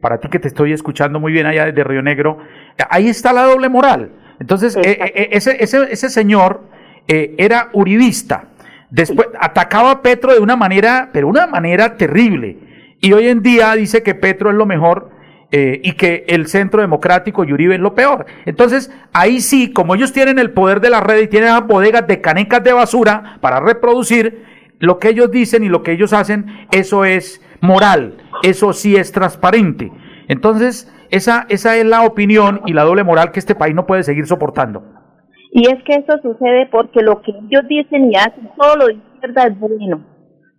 para 0.00 0.18
ti 0.18 0.28
que 0.30 0.38
te 0.38 0.48
estoy 0.48 0.72
escuchando 0.72 1.20
muy 1.20 1.30
bien 1.30 1.44
allá 1.44 1.66
desde 1.66 1.84
Río 1.84 2.00
Negro. 2.00 2.38
Ahí 2.88 3.08
está 3.08 3.34
la 3.34 3.42
doble 3.42 3.68
moral. 3.68 4.12
Entonces, 4.40 4.74
ese, 4.76 5.62
ese, 5.62 5.92
ese 5.92 6.08
señor 6.08 6.62
era 7.06 7.68
uribista. 7.74 8.48
Después 8.88 9.28
atacaba 9.38 9.90
a 9.90 10.00
Petro 10.00 10.32
de 10.32 10.40
una 10.40 10.56
manera, 10.56 11.10
pero 11.12 11.28
una 11.28 11.46
manera 11.46 11.98
terrible. 11.98 12.96
Y 13.02 13.12
hoy 13.12 13.28
en 13.28 13.42
día 13.42 13.74
dice 13.74 14.02
que 14.02 14.14
Petro 14.14 14.48
es 14.48 14.56
lo 14.56 14.64
mejor 14.64 15.10
eh, 15.52 15.80
y 15.84 15.92
que 15.92 16.24
el 16.28 16.48
centro 16.48 16.80
democrático 16.80 17.44
y 17.44 17.52
Uribe 17.52 17.76
es 17.76 17.80
lo 17.80 17.94
peor. 17.94 18.26
Entonces, 18.46 18.92
ahí 19.12 19.40
sí, 19.40 19.72
como 19.72 19.94
ellos 19.94 20.12
tienen 20.12 20.38
el 20.38 20.50
poder 20.50 20.80
de 20.80 20.90
la 20.90 21.00
red 21.00 21.22
y 21.22 21.28
tienen 21.28 21.50
las 21.50 21.66
bodegas 21.66 22.06
de 22.06 22.20
canecas 22.20 22.64
de 22.64 22.72
basura 22.72 23.38
para 23.40 23.60
reproducir, 23.60 24.44
lo 24.78 24.98
que 24.98 25.08
ellos 25.08 25.30
dicen 25.30 25.64
y 25.64 25.68
lo 25.68 25.82
que 25.82 25.92
ellos 25.92 26.12
hacen, 26.12 26.46
eso 26.72 27.04
es 27.04 27.40
moral, 27.60 28.18
eso 28.42 28.72
sí 28.72 28.96
es 28.96 29.12
transparente. 29.12 29.90
Entonces, 30.28 30.92
esa, 31.10 31.46
esa 31.48 31.76
es 31.76 31.86
la 31.86 32.02
opinión 32.02 32.60
y 32.66 32.72
la 32.72 32.82
doble 32.82 33.04
moral 33.04 33.30
que 33.30 33.38
este 33.38 33.54
país 33.54 33.74
no 33.74 33.86
puede 33.86 34.02
seguir 34.02 34.26
soportando. 34.26 34.82
Y 35.52 35.68
es 35.72 35.82
que 35.84 35.94
eso 35.94 36.18
sucede 36.22 36.66
porque 36.70 37.02
lo 37.02 37.22
que 37.22 37.30
ellos 37.30 37.66
dicen 37.68 38.12
y 38.12 38.16
hacen, 38.16 38.50
todo 38.58 38.76
lo 38.76 38.86
de 38.86 38.94
izquierda 38.94 39.46
es 39.46 39.58
bueno, 39.58 40.04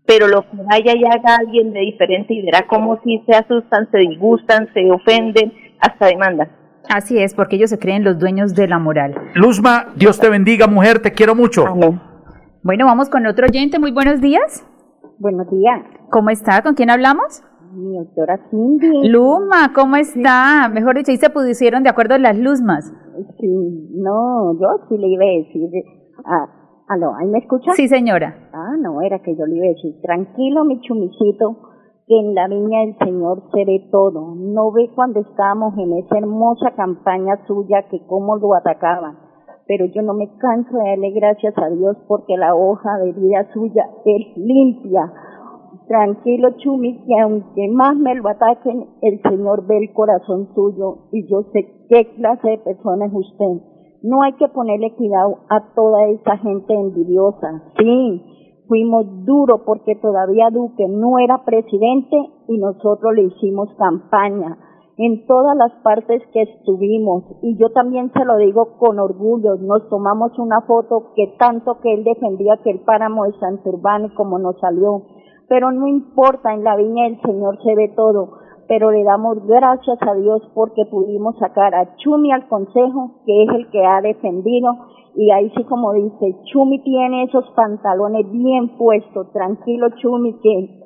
pero 0.08 0.28
lo 0.28 0.42
que 0.42 0.58
vaya 0.64 0.94
y 0.96 1.04
haga 1.06 1.36
alguien 1.40 1.74
de 1.74 1.82
diferente 1.82 2.34
y 2.34 2.42
verá 2.44 2.66
cómo 2.68 3.00
si 3.04 3.22
se 3.28 3.36
asustan, 3.36 3.90
se 3.92 4.00
disgustan, 4.00 4.70
se 4.74 4.90
ofenden, 4.90 5.54
hasta 5.80 6.08
demandan. 6.08 6.50
Así 6.90 7.20
es, 7.20 7.34
porque 7.34 7.58
ellos 7.58 7.70
se 7.70 7.78
creen 7.78 8.04
los 8.04 8.18
dueños 8.18 8.56
de 8.56 8.68
la 8.68 8.80
moral. 8.80 9.14
Luzma, 9.36 9.88
Dios 9.96 10.20
te 10.20 10.30
bendiga, 10.30 10.68
mujer, 10.68 11.00
te 11.00 11.12
quiero 11.12 11.36
mucho. 11.36 11.68
Amén. 11.68 12.00
Bueno, 12.64 12.86
vamos 12.86 13.10
con 13.10 13.26
otro 13.28 13.46
oyente. 13.46 13.78
Muy 13.80 13.92
buenos 13.92 14.22
días. 14.22 14.66
Buenos 15.20 15.50
días, 15.50 15.82
¿Cómo 16.10 16.30
está? 16.30 16.62
¿Con 16.62 16.76
quién 16.76 16.90
hablamos? 16.90 17.44
mi 17.74 17.98
doctora 17.98 18.40
Cindy. 18.50 19.10
Luma, 19.10 19.74
¿cómo 19.74 19.96
está? 19.98 20.70
Mejor 20.70 20.96
dicho, 20.96 21.12
ahí 21.12 21.18
se 21.18 21.30
pusieron 21.30 21.84
de 21.84 21.90
acuerdo 21.90 22.18
las 22.18 22.38
Luzmas. 22.38 22.92
Sí, 23.40 23.48
no, 23.96 24.54
yo 24.60 24.86
sí 24.90 24.98
le 24.98 25.08
iba 25.08 25.24
a 25.24 25.28
decir. 25.28 25.70
Ah, 26.26 26.57
aló, 26.88 27.14
¿ahí 27.16 27.28
me 27.28 27.40
escucha? 27.40 27.72
Sí, 27.74 27.88
señora. 27.88 28.50
Ah, 28.54 28.76
no, 28.80 29.02
era 29.02 29.20
que 29.20 29.36
yo 29.36 29.46
le 29.46 29.56
iba 29.58 29.66
a 29.66 29.70
decir, 29.70 30.02
tranquilo, 30.02 30.64
mi 30.66 30.80
chumicito, 30.82 31.58
que 32.08 32.18
en 32.18 32.34
la 32.34 32.48
viña 32.48 32.80
del 32.82 32.98
Señor 33.00 33.44
se 33.54 33.66
ve 33.66 33.88
todo. 33.92 34.34
No 34.36 34.72
ve 34.72 34.90
cuando 34.96 35.20
estábamos 35.20 35.78
en 35.78 35.98
esa 35.98 36.18
hermosa 36.18 36.72
campaña 36.76 37.46
suya 37.46 37.84
que 37.90 38.00
cómo 38.08 38.38
lo 38.38 38.56
atacaban. 38.56 39.18
Pero 39.68 39.86
yo 39.88 40.02
no 40.02 40.14
me 40.14 40.30
canso 40.38 40.78
de 40.78 40.90
darle 40.90 41.12
gracias 41.12 41.54
a 41.58 41.68
Dios 41.70 41.98
porque 42.08 42.38
la 42.38 42.56
hoja 42.56 42.98
de 43.00 43.12
vida 43.12 43.46
suya 43.54 43.90
es 44.06 44.38
limpia. 44.38 45.12
Tranquilo, 45.90 46.52
Chumi, 46.58 47.04
que 47.06 47.20
aunque 47.20 47.68
más 47.70 47.98
me 47.98 48.16
lo 48.16 48.30
ataquen, 48.30 48.86
el 49.02 49.22
Señor 49.22 49.68
ve 49.68 49.78
el 49.78 49.94
corazón 49.94 50.48
suyo 50.56 51.10
y 51.12 51.28
yo 51.28 51.44
sé 51.52 51.86
qué 51.90 52.16
clase 52.16 52.50
de 52.50 52.58
persona 52.60 53.08
es 53.08 53.14
usted. 53.14 53.77
No 54.04 54.22
hay 54.22 54.34
que 54.34 54.48
ponerle 54.50 54.94
cuidado 54.96 55.40
a 55.50 55.74
toda 55.74 56.08
esa 56.08 56.38
gente 56.38 56.74
envidiosa. 56.74 57.64
Sí, 57.78 58.24
fuimos 58.68 59.26
duros 59.26 59.62
porque 59.66 59.96
todavía 59.96 60.50
Duque 60.52 60.88
no 60.88 61.20
era 61.20 61.44
presidente 61.44 62.18
y 62.48 62.58
nosotros 62.58 63.14
le 63.16 63.24
hicimos 63.24 63.70
campaña 63.78 64.58
en 64.98 65.26
todas 65.28 65.56
las 65.56 65.72
partes 65.84 66.22
que 66.34 66.42
estuvimos. 66.42 67.24
Y 67.42 67.58
yo 67.58 67.70
también 67.70 68.12
se 68.14 68.26
lo 68.26 68.38
digo 68.38 68.78
con 68.78 69.00
orgullo, 69.00 69.56
nos 69.56 69.88
tomamos 69.90 70.38
una 70.40 70.62
foto 70.62 71.12
que 71.16 71.36
tanto 71.38 71.80
que 71.82 71.94
él 71.94 72.04
defendía 72.04 72.58
que 72.64 72.72
el 72.72 72.80
páramo 72.82 73.26
de 73.26 73.34
Santurbán 73.40 74.10
como 74.16 74.40
nos 74.40 74.60
salió, 74.60 75.04
pero 75.48 75.72
no 75.72 75.88
importa, 75.88 76.54
en 76.54 76.64
la 76.64 76.76
viña 76.76 77.06
del 77.06 77.22
Señor 77.22 77.58
se 77.64 77.76
ve 77.76 77.94
todo, 77.96 78.32
pero 78.68 78.92
le 78.92 79.04
damos 79.04 79.46
gracias 79.46 79.98
a 80.02 80.14
Dios 80.16 80.42
porque 80.54 80.86
pudimos 80.86 81.38
sacar 81.40 81.74
a 81.74 81.96
Chumi 81.98 82.32
al 82.32 82.48
consejo, 82.48 83.22
que 83.26 83.44
es 83.44 83.50
el 83.50 83.70
que 83.70 83.86
ha 83.86 84.02
defendido, 84.02 84.72
y 85.16 85.32
ahí 85.32 85.52
sí 85.56 85.64
como 85.64 85.94
dice, 85.94 86.36
Chumi 86.52 86.84
tiene 86.84 87.24
esos 87.24 87.46
pantalones 87.56 88.30
bien 88.32 88.78
puestos, 88.78 89.32
tranquilo 89.34 89.88
Chumi, 90.02 90.40
que 90.42 90.82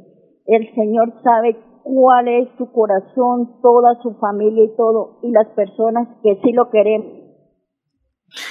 el 0.47 0.75
Señor 0.75 1.13
sabe 1.23 1.57
cuál 1.84 2.27
es 2.27 2.47
su 2.57 2.71
corazón, 2.71 3.59
toda 3.61 3.95
su 4.01 4.13
familia 4.15 4.63
y 4.63 4.75
todo, 4.75 5.19
y 5.23 5.32
las 5.32 5.47
personas 5.49 6.07
que 6.23 6.39
sí 6.43 6.51
lo 6.51 6.69
queremos. 6.69 7.21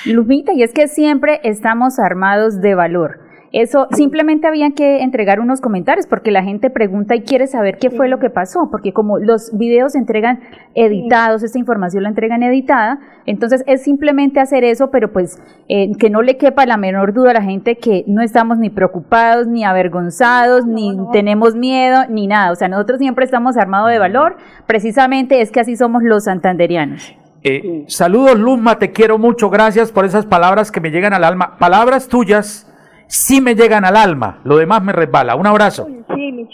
Lumita, 0.07 0.53
y 0.53 0.63
es 0.63 0.75
que 0.75 0.89
siempre 0.89 1.41
estamos 1.43 1.99
armados 1.99 2.61
de 2.61 2.75
valor. 2.75 3.30
Eso 3.53 3.89
simplemente 3.91 4.47
había 4.47 4.71
que 4.71 5.03
entregar 5.03 5.41
unos 5.41 5.61
comentarios 5.61 6.07
porque 6.07 6.31
la 6.31 6.45
gente 6.45 6.71
pregunta 6.71 7.17
y 7.17 7.23
quiere 7.23 7.49
saber 7.49 7.79
qué 7.79 7.91
fue 7.91 8.09
lo 8.09 8.21
que 8.21 8.31
pasó, 8.31 8.69
porque 8.71 8.93
como 8.93 9.19
los 9.19 9.51
videos 9.59 9.93
se 9.93 9.99
entregan 9.99 10.41
editados, 10.75 11.43
esta 11.43 11.59
información 11.59 12.05
la 12.05 12.11
entregan 12.11 12.45
editada, 12.45 13.01
entonces 13.27 13.65
es 13.67 13.83
simplemente 13.83 14.39
hacer 14.39 14.63
eso, 14.63 14.93
pero 14.93 15.13
pues 15.13 15.43
eh, 15.69 15.91
que 15.99 16.11
no 16.11 16.23
le 16.23 16.37
quepa 16.37 16.65
la 16.65 16.77
menor 16.77 17.13
duda 17.13 17.33
a 17.33 17.35
la 17.35 17.43
gente 17.43 17.77
que 17.77 18.05
no 18.07 18.23
estamos 18.23 18.59
ni 18.59 18.71
preocupados, 18.71 19.49
ni 19.49 19.65
avergonzados, 19.65 20.65
ni 20.65 20.97
tenemos 21.13 21.57
miedo, 21.57 22.05
ni 22.09 22.29
nada. 22.29 22.53
O 22.53 22.55
sea, 22.55 22.69
nosotros 22.69 23.01
siempre 23.01 23.25
estamos 23.25 23.57
armados 23.57 23.91
de 23.91 23.99
valor, 23.99 24.37
precisamente 24.67 25.41
es 25.41 25.51
que 25.51 25.59
así 25.59 25.77
somos 25.77 26.05
los 26.05 26.25
santanderianos. 26.25 27.17
Eh, 27.43 27.85
Saludos, 27.89 28.39
Luzma, 28.39 28.79
te 28.79 28.93
quiero 28.93 29.19
mucho. 29.19 29.51
Gracias 29.51 29.91
por 29.91 30.05
esas 30.05 30.27
palabras 30.27 30.71
que 30.71 30.81
me 30.81 30.91
llegan 30.91 31.15
al 31.15 31.25
alma. 31.25 31.57
Palabras 31.59 32.07
tuyas 32.07 32.70
sí 33.11 33.41
me 33.41 33.55
llegan 33.55 33.85
al 33.85 33.97
alma. 33.97 34.41
Lo 34.45 34.57
demás 34.57 34.83
me 34.83 34.93
resbala. 34.93 35.35
Un 35.35 35.47
abrazo. 35.47 35.87
Sí, 36.15 36.33
mi. 36.33 36.49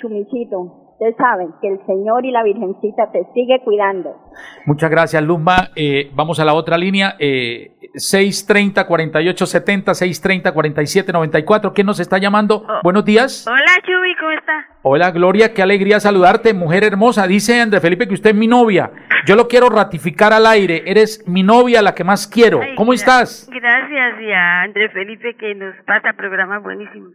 Ustedes 0.99 1.17
saben 1.19 1.49
que 1.61 1.69
el 1.69 1.79
Señor 1.87 2.25
y 2.25 2.31
la 2.31 2.43
Virgencita 2.43 3.13
te 3.13 3.23
sigue 3.35 3.61
cuidando. 3.63 4.17
Muchas 4.65 4.91
gracias, 4.91 5.23
Luzma. 5.23 5.69
Eh, 5.77 6.11
vamos 6.15 6.41
a 6.41 6.45
la 6.47 6.55
otra 6.55 6.79
línea. 6.79 7.17
Eh, 7.19 7.73
630-4870, 7.97 9.93
630-4794. 9.95 11.73
¿Quién 11.75 11.87
nos 11.87 12.01
está 12.01 12.17
llamando? 12.19 12.65
Buenos 12.83 13.05
días. 13.05 13.47
Hola, 13.47 13.73
Chubi, 13.85 14.15
¿cómo 14.19 14.31
está? 14.33 14.67
Hola, 14.83 15.11
Gloria. 15.11 15.53
Qué 15.53 15.63
alegría 15.63 16.01
saludarte, 16.01 16.55
mujer 16.55 16.85
hermosa. 16.85 17.27
Dice 17.27 17.61
André 17.61 17.81
Felipe 17.81 18.09
que 18.09 18.15
usted 18.15 18.31
es 18.31 18.37
mi 18.37 18.47
novia. 18.47 18.91
Yo 19.27 19.37
lo 19.37 19.49
quiero 19.49 19.69
ratificar 19.69 20.33
al 20.33 20.47
aire. 20.47 20.83
Eres 20.87 21.25
mi 21.29 21.43
novia, 21.43 21.83
la 21.83 21.95
que 21.95 22.05
más 22.05 22.27
quiero. 22.27 22.61
Ay, 22.63 22.75
¿Cómo 22.75 22.93
gra- 22.93 22.97
estás? 22.97 23.49
Gracias 23.53 24.21
y 24.23 24.33
a 24.33 24.63
Andrés 24.63 24.93
Felipe 24.93 25.35
que 25.37 25.55
nos 25.55 25.75
pasa 25.87 26.13
programas 26.17 26.63
buenísimos. 26.63 27.13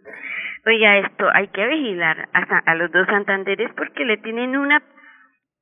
Oiga, 0.66 0.97
esto 0.99 1.28
hay 1.34 1.47
que 1.47 1.68
vigilar 1.68 2.30
a, 2.34 2.62
a 2.66 2.76
los 2.76 2.91
dos 2.91 3.07
Santanderes 3.07 3.72
porque 3.76 4.05
le 4.05 4.18
tienen 4.18 4.55
una 4.55 4.82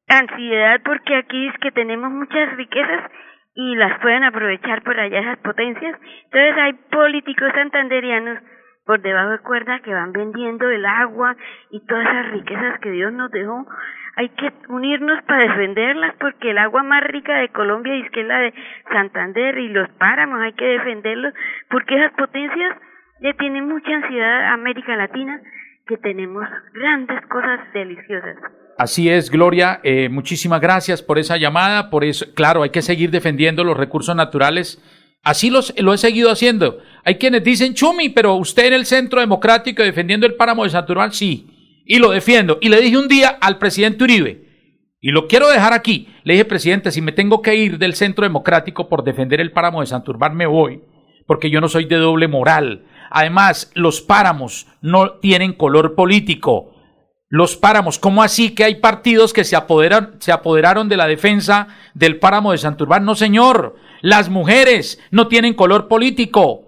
ansiedad 0.10 0.82
porque 0.84 1.16
aquí 1.16 1.48
es 1.48 1.58
que 1.60 1.72
tenemos 1.72 2.12
muchas 2.12 2.56
riquezas 2.58 3.10
y 3.56 3.76
las 3.76 4.00
pueden 4.00 4.24
aprovechar 4.24 4.82
por 4.84 5.00
allá 5.00 5.20
esas 5.20 5.38
potencias. 5.40 6.00
Entonces 6.26 6.58
hay 6.58 6.74
políticos 6.92 7.52
santanderianos 7.54 8.40
por 8.86 9.02
debajo 9.02 9.30
de 9.30 9.40
cuerda 9.40 9.80
que 9.80 9.94
van 9.94 10.12
vendiendo 10.12 10.70
el 10.70 10.86
agua 10.86 11.36
y 11.70 11.86
todas 11.86 12.08
esas 12.08 12.32
riquezas 12.32 12.80
que 12.80 12.92
Dios 12.92 13.14
nos 13.14 13.32
dejó. 13.32 13.68
Hay 14.16 14.30
que 14.30 14.52
unirnos 14.68 15.22
para 15.24 15.44
defenderlas 15.44 16.16
porque 16.20 16.52
el 16.52 16.58
agua 16.58 16.84
más 16.84 17.04
rica 17.04 17.38
de 17.38 17.50
Colombia 17.50 17.96
es 17.96 18.10
que 18.12 18.22
es 18.22 18.28
la 18.28 18.40
de 18.40 18.54
Santander 18.92 19.58
y 19.60 19.70
los 19.70 19.88
páramos 19.92 20.42
hay 20.42 20.54
que 20.54 20.66
defenderlos 20.66 21.34
porque 21.70 21.96
esas 21.96 22.12
potencias 22.14 22.76
le 23.22 23.34
tienen 23.36 23.68
mucha 23.68 23.92
ansiedad 23.92 24.46
a 24.46 24.54
América 24.54 24.96
Latina 24.96 25.42
que 25.88 25.98
tenemos 25.98 26.44
grandes 26.74 27.20
cosas 27.28 27.60
deliciosas. 27.74 28.38
Así 28.78 29.10
es, 29.10 29.30
Gloria. 29.30 29.80
Eh, 29.84 30.08
muchísimas 30.10 30.62
gracias 30.62 31.02
por 31.02 31.20
esa 31.20 31.38
llamada. 31.38 31.90
Por 31.90 32.04
eso, 32.04 32.26
claro, 32.34 32.64
hay 32.64 32.70
que 32.70 32.82
seguir 32.82 33.12
defendiendo 33.12 33.64
los 33.64 33.76
recursos 33.76 34.16
naturales. 34.16 34.82
Así 35.24 35.50
los, 35.50 35.74
lo 35.80 35.94
he 35.94 35.98
seguido 35.98 36.32
haciendo. 36.32 36.80
Hay 37.04 37.16
quienes 37.16 37.44
dicen, 37.44 37.74
Chumi, 37.74 38.10
pero 38.10 38.36
usted 38.36 38.68
en 38.68 38.74
el 38.74 38.86
Centro 38.86 39.20
Democrático 39.20 39.84
defendiendo 39.84 40.26
el 40.26 40.36
páramo 40.36 40.64
de 40.64 40.70
Santurbán, 40.70 41.12
sí. 41.12 41.82
Y 41.86 42.00
lo 42.00 42.12
defiendo. 42.12 42.60
Y 42.62 42.70
le 42.70 42.80
dije 42.80 42.98
un 42.98 43.08
día 43.08 43.38
al 43.42 43.58
presidente 43.58 44.04
Uribe, 44.04 44.50
y 45.02 45.12
lo 45.12 45.28
quiero 45.28 45.50
dejar 45.50 45.72
aquí, 45.74 46.10
le 46.24 46.34
dije, 46.34 46.46
presidente, 46.46 46.92
si 46.92 47.02
me 47.02 47.14
tengo 47.14 47.42
que 47.42 47.56
ir 47.56 47.78
del 47.78 47.96
Centro 47.96 48.24
Democrático 48.24 48.90
por 48.90 49.04
defender 49.04 49.40
el 49.40 49.54
páramo 49.54 49.80
de 49.80 49.88
Santurbán, 49.88 50.36
me 50.36 50.46
voy, 50.46 50.82
porque 51.26 51.50
yo 51.50 51.62
no 51.62 51.70
soy 51.70 51.86
de 51.86 51.96
doble 51.96 52.28
moral. 52.28 52.86
Además, 53.10 53.72
los 53.74 54.02
páramos 54.02 54.68
no 54.82 55.14
tienen 55.20 55.54
color 55.54 55.96
político. 55.96 56.76
Los 57.32 57.56
páramos, 57.56 58.00
¿cómo 58.00 58.24
así 58.24 58.56
que 58.56 58.64
hay 58.64 58.76
partidos 58.76 59.34
que 59.34 59.44
se 59.44 59.56
apoderan, 59.56 60.16
se 60.20 60.32
apoderaron 60.32 60.90
de 60.90 60.98
la 60.98 61.08
defensa 61.08 61.68
del 61.94 62.18
páramo 62.18 62.52
de 62.52 62.58
Santurbán? 62.58 63.06
No, 63.06 63.14
señor. 63.14 63.76
Las 64.02 64.30
mujeres 64.30 65.00
no 65.12 65.28
tienen 65.28 65.54
color 65.54 65.88
político. 65.88 66.64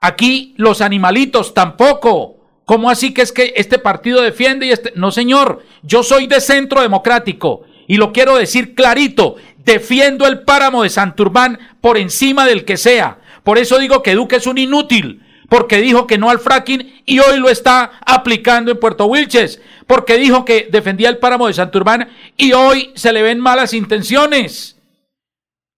Aquí 0.00 0.54
los 0.56 0.80
animalitos 0.80 1.52
tampoco. 1.52 2.36
¿Cómo 2.64 2.90
así 2.90 3.12
que 3.12 3.22
es 3.22 3.32
que 3.32 3.52
este 3.56 3.78
partido 3.78 4.22
defiende 4.22 4.66
y 4.66 4.70
este... 4.70 4.92
No, 4.94 5.10
señor. 5.10 5.64
Yo 5.82 6.02
soy 6.02 6.26
de 6.26 6.40
centro 6.40 6.80
democrático 6.80 7.62
y 7.86 7.96
lo 7.96 8.12
quiero 8.12 8.36
decir 8.36 8.74
clarito. 8.74 9.36
Defiendo 9.58 10.26
el 10.26 10.44
páramo 10.44 10.82
de 10.82 10.88
Santurbán 10.90 11.58
por 11.82 11.98
encima 11.98 12.46
del 12.46 12.64
que 12.64 12.78
sea. 12.78 13.18
Por 13.42 13.58
eso 13.58 13.78
digo 13.78 14.02
que 14.02 14.14
Duque 14.14 14.36
es 14.36 14.46
un 14.46 14.56
inútil. 14.56 15.22
Porque 15.48 15.80
dijo 15.80 16.06
que 16.06 16.18
no 16.18 16.30
al 16.30 16.40
fracking 16.40 17.02
y 17.06 17.20
hoy 17.20 17.38
lo 17.38 17.48
está 17.48 17.98
aplicando 18.04 18.70
en 18.70 18.78
Puerto 18.78 19.06
Wilches. 19.06 19.62
Porque 19.86 20.18
dijo 20.18 20.44
que 20.44 20.68
defendía 20.70 21.08
el 21.08 21.18
páramo 21.18 21.46
de 21.46 21.54
Santurbán 21.54 22.10
y 22.36 22.52
hoy 22.52 22.92
se 22.94 23.12
le 23.12 23.22
ven 23.22 23.40
malas 23.40 23.72
intenciones. 23.72 24.78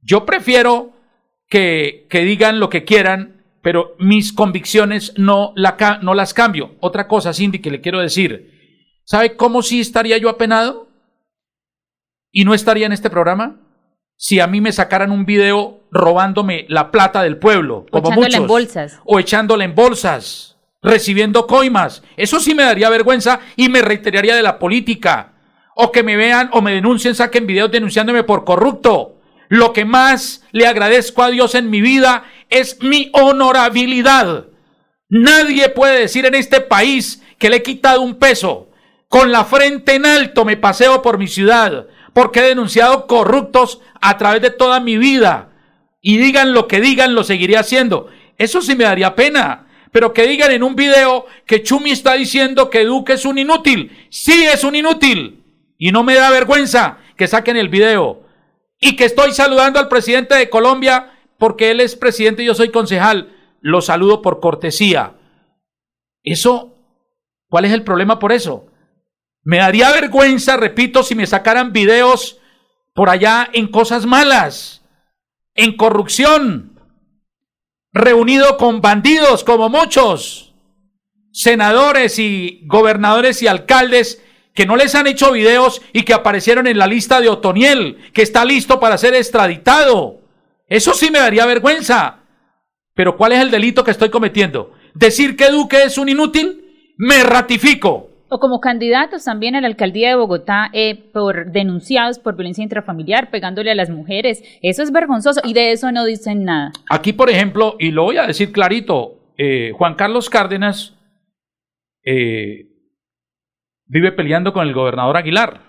Yo 0.01 0.27
prefiero 0.27 0.93
que, 1.49 2.07
que 2.11 2.25
digan 2.25 2.59
lo 2.59 2.69
que 2.69 2.85
quieran, 2.85 3.45
pero 3.63 3.95
mis 3.99 4.33
convicciones 4.33 5.13
no, 5.17 5.53
la, 5.55 6.01
no 6.03 6.15
las 6.15 6.35
cambio. 6.35 6.75
Otra 6.81 7.07
cosa, 7.07 7.33
Cindy, 7.33 7.61
que 7.61 7.71
le 7.71 7.81
quiero 7.81 8.01
decir. 8.01 8.51
¿Sabe 9.05 9.37
cómo 9.37 9.63
sí 9.63 9.81
estaría 9.81 10.19
yo 10.19 10.29
apenado? 10.29 10.89
¿Y 12.33 12.45
no 12.45 12.55
estaría 12.55 12.87
en 12.87 12.93
este 12.93 13.11
programa? 13.11 13.61
Si 14.17 14.41
a 14.41 14.47
mí 14.47 14.61
me 14.61 14.73
sacaran 14.73 15.11
un 15.11 15.25
video 15.25 15.80
robándome 15.93 16.67
la 16.69 16.91
plata 16.91 17.23
del 17.23 17.37
pueblo, 17.39 17.87
O 17.91 18.03
como 18.03 18.23
echándola 18.25 18.27
muchos, 18.29 18.41
en 18.41 18.47
bolsas. 18.47 19.01
o 19.05 19.19
echándola 19.19 19.65
en 19.65 19.75
bolsas, 19.75 20.57
recibiendo 20.83 21.47
coimas. 21.47 22.03
Eso 22.17 22.41
sí 22.41 22.55
me 22.55 22.63
daría 22.63 22.89
vergüenza 22.91 23.41
y 23.57 23.69
me 23.69 23.83
reiteraría 23.83 24.35
de 24.35 24.43
la 24.43 24.59
política. 24.59 25.33
o 25.83 25.93
que 25.93 26.03
me 26.03 26.17
vean 26.17 26.51
o 26.53 26.61
me 26.61 26.73
denuncien, 26.73 27.15
saquen 27.15 27.47
videos 27.47 27.71
denunciándome 27.71 28.23
por 28.25 28.45
corrupto. 28.45 29.17
Lo 29.49 29.73
que 29.73 29.85
más 29.87 30.45
le 30.53 30.67
agradezco 30.67 31.23
a 31.23 31.31
Dios 31.31 31.55
en 31.55 31.71
mi 31.71 31.81
vida 31.81 32.25
es 32.51 32.83
mi 32.83 33.11
honorabilidad. 33.15 34.47
Nadie 35.09 35.69
puede 35.71 36.01
decir 36.01 36.27
en 36.27 36.35
este 36.35 36.61
país 36.61 37.23
que 37.39 37.49
le 37.51 37.57
he 37.57 37.63
quitado 37.63 38.01
un 38.03 38.17
peso. 38.17 38.69
Con 39.09 39.33
la 39.33 39.45
frente 39.45 39.95
en 39.95 40.07
alto 40.07 40.45
me 40.45 40.57
paseo 40.57 41.03
por 41.03 41.19
mi 41.19 41.27
ciudad, 41.29 41.87
porque 42.13 42.41
he 42.41 42.49
denunciado 42.49 43.07
corruptos 43.07 43.81
a 44.01 44.19
través 44.19 44.43
de 44.43 44.51
toda 44.51 44.81
mi 44.81 44.99
vida. 44.99 45.50
Y 46.01 46.19
digan 46.19 46.55
lo 46.55 46.67
que 46.67 46.81
digan, 46.81 47.15
lo 47.15 47.25
seguiré 47.25 47.57
haciendo. 47.57 48.09
Eso 48.39 48.63
sí 48.63 48.75
me 48.75 48.85
daría 48.85 49.15
pena. 49.15 49.67
Pero 49.93 50.13
que 50.13 50.27
digan 50.27 50.53
en 50.53 50.63
un 50.63 50.77
video 50.77 51.27
que 51.47 51.63
Chumi 51.63 51.91
está 51.91 52.15
diciendo 52.15 52.71
que 52.71 52.85
Duque 52.85 53.15
es 53.15 53.25
un 53.25 53.39
inútil. 53.39 54.07
Sí 54.11 54.45
es 54.45 54.65
un 54.65 54.75
inútil. 54.77 55.45
Y 55.77 55.93
no 55.93 56.05
me 56.05 56.15
da 56.15 56.31
vergüenza 56.31 56.99
que 57.17 57.27
saquen 57.27 57.57
el 57.57 57.69
video. 57.69 58.23
Y 58.81 58.97
que 58.97 59.05
estoy 59.05 59.33
saludando 59.33 59.79
al 59.79 59.89
presidente 59.89 60.35
de 60.37 60.49
Colombia 60.49 61.13
porque 61.39 61.71
él 61.71 61.81
es 61.81 61.97
presidente 61.97 62.43
y 62.43 62.47
yo 62.47 62.55
soy 62.55 62.71
concejal. 62.71 63.37
Lo 63.61 63.81
saludo 63.81 64.23
por 64.23 64.41
cortesía. 64.41 65.17
Eso, 66.23 66.77
¿cuál 67.49 67.65
es 67.65 67.73
el 67.73 67.83
problema 67.83 68.19
por 68.19 68.33
eso? 68.33 68.67
Me 69.43 69.59
daría 69.59 69.91
vergüenza, 69.91 70.57
repito, 70.57 71.03
si 71.03 71.15
me 71.15 71.27
sacaran 71.27 71.73
videos 71.73 72.39
por 72.95 73.09
allá 73.09 73.49
en 73.53 73.69
cosas 73.69 74.05
malas, 74.07 74.80
en 75.63 75.77
corrupción, 75.77 76.81
reunido 77.93 78.57
con 78.57 78.81
bandidos 78.81 79.45
como 79.45 79.69
muchos, 79.69 80.55
senadores 81.33 82.19
y 82.19 82.63
gobernadores 82.65 83.43
y 83.43 83.47
alcaldes 83.47 84.23
que 84.55 84.65
no 84.65 84.77
les 84.77 84.95
han 84.95 85.07
hecho 85.07 85.33
videos 85.33 85.83
y 85.93 86.03
que 86.03 86.15
aparecieron 86.15 86.67
en 86.67 86.79
la 86.79 86.87
lista 86.87 87.21
de 87.21 87.29
Otoniel, 87.29 88.11
que 88.15 88.23
está 88.23 88.45
listo 88.45 88.81
para 88.81 88.97
ser 88.97 89.15
extraditado. 89.15 90.21
Eso 90.67 90.95
sí 90.95 91.11
me 91.11 91.19
daría 91.19 91.45
vergüenza. 91.45 92.21
Pero 92.95 93.19
¿cuál 93.19 93.33
es 93.33 93.41
el 93.41 93.51
delito 93.51 93.85
que 93.85 93.91
estoy 93.91 94.09
cometiendo? 94.09 94.73
¿Decir 94.95 95.37
que 95.37 95.51
Duque 95.51 95.83
es 95.85 95.99
un 95.99 96.09
inútil? 96.09 96.95
Me 96.97 97.23
ratifico. 97.23 98.10
O 98.31 98.39
como 98.39 98.61
candidatos 98.61 99.25
también 99.25 99.57
a 99.57 99.61
la 99.61 99.67
alcaldía 99.67 100.09
de 100.09 100.15
Bogotá 100.15 100.71
eh, 100.73 100.95
por 100.95 101.51
denunciados 101.51 102.21
por 102.21 102.37
violencia 102.37 102.63
intrafamiliar, 102.63 103.29
pegándole 103.31 103.73
a 103.73 103.75
las 103.75 103.91
mujeres. 103.91 104.43
Eso 104.63 104.85
es 104.85 104.93
vergonzoso 104.93 105.41
y 105.43 105.53
de 105.53 105.73
eso 105.73 105.91
no 105.91 106.05
dicen 106.05 106.45
nada. 106.45 106.71
Aquí, 106.89 107.13
por 107.13 107.29
ejemplo, 107.29 107.75
y 107.81 107.91
lo 107.91 108.05
voy 108.05 108.19
a 108.19 108.27
decir 108.27 108.53
clarito, 108.53 109.35
eh, 109.37 109.73
Juan 109.77 109.97
Carlos 109.97 110.31
Cárdenas 110.31 110.97
eh, 112.05 112.69
vive 113.87 114.13
peleando 114.13 114.53
con 114.53 114.67
el 114.67 114.75
gobernador 114.75 115.17
Aguilar. 115.17 115.63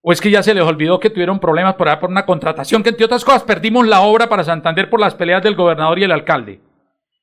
¿O 0.00 0.12
es 0.12 0.20
que 0.20 0.30
ya 0.30 0.44
se 0.44 0.54
les 0.54 0.62
olvidó 0.62 1.00
que 1.00 1.10
tuvieron 1.10 1.40
problemas 1.40 1.74
por, 1.74 1.98
por 1.98 2.08
una 2.08 2.24
contratación, 2.24 2.84
que 2.84 2.90
entre 2.90 3.04
otras 3.04 3.24
cosas 3.24 3.42
perdimos 3.42 3.84
la 3.88 4.02
obra 4.02 4.28
para 4.28 4.44
Santander 4.44 4.88
por 4.88 5.00
las 5.00 5.16
peleas 5.16 5.42
del 5.42 5.56
gobernador 5.56 5.98
y 5.98 6.04
el 6.04 6.12
alcalde? 6.12 6.60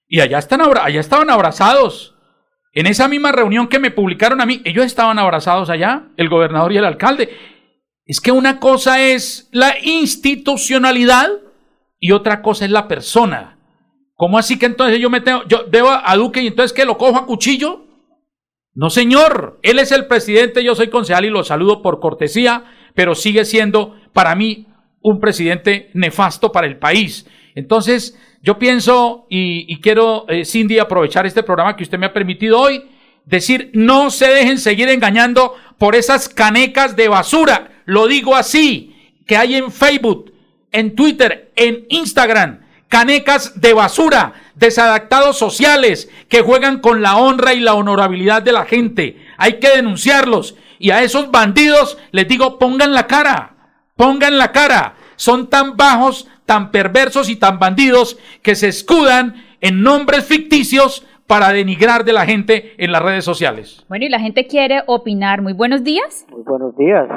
Y 0.09 0.19
allá, 0.19 0.39
están, 0.39 0.59
allá 0.61 0.99
estaban 0.99 1.29
abrazados. 1.29 2.12
En 2.73 2.87
esa 2.87 3.07
misma 3.07 3.31
reunión 3.31 3.67
que 3.67 3.79
me 3.79 3.91
publicaron 3.91 4.41
a 4.41 4.45
mí, 4.47 4.61
ellos 4.65 4.85
estaban 4.85 5.19
abrazados 5.19 5.69
allá, 5.69 6.07
el 6.17 6.27
gobernador 6.27 6.73
y 6.73 6.77
el 6.77 6.85
alcalde. 6.85 7.29
Es 8.05 8.19
que 8.19 8.31
una 8.31 8.59
cosa 8.59 9.01
es 9.01 9.47
la 9.51 9.75
institucionalidad 9.81 11.29
y 11.99 12.11
otra 12.11 12.41
cosa 12.41 12.65
es 12.65 12.71
la 12.71 12.87
persona. 12.87 13.59
¿Cómo 14.15 14.37
así 14.37 14.57
que 14.57 14.65
entonces 14.65 14.99
yo 14.99 15.09
me 15.09 15.21
tengo, 15.21 15.43
yo 15.47 15.65
debo 15.69 15.89
a 15.89 16.15
Duque 16.15 16.41
y 16.41 16.47
entonces 16.47 16.73
que 16.73 16.85
lo 16.85 16.97
cojo 16.97 17.17
a 17.17 17.25
cuchillo? 17.27 17.85
No, 18.73 18.89
señor, 18.89 19.59
él 19.61 19.77
es 19.77 19.91
el 19.91 20.07
presidente, 20.07 20.63
yo 20.63 20.73
soy 20.73 20.89
concejal 20.89 21.25
y 21.25 21.29
lo 21.29 21.43
saludo 21.43 21.83
por 21.83 21.99
cortesía, 21.99 22.65
pero 22.95 23.13
sigue 23.13 23.45
siendo 23.45 23.95
para 24.13 24.33
mí 24.35 24.67
un 25.01 25.19
presidente 25.19 25.91
nefasto 25.93 26.51
para 26.51 26.65
el 26.65 26.79
país. 26.79 27.27
Entonces, 27.53 28.17
yo 28.43 28.59
pienso 28.59 29.25
y, 29.29 29.79
quiero, 29.79 30.25
eh, 30.27 30.43
Cindy, 30.43 30.77
aprovechar 30.77 31.25
este 31.25 31.43
programa 31.43 31.77
que 31.77 31.83
usted 31.83 31.97
me 31.97 32.07
ha 32.07 32.13
permitido 32.13 32.59
hoy, 32.59 32.83
decir, 33.23 33.71
no 33.73 34.11
se 34.11 34.27
dejen 34.27 34.59
seguir 34.59 34.89
engañando 34.89 35.55
por 35.77 35.95
esas 35.95 36.27
canecas 36.27 36.97
de 36.97 37.07
basura. 37.07 37.71
Lo 37.85 38.05
digo 38.05 38.35
así, 38.35 39.13
que 39.25 39.37
hay 39.37 39.55
en 39.55 39.71
Facebook, 39.71 40.33
en 40.73 40.93
Twitter, 40.93 41.53
en 41.55 41.85
Instagram, 41.87 42.59
canecas 42.89 43.61
de 43.61 43.73
basura, 43.73 44.33
desadaptados 44.55 45.37
sociales 45.37 46.09
que 46.27 46.41
juegan 46.41 46.81
con 46.81 47.01
la 47.01 47.15
honra 47.15 47.53
y 47.53 47.61
la 47.61 47.75
honorabilidad 47.75 48.41
de 48.41 48.51
la 48.51 48.65
gente. 48.65 49.25
Hay 49.37 49.59
que 49.59 49.69
denunciarlos. 49.69 50.55
Y 50.79 50.91
a 50.91 51.01
esos 51.01 51.31
bandidos 51.31 51.97
les 52.11 52.27
digo, 52.27 52.59
pongan 52.59 52.93
la 52.93 53.07
cara, 53.07 53.55
pongan 53.95 54.37
la 54.37 54.51
cara. 54.51 54.95
Son 55.15 55.49
tan 55.49 55.77
bajos, 55.77 56.27
tan 56.45 56.71
perversos 56.71 57.29
y 57.29 57.35
tan 57.35 57.59
bandidos 57.59 58.17
que 58.41 58.55
se 58.55 58.67
escudan 58.67 59.35
en 59.61 59.81
nombres 59.81 60.25
ficticios 60.25 61.05
para 61.27 61.49
denigrar 61.53 62.03
de 62.03 62.13
la 62.13 62.25
gente 62.25 62.73
en 62.77 62.91
las 62.91 63.01
redes 63.01 63.23
sociales. 63.23 63.85
Bueno, 63.87 64.05
y 64.05 64.09
la 64.09 64.19
gente 64.19 64.45
quiere 64.45 64.83
opinar. 64.87 65.41
Muy 65.41 65.53
buenos 65.53 65.83
días. 65.83 66.25
Muy 66.29 66.43
buenos 66.43 66.75
días. 66.75 67.07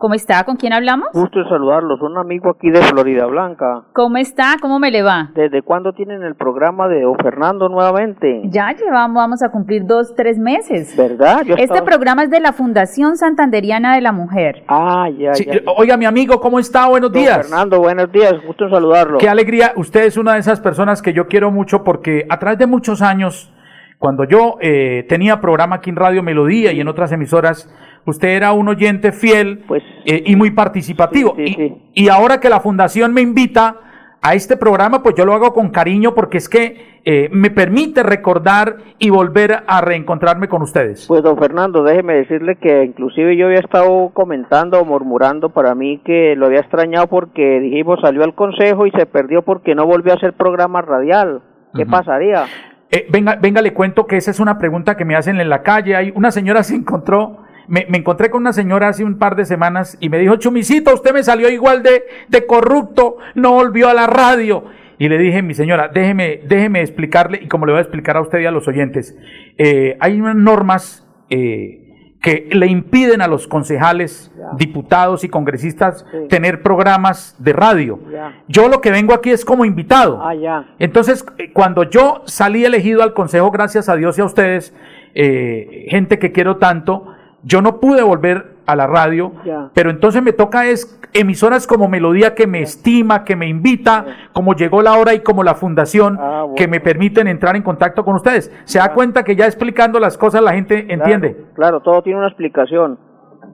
¿Cómo 0.00 0.14
está? 0.14 0.44
¿Con 0.44 0.56
quién 0.56 0.72
hablamos? 0.72 1.08
Gusto 1.12 1.40
en 1.40 1.48
saludarlos, 1.50 2.00
un 2.00 2.16
amigo 2.16 2.48
aquí 2.48 2.70
de 2.70 2.80
Florida 2.80 3.26
Blanca. 3.26 3.82
¿Cómo 3.92 4.16
está? 4.16 4.56
¿Cómo 4.58 4.78
me 4.78 4.90
le 4.90 5.02
va? 5.02 5.30
¿Desde 5.34 5.60
cuándo 5.60 5.92
tienen 5.92 6.22
el 6.22 6.36
programa 6.36 6.88
de 6.88 7.04
O 7.04 7.14
Fernando 7.22 7.68
nuevamente? 7.68 8.40
Ya 8.46 8.72
llevamos, 8.72 9.16
vamos 9.16 9.42
a 9.42 9.50
cumplir 9.50 9.84
dos, 9.84 10.14
tres 10.16 10.38
meses. 10.38 10.96
¿Verdad? 10.96 11.42
este 11.58 11.82
programa 11.82 12.22
es 12.22 12.30
de 12.30 12.40
la 12.40 12.54
Fundación 12.54 13.18
Santanderiana 13.18 13.94
de 13.94 14.00
la 14.00 14.12
Mujer. 14.12 14.64
Ah, 14.68 15.10
ya, 15.10 15.32
ya, 15.34 15.60
Oiga, 15.76 15.98
mi 15.98 16.06
amigo, 16.06 16.40
¿cómo 16.40 16.58
está? 16.58 16.88
Buenos 16.88 17.12
días. 17.12 17.36
Fernando, 17.36 17.78
buenos 17.78 18.10
días, 18.10 18.32
gusto 18.46 18.64
en 18.64 18.70
saludarlo. 18.70 19.18
Qué 19.18 19.28
alegría, 19.28 19.74
usted 19.76 20.06
es 20.06 20.16
una 20.16 20.32
de 20.32 20.38
esas 20.38 20.60
personas 20.62 21.02
que 21.02 21.12
yo 21.12 21.26
quiero 21.26 21.50
mucho 21.50 21.84
porque 21.84 22.24
a 22.30 22.38
través 22.38 22.58
de 22.58 22.66
muchos 22.66 23.02
años, 23.02 23.52
cuando 23.98 24.24
yo 24.24 24.56
eh, 24.62 25.04
tenía 25.10 25.42
programa 25.42 25.76
aquí 25.76 25.90
en 25.90 25.96
Radio 25.96 26.22
Melodía 26.22 26.72
y 26.72 26.80
en 26.80 26.88
otras 26.88 27.12
emisoras, 27.12 27.70
usted 28.04 28.28
era 28.28 28.52
un 28.52 28.68
oyente 28.68 29.12
fiel 29.12 29.64
pues, 29.66 29.82
eh, 30.04 30.22
y 30.26 30.36
muy 30.36 30.50
participativo. 30.50 31.34
y, 31.36 32.08
ahora 32.08 32.40
que 32.40 32.48
la 32.48 32.60
fundación 32.60 33.12
me 33.12 33.20
invita 33.20 33.76
a 34.22 34.34
este 34.34 34.56
programa, 34.56 35.02
pues 35.02 35.14
yo 35.14 35.24
lo 35.24 35.32
hago 35.32 35.54
con 35.54 35.70
cariño 35.70 36.14
porque 36.14 36.38
es 36.38 36.48
que 36.48 37.00
eh, 37.04 37.30
me 37.32 37.50
permite 37.50 38.02
recordar 38.02 38.76
y 38.98 39.08
volver 39.08 39.62
a 39.66 39.80
reencontrarme 39.80 40.48
con 40.48 40.60
ustedes. 40.62 41.06
Pues 41.08 41.22
don 41.22 41.38
Fernando, 41.38 41.82
déjeme 41.82 42.14
decirle 42.14 42.56
que 42.56 42.84
inclusive 42.84 43.36
yo 43.36 43.46
había 43.46 43.60
estado 43.60 44.10
comentando 44.12 44.78
o 44.78 44.84
murmurando 44.84 45.48
para 45.50 45.74
mí 45.74 46.00
que 46.04 46.34
lo 46.36 46.46
había 46.46 46.60
extrañado 46.60 47.06
porque 47.06 47.60
dijimos 47.60 48.00
salió 48.02 48.22
al 48.22 48.34
consejo 48.34 48.86
y 48.86 48.90
se 48.90 49.06
perdió 49.06 49.42
porque 49.42 49.74
no 49.74 49.86
volvió 49.86 50.12
a 50.12 50.16
hacer 50.16 50.34
programa 50.34 50.82
radial. 50.82 51.40
¿Qué 51.74 51.86
pasaría? 51.86 52.46
Eh, 52.90 53.06
venga, 53.10 53.36
venga, 53.40 53.62
le 53.62 53.72
cuento 53.72 54.06
que 54.06 54.16
esa 54.16 54.32
es 54.32 54.40
una 54.40 54.58
pregunta 54.58 54.96
que 54.96 55.04
me 55.04 55.14
hacen 55.14 55.40
en 55.40 55.48
la 55.48 55.62
calle. 55.62 55.94
Hay 55.94 56.12
una 56.16 56.32
señora 56.32 56.64
se 56.64 56.74
encontró 56.74 57.39
me, 57.70 57.86
encontré 57.92 58.28
con 58.28 58.42
una 58.42 58.52
señora 58.52 58.88
hace 58.88 59.04
un 59.04 59.16
par 59.16 59.36
de 59.36 59.46
semanas 59.46 59.96
y 60.00 60.10
me 60.10 60.18
dijo, 60.18 60.36
Chumicito, 60.36 60.92
usted 60.92 61.14
me 61.14 61.22
salió 61.22 61.48
igual 61.48 61.82
de, 61.82 62.04
de 62.28 62.44
corrupto, 62.44 63.16
no 63.34 63.52
volvió 63.52 63.88
a 63.88 63.94
la 63.94 64.06
radio. 64.06 64.64
Y 65.00 65.08
le 65.08 65.16
dije, 65.16 65.40
mi 65.40 65.54
señora, 65.54 65.88
déjeme, 65.88 66.42
déjeme 66.46 66.82
explicarle, 66.82 67.40
y 67.42 67.48
como 67.48 67.64
le 67.64 67.72
voy 67.72 67.78
a 67.78 67.82
explicar 67.82 68.18
a 68.18 68.20
usted 68.20 68.40
y 68.40 68.44
a 68.44 68.50
los 68.50 68.68
oyentes, 68.68 69.16
eh, 69.56 69.96
hay 69.98 70.20
unas 70.20 70.36
normas 70.36 71.08
eh, 71.30 72.16
que 72.20 72.50
le 72.52 72.66
impiden 72.66 73.22
a 73.22 73.26
los 73.26 73.48
concejales, 73.48 74.30
diputados 74.58 75.24
y 75.24 75.30
congresistas 75.30 76.04
tener 76.28 76.60
programas 76.60 77.34
de 77.38 77.54
radio. 77.54 77.98
Yo 78.46 78.68
lo 78.68 78.82
que 78.82 78.90
vengo 78.90 79.14
aquí 79.14 79.30
es 79.30 79.46
como 79.46 79.64
invitado. 79.64 80.20
Ah, 80.22 80.66
Entonces, 80.78 81.24
eh, 81.38 81.50
cuando 81.50 81.84
yo 81.84 82.22
salí 82.26 82.66
elegido 82.66 83.02
al 83.02 83.14
consejo, 83.14 83.50
gracias 83.50 83.88
a 83.88 83.96
Dios 83.96 84.18
y 84.18 84.20
a 84.20 84.24
ustedes, 84.26 84.74
gente 85.14 86.18
que 86.18 86.30
quiero 86.30 86.58
tanto, 86.58 87.09
yo 87.42 87.62
no 87.62 87.80
pude 87.80 88.02
volver 88.02 88.56
a 88.66 88.76
la 88.76 88.86
radio, 88.86 89.32
pero 89.74 89.90
entonces 89.90 90.22
me 90.22 90.32
toca 90.32 90.66
es 90.66 91.00
emisoras 91.12 91.66
como 91.66 91.88
Melodía 91.88 92.34
que 92.34 92.46
me 92.46 92.62
estima, 92.62 93.24
que 93.24 93.34
me 93.34 93.48
invita, 93.48 94.04
como 94.32 94.54
llegó 94.54 94.82
la 94.82 94.96
hora 94.96 95.14
y 95.14 95.20
como 95.20 95.42
la 95.42 95.54
fundación 95.54 96.18
ah, 96.20 96.46
que 96.56 96.68
me 96.68 96.80
permiten 96.80 97.26
entrar 97.26 97.56
en 97.56 97.62
contacto 97.62 98.04
con 98.04 98.14
ustedes. 98.14 98.52
Se 98.64 98.78
da 98.78 98.92
cuenta 98.92 99.24
que 99.24 99.34
ya 99.34 99.46
explicando 99.46 99.98
las 99.98 100.16
cosas 100.16 100.42
la 100.42 100.52
gente 100.52 100.86
entiende. 100.88 101.46
Claro, 101.54 101.80
todo 101.80 102.02
tiene 102.02 102.18
una 102.18 102.28
explicación. 102.28 102.98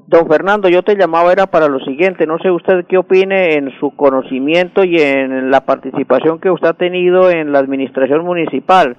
Don 0.06 0.28
Fernando, 0.28 0.68
yo 0.68 0.82
te 0.82 0.96
llamaba 0.96 1.32
era 1.32 1.46
para 1.46 1.68
lo 1.68 1.80
siguiente, 1.80 2.26
no 2.26 2.38
sé 2.38 2.50
usted 2.50 2.84
qué 2.88 2.98
opine 2.98 3.54
en 3.54 3.70
su 3.80 3.96
conocimiento 3.96 4.84
y 4.84 5.00
en 5.00 5.50
la 5.50 5.62
participación 5.62 6.38
que 6.38 6.50
usted 6.50 6.68
ha 6.68 6.74
tenido 6.74 7.30
en 7.30 7.52
la 7.52 7.58
administración 7.58 8.24
municipal. 8.24 8.96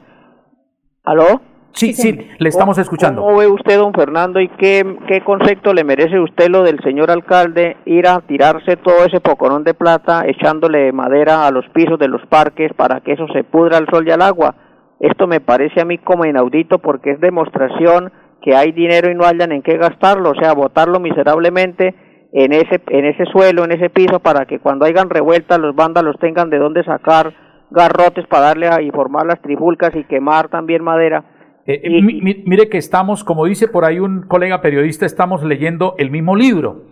¿Aló? 1.05 1.41
Sí, 1.73 1.93
sí, 1.93 2.27
le 2.39 2.49
estamos 2.49 2.77
escuchando. 2.79 3.21
¿Cómo 3.21 3.37
ve 3.37 3.47
usted, 3.47 3.77
don 3.77 3.93
Fernando, 3.93 4.39
y 4.39 4.47
qué, 4.49 4.97
qué 5.07 5.21
concepto 5.21 5.73
le 5.73 5.83
merece 5.83 6.19
usted 6.19 6.49
lo 6.49 6.63
del 6.63 6.79
señor 6.81 7.11
alcalde 7.11 7.77
ir 7.85 8.07
a 8.07 8.19
tirarse 8.21 8.77
todo 8.77 9.05
ese 9.05 9.19
pocorón 9.19 9.63
de 9.63 9.75
plata 9.75 10.23
echándole 10.25 10.91
madera 10.91 11.45
a 11.45 11.51
los 11.51 11.67
pisos 11.69 11.99
de 11.99 12.07
los 12.07 12.25
parques 12.27 12.73
para 12.73 13.01
que 13.01 13.13
eso 13.13 13.27
se 13.33 13.43
pudra 13.43 13.77
al 13.77 13.87
sol 13.91 14.07
y 14.07 14.11
al 14.11 14.23
agua? 14.23 14.55
Esto 14.99 15.27
me 15.27 15.39
parece 15.39 15.79
a 15.79 15.85
mí 15.85 15.99
como 15.99 16.25
inaudito 16.25 16.79
porque 16.79 17.11
es 17.11 17.19
demostración 17.19 18.11
que 18.41 18.55
hay 18.55 18.71
dinero 18.71 19.11
y 19.11 19.15
no 19.15 19.25
hayan 19.25 19.51
en 19.51 19.61
qué 19.61 19.77
gastarlo, 19.77 20.31
o 20.31 20.35
sea, 20.35 20.53
botarlo 20.53 20.99
miserablemente 20.99 21.93
en 22.33 22.53
ese, 22.53 22.81
en 22.87 23.05
ese 23.05 23.25
suelo, 23.25 23.63
en 23.63 23.71
ese 23.71 23.89
piso, 23.89 24.19
para 24.19 24.45
que 24.45 24.59
cuando 24.59 24.85
hayan 24.85 25.09
revueltas 25.09 25.59
los 25.59 25.75
vándalos 25.75 26.17
tengan 26.19 26.49
de 26.49 26.57
dónde 26.57 26.83
sacar 26.83 27.33
garrotes 27.69 28.25
para 28.27 28.47
darle 28.47 28.67
a, 28.67 28.81
y 28.81 28.91
formar 28.91 29.25
las 29.25 29.41
trifulcas 29.41 29.95
y 29.95 30.03
quemar 30.05 30.49
también 30.49 30.83
madera. 30.83 31.23
Eh, 31.67 31.81
eh, 31.83 32.01
mire 32.01 32.69
que 32.69 32.77
estamos, 32.77 33.25
como 33.25 33.45
dice 33.45 33.67
por 33.67 33.83
ahí 33.83 33.99
un 33.99 34.21
colega 34.21 34.61
periodista, 34.61 35.05
estamos 35.05 35.43
leyendo 35.43 35.95
el 35.97 36.09
mismo 36.09 36.33
libro. 36.35 36.85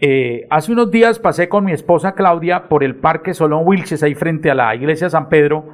Eh, 0.00 0.46
hace 0.50 0.70
unos 0.70 0.90
días 0.90 1.18
pasé 1.18 1.48
con 1.48 1.64
mi 1.64 1.72
esposa 1.72 2.14
Claudia 2.14 2.68
por 2.68 2.84
el 2.84 2.96
Parque 2.96 3.32
Solón 3.32 3.62
Wilches, 3.64 4.02
ahí 4.02 4.14
frente 4.14 4.50
a 4.50 4.54
la 4.54 4.74
iglesia 4.74 5.08
San 5.08 5.30
Pedro, 5.30 5.70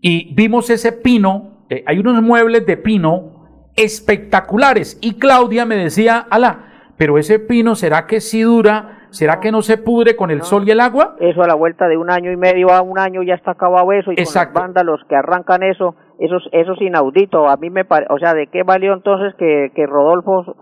y 0.00 0.34
vimos 0.34 0.68
ese 0.70 0.92
pino, 0.92 1.64
hay 1.86 1.98
unos 1.98 2.20
muebles 2.20 2.66
de 2.66 2.76
pino 2.76 3.70
espectaculares, 3.76 4.98
y 5.00 5.14
Claudia 5.14 5.64
me 5.64 5.76
decía, 5.76 6.26
ala, 6.28 6.90
pero 6.98 7.16
ese 7.16 7.38
pino, 7.38 7.74
¿será 7.74 8.06
que 8.06 8.20
sí 8.20 8.42
dura? 8.42 9.06
¿Será 9.10 9.38
que 9.38 9.52
no 9.52 9.62
se 9.62 9.78
pudre 9.78 10.16
con 10.16 10.32
el 10.32 10.42
sol 10.42 10.64
y 10.66 10.72
el 10.72 10.80
agua? 10.80 11.14
Eso 11.20 11.42
a 11.42 11.46
la 11.46 11.54
vuelta 11.54 11.86
de 11.86 11.96
un 11.96 12.10
año 12.10 12.32
y 12.32 12.36
medio 12.36 12.70
a 12.70 12.82
un 12.82 12.98
año 12.98 13.22
ya 13.22 13.34
está 13.34 13.52
acabado 13.52 13.92
eso 13.92 14.10
y 14.10 14.16
Exacto. 14.18 14.60
con 14.60 14.86
los 14.86 15.00
que 15.08 15.14
arrancan 15.14 15.62
eso, 15.62 15.94
eso, 16.18 16.36
eso 16.52 16.72
es 16.72 16.80
inaudito. 16.80 17.48
A 17.48 17.56
mí 17.56 17.70
me 17.70 17.84
parece, 17.84 18.12
o 18.12 18.18
sea, 18.18 18.34
¿de 18.34 18.48
qué 18.48 18.62
valió 18.62 18.92
entonces 18.92 19.34
que, 19.38 19.70
que 19.74 19.86
Rodolfo 19.86 20.56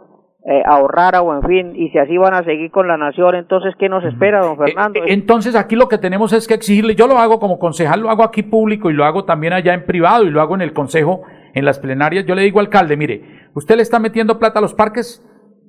eh, 0.44 0.60
ahorrara 0.66 1.22
o 1.22 1.32
en 1.34 1.42
fin, 1.42 1.72
y 1.76 1.90
si 1.90 1.98
así 1.98 2.18
van 2.18 2.34
a 2.34 2.42
seguir 2.42 2.72
con 2.72 2.88
la 2.88 2.96
nación, 2.96 3.36
entonces 3.36 3.74
¿qué 3.78 3.88
nos 3.88 4.04
espera, 4.04 4.40
don 4.40 4.54
eh, 4.54 4.66
Fernando? 4.66 4.98
Eh, 4.98 5.12
entonces 5.12 5.54
aquí 5.54 5.76
lo 5.76 5.88
que 5.88 5.98
tenemos 5.98 6.32
es 6.32 6.48
que 6.48 6.54
exigirle, 6.54 6.96
yo 6.96 7.06
lo 7.06 7.18
hago 7.18 7.38
como 7.38 7.60
concejal, 7.60 8.00
lo 8.00 8.10
hago 8.10 8.24
aquí 8.24 8.42
público 8.42 8.90
y 8.90 8.92
lo 8.92 9.04
hago 9.04 9.24
también 9.24 9.52
allá 9.52 9.72
en 9.72 9.86
privado 9.86 10.24
y 10.24 10.30
lo 10.30 10.40
hago 10.40 10.56
en 10.56 10.62
el 10.62 10.72
consejo, 10.72 11.22
en 11.54 11.64
las 11.64 11.78
plenarias, 11.78 12.26
yo 12.26 12.34
le 12.34 12.42
digo 12.42 12.58
al 12.58 12.66
alcalde, 12.66 12.96
mire, 12.96 13.22
usted 13.54 13.76
le 13.76 13.82
está 13.82 14.00
metiendo 14.00 14.40
plata 14.40 14.58
a 14.58 14.62
los 14.62 14.74
parques, 14.74 15.24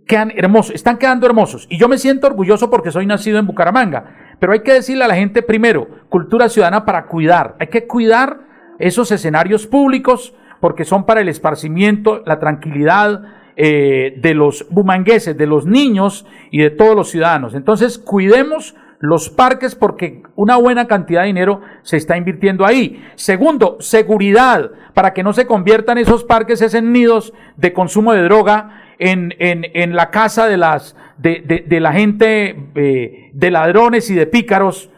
quedan 0.08 0.32
hermosos, 0.36 0.74
están 0.74 0.98
quedando 0.98 1.28
hermosos. 1.28 1.68
Y 1.70 1.78
yo 1.78 1.88
me 1.88 2.00
siento 2.00 2.26
orgulloso 2.26 2.72
porque 2.72 2.90
soy 2.90 3.06
nacido 3.06 3.38
en 3.38 3.46
Bucaramanga. 3.46 4.36
Pero 4.40 4.54
hay 4.54 4.62
que 4.62 4.74
decirle 4.74 5.04
a 5.04 5.08
la 5.08 5.16
gente 5.16 5.44
primero, 5.44 5.88
cultura 6.10 6.50
ciudadana 6.50 6.84
para 6.84 7.06
cuidar. 7.06 7.56
Hay 7.60 7.68
que 7.68 7.86
cuidar 7.86 8.40
esos 8.88 9.12
escenarios 9.12 9.68
públicos 9.68 10.34
porque 10.60 10.86
son 10.86 11.06
para 11.06 11.22
el 11.22 11.30
esparcimiento, 11.30 12.24
la 12.26 12.40
tranquilidad 12.40 13.22
eh, 13.56 14.16
de 14.18 14.34
los 14.34 14.66
bumangueses, 14.70 15.38
de 15.38 15.46
los 15.46 15.66
niños 15.66 16.26
y 16.52 16.60
de 16.60 16.70
todos 16.70 16.96
los 16.96 17.10
ciudadanos. 17.10 17.54
Entonces, 17.54 17.98
cuidemos 17.98 18.76
los 19.00 19.30
parques 19.30 19.76
porque 19.76 20.24
una 20.36 20.56
buena 20.56 20.88
cantidad 20.88 21.22
de 21.22 21.28
dinero 21.28 21.60
se 21.82 21.98
está 21.98 22.16
invirtiendo 22.16 22.66
ahí. 22.66 23.04
Segundo, 23.16 23.76
seguridad, 23.82 24.72
para 24.94 25.14
que 25.14 25.24
no 25.24 25.34
se 25.34 25.46
conviertan 25.46 25.98
esos 25.98 26.24
parques 26.24 26.62
en 26.74 26.94
nidos 26.94 27.34
de 27.58 27.74
consumo 27.74 28.14
de 28.14 28.24
droga 28.24 28.84
en, 29.00 29.36
en, 29.40 29.66
en 29.74 29.96
la 29.96 30.10
casa 30.10 30.48
de, 30.48 30.56
las, 30.56 30.96
de, 31.18 31.66
de, 31.68 31.80
la 31.82 31.92
gente, 31.92 32.56
eh, 32.76 33.30
de 33.34 33.52
ladrones 33.52 34.10
y 34.10 34.16
de 34.16 34.28
pícaros. 34.28 34.90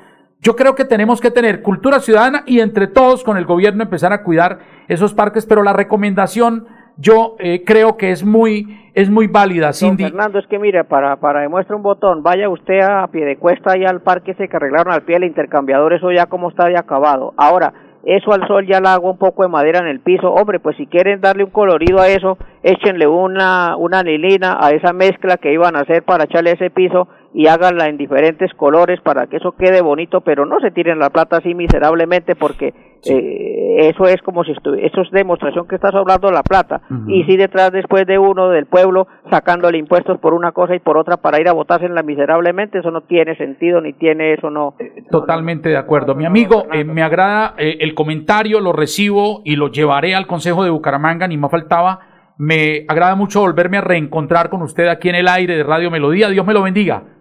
Yo 0.45 0.55
creo 0.55 0.75
que 0.75 0.85
tenemos 0.85 1.21
que 1.21 1.31
tener 1.31 1.63
cultura 1.63 1.99
ciudadana 1.99 2.43
y 2.45 2.59
entre 2.59 2.85
todos 2.85 3.23
con 3.23 3.35
el 3.35 3.45
gobierno 3.45 3.81
empezar 3.81 4.13
a 4.13 4.21
cuidar 4.21 4.59
esos 4.87 5.15
parques, 5.15 5.47
pero 5.47 5.63
la 5.63 5.73
recomendación 5.73 6.67
yo 6.97 7.35
eh, 7.39 7.63
creo 7.65 7.97
que 7.97 8.11
es 8.11 8.23
muy 8.23 8.91
es 8.93 9.09
muy 9.09 9.25
válida, 9.25 9.73
Cindy. 9.73 10.03
Fernando, 10.03 10.37
es 10.37 10.45
que 10.45 10.59
mire, 10.59 10.83
para, 10.83 11.15
para 11.15 11.41
demuestra 11.41 11.75
un 11.75 11.81
botón, 11.81 12.21
vaya 12.21 12.47
usted 12.47 12.79
a 12.79 13.07
pie 13.07 13.25
de 13.25 13.37
cuesta 13.37 13.71
ahí 13.71 13.85
al 13.85 14.01
parque 14.01 14.31
ese 14.33 14.47
que 14.47 14.55
arreglaron 14.55 14.93
al 14.93 15.01
pie 15.01 15.15
del 15.15 15.23
intercambiador, 15.23 15.93
eso 15.93 16.11
ya 16.11 16.27
como 16.27 16.49
está 16.49 16.65
de 16.67 16.77
acabado. 16.77 17.33
Ahora, 17.37 17.73
eso 18.05 18.31
al 18.31 18.47
sol 18.47 18.67
ya 18.67 18.79
le 18.79 18.89
hago 18.89 19.09
un 19.09 19.17
poco 19.17 19.41
de 19.41 19.49
madera 19.49 19.79
en 19.79 19.87
el 19.87 19.99
piso. 19.99 20.31
Hombre, 20.31 20.59
pues 20.59 20.77
si 20.77 20.85
quieren 20.85 21.21
darle 21.21 21.43
un 21.43 21.49
colorido 21.49 21.99
a 21.99 22.07
eso, 22.07 22.37
échenle 22.61 23.07
una, 23.07 23.75
una 23.77 24.01
anilina 24.01 24.59
a 24.61 24.69
esa 24.69 24.93
mezcla 24.93 25.37
que 25.37 25.51
iban 25.51 25.75
a 25.75 25.79
hacer 25.79 26.03
para 26.03 26.25
echarle 26.25 26.51
ese 26.51 26.69
piso 26.69 27.07
y 27.37 27.47
háganla 27.47 27.89
en 27.89 27.97
diferentes 27.97 28.53
colores 28.53 29.01
para 29.01 29.27
que 29.27 29.35
eso 29.35 29.51
quede 29.51 29.81
bonito, 29.81 30.21
pero 30.21 30.45
no 30.45 30.61
se 30.61 30.71
tiren 30.71 30.99
la 30.99 31.09
plata 31.09 31.37
así 31.37 31.53
miserablemente 31.53 32.33
porque 32.33 32.73
eh, 33.03 33.89
eso 33.89 34.05
es 34.05 34.21
como 34.21 34.45
si 34.45 34.53
estuviera, 34.53 34.87
eso 34.87 35.01
es 35.01 35.11
demostración 35.11 35.67
que 35.67 35.75
estás 35.75 35.93
hablando 35.93 36.31
la 36.31 36.43
plata. 36.43 36.83
Y 37.07 37.25
si 37.25 37.35
detrás 37.35 37.73
después 37.73 38.07
de 38.07 38.17
uno 38.17 38.47
del 38.51 38.67
pueblo 38.67 39.07
sacándole 39.29 39.77
impuestos 39.77 40.17
por 40.21 40.33
una 40.33 40.53
cosa 40.53 40.75
y 40.75 40.79
por 40.79 40.97
otra 40.97 41.17
para 41.17 41.41
ir 41.41 41.49
a 41.49 41.51
votársela 41.51 42.03
miserablemente, 42.03 42.79
eso 42.79 42.89
no 42.89 43.01
tiene 43.01 43.35
sentido 43.35 43.81
ni 43.81 43.91
tiene 43.91 44.33
eso 44.33 44.49
no. 44.49 44.75
Eh, 44.79 45.03
totalmente 45.11 45.67
de 45.67 45.77
acuerdo. 45.77 46.15
Mi 46.15 46.23
amigo, 46.23 46.67
eh, 46.71 46.85
me 46.85 47.03
agrada 47.03 47.55
el 47.57 47.93
comentario, 47.95 48.61
lo 48.61 48.71
recibo 48.71 49.41
y 49.43 49.57
lo 49.57 49.67
llevaré 49.67 50.15
al 50.15 50.25
Consejo 50.25 50.63
de 50.63 50.69
Bucaramanga, 50.69 51.27
ni 51.27 51.35
más 51.35 51.51
faltaba. 51.51 51.99
Me 52.37 52.85
agrada 52.87 53.15
mucho 53.15 53.41
volverme 53.41 53.77
a 53.77 53.81
reencontrar 53.81 54.49
con 54.49 54.61
usted 54.61 54.87
aquí 54.87 55.09
en 55.09 55.15
el 55.15 55.27
aire 55.27 55.57
de 55.57 55.63
Radio 55.63 55.91
Melodía. 55.91 56.29
Dios 56.29 56.45
me 56.45 56.53
lo 56.53 56.61
bendiga. 56.61 57.14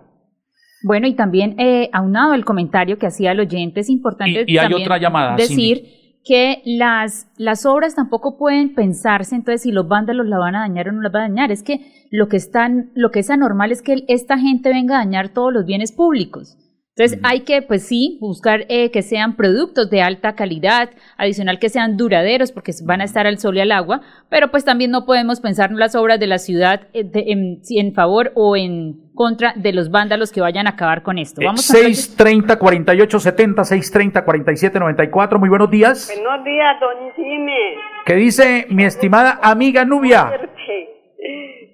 Bueno, 0.84 1.06
y 1.06 1.14
también 1.14 1.58
eh, 1.58 1.88
aunado 1.94 2.34
el 2.34 2.44
comentario 2.44 2.98
que 2.98 3.06
hacía 3.06 3.32
el 3.32 3.40
oyente, 3.40 3.80
es 3.80 3.88
importante 3.88 4.44
y, 4.46 4.58
hay 4.58 4.72
otra 4.74 4.98
llamada, 4.98 5.34
decir 5.34 5.82
que 6.22 6.60
las, 6.66 7.26
las 7.38 7.64
obras 7.64 7.94
tampoco 7.94 8.36
pueden 8.36 8.74
pensarse 8.74 9.34
entonces 9.34 9.62
si 9.62 9.72
los 9.72 9.88
vándalos 9.88 10.26
la 10.26 10.38
van 10.38 10.56
a 10.56 10.60
dañar 10.60 10.90
o 10.90 10.92
no 10.92 11.00
la 11.00 11.08
van 11.08 11.22
a 11.22 11.28
dañar. 11.28 11.52
Es 11.52 11.62
que 11.62 11.80
lo 12.10 12.28
que, 12.28 12.36
están, 12.36 12.90
lo 12.94 13.10
que 13.10 13.20
es 13.20 13.30
anormal 13.30 13.72
es 13.72 13.80
que 13.80 14.04
esta 14.08 14.38
gente 14.38 14.68
venga 14.68 14.96
a 14.96 14.98
dañar 14.98 15.30
todos 15.30 15.52
los 15.52 15.64
bienes 15.64 15.90
públicos. 15.90 16.58
Entonces 16.96 17.18
hay 17.24 17.40
que, 17.40 17.60
pues 17.60 17.88
sí, 17.88 18.18
buscar 18.20 18.66
eh, 18.68 18.92
que 18.92 19.02
sean 19.02 19.34
productos 19.34 19.90
de 19.90 20.00
alta 20.00 20.36
calidad, 20.36 20.90
adicional 21.16 21.58
que 21.58 21.68
sean 21.68 21.96
duraderos 21.96 22.52
porque 22.52 22.70
van 22.84 23.00
a 23.00 23.04
estar 23.04 23.26
al 23.26 23.38
sol 23.38 23.56
y 23.56 23.60
al 23.60 23.72
agua, 23.72 24.00
pero 24.28 24.52
pues 24.52 24.64
también 24.64 24.92
no 24.92 25.04
podemos 25.04 25.40
pensar 25.40 25.70
en 25.70 25.80
las 25.80 25.96
obras 25.96 26.20
de 26.20 26.28
la 26.28 26.38
ciudad 26.38 26.82
eh, 26.92 27.04
en, 27.12 27.60
en, 27.68 27.94
favor 27.94 28.30
o 28.36 28.56
en 28.56 29.10
contra 29.12 29.54
de 29.56 29.72
los 29.72 29.90
vándalos 29.90 30.30
que 30.30 30.40
vayan 30.40 30.68
a 30.68 30.70
acabar 30.70 31.02
con 31.02 31.18
esto. 31.18 31.40
Vamos 31.44 31.62
630 31.62 32.60
48 32.60 33.18
70 33.18 33.64
630 33.64 34.24
47 34.24 34.78
94. 34.78 35.38
Muy 35.40 35.48
buenos 35.48 35.70
días. 35.72 36.12
Buenos 36.14 36.44
días, 36.44 36.78
don 36.78 37.12
Jimmy. 37.16 37.74
¿Qué 38.06 38.14
dice 38.14 38.66
mi 38.70 38.84
estimada 38.84 39.40
amiga 39.42 39.84
Nubia? 39.84 40.30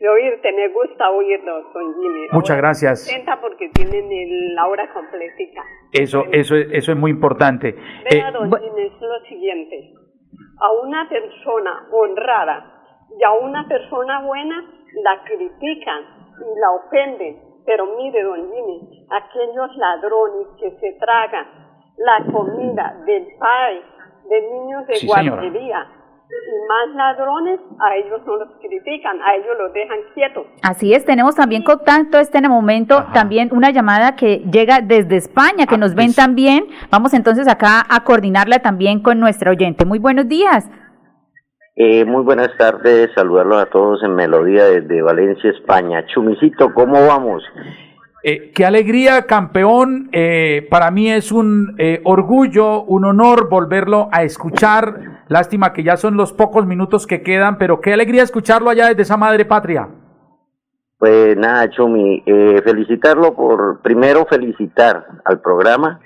De 0.01 0.09
oírte, 0.09 0.51
me 0.53 0.69
gusta 0.69 1.11
oírlo, 1.11 1.63
don 1.75 1.95
Jimmy. 1.95 2.27
Muchas 2.33 2.57
gracias. 2.57 3.07
porque 3.39 3.69
tienen 3.69 4.55
la 4.55 4.67
hora 4.67 4.91
completita. 4.95 5.63
Eso, 5.93 6.25
eso, 6.33 6.57
eso 6.57 6.93
es 6.93 6.99
muy 6.99 7.11
importante. 7.11 7.77
Vea, 8.11 8.29
eh, 8.29 8.33
don 8.33 8.51
Jimmy, 8.51 8.83
es 8.87 9.01
lo 9.01 9.21
siguiente. 9.29 9.93
A 10.59 10.73
una 10.73 11.07
persona 11.07 11.87
honrada 11.93 12.83
y 13.19 13.23
a 13.23 13.33
una 13.33 13.69
persona 13.69 14.23
buena 14.23 14.65
la 15.05 15.23
critican 15.23 16.03
y 16.39 16.61
la 16.61 16.71
ofenden. 16.71 17.37
Pero 17.67 17.95
mire, 17.99 18.23
don 18.23 18.41
Jimmy, 18.51 19.07
aquellos 19.11 19.77
ladrones 19.77 20.47
que 20.59 20.71
se 20.81 20.99
tragan 20.99 21.47
la 21.99 22.33
comida 22.33 23.03
del 23.05 23.27
país 23.39 23.85
de 24.31 24.51
niños 24.51 24.87
de 24.87 25.07
guardería 25.07 26.00
y 26.31 26.69
más 26.69 26.95
ladrones, 26.97 27.61
a 27.79 27.97
ellos 27.97 28.21
no 28.27 28.37
los 28.37 28.49
critican, 28.61 29.21
a 29.23 29.35
ellos 29.35 29.57
los 29.59 29.73
dejan 29.73 29.99
quietos. 30.15 30.47
Así 30.63 30.95
es, 30.95 31.05
tenemos 31.05 31.35
también 31.35 31.63
contacto 31.63 32.19
este 32.19 32.41
momento, 32.49 33.05
también 33.13 33.51
una 33.53 33.71
llamada 33.71 34.17
que 34.17 34.39
llega 34.51 34.81
desde 34.81 35.17
España, 35.17 35.67
que 35.67 35.75
ah, 35.75 35.79
nos 35.79 35.95
ven 35.95 36.07
pues. 36.07 36.17
también. 36.17 36.67
Vamos 36.91 37.15
entonces 37.15 37.49
acá 37.49 37.85
a 37.89 38.05
coordinarla 38.05 38.61
también 38.61 39.03
con 39.03 39.21
nuestra 39.21 39.51
oyente. 39.51 39.85
Muy 39.85 39.99
buenos 39.99 40.29
días. 40.29 40.69
Eh, 41.77 42.05
muy 42.05 42.23
buenas 42.23 42.51
tardes, 42.59 43.11
saludarlos 43.15 43.63
a 43.63 43.67
todos 43.67 44.03
en 44.03 44.15
Melodía 44.15 44.65
desde 44.65 45.03
Valencia, 45.03 45.51
España. 45.51 46.05
Chumicito, 46.07 46.75
¿cómo 46.75 47.07
vamos? 47.07 47.43
Eh, 48.23 48.53
qué 48.55 48.67
alegría, 48.67 49.23
campeón. 49.27 50.11
Eh, 50.13 50.67
para 50.71 50.91
mí 50.91 51.11
es 51.11 51.33
un 51.33 51.75
eh, 51.79 52.01
orgullo, 52.05 52.83
un 52.83 53.07
honor 53.07 53.49
volverlo 53.49 54.09
a 54.13 54.25
escuchar. 54.25 55.10
Lástima 55.31 55.73
que 55.73 55.85
ya 55.85 55.97
son 55.97 56.17
los 56.17 56.33
pocos 56.33 56.67
minutos 56.67 57.07
que 57.07 57.23
quedan, 57.23 57.57
pero 57.57 57.81
qué 57.81 57.93
alegría 57.93 58.25
escucharlo 58.25 58.69
allá 58.69 58.89
desde 58.89 59.03
esa 59.03 59.17
madre 59.17 59.45
patria. 59.45 59.89
Pues 60.99 61.37
nada, 61.37 61.71
Chumi, 61.71 62.25
felicitarlo 62.65 63.37
por, 63.37 63.81
primero 63.81 64.27
felicitar 64.29 65.07
al 65.25 65.41
programa 65.41 66.01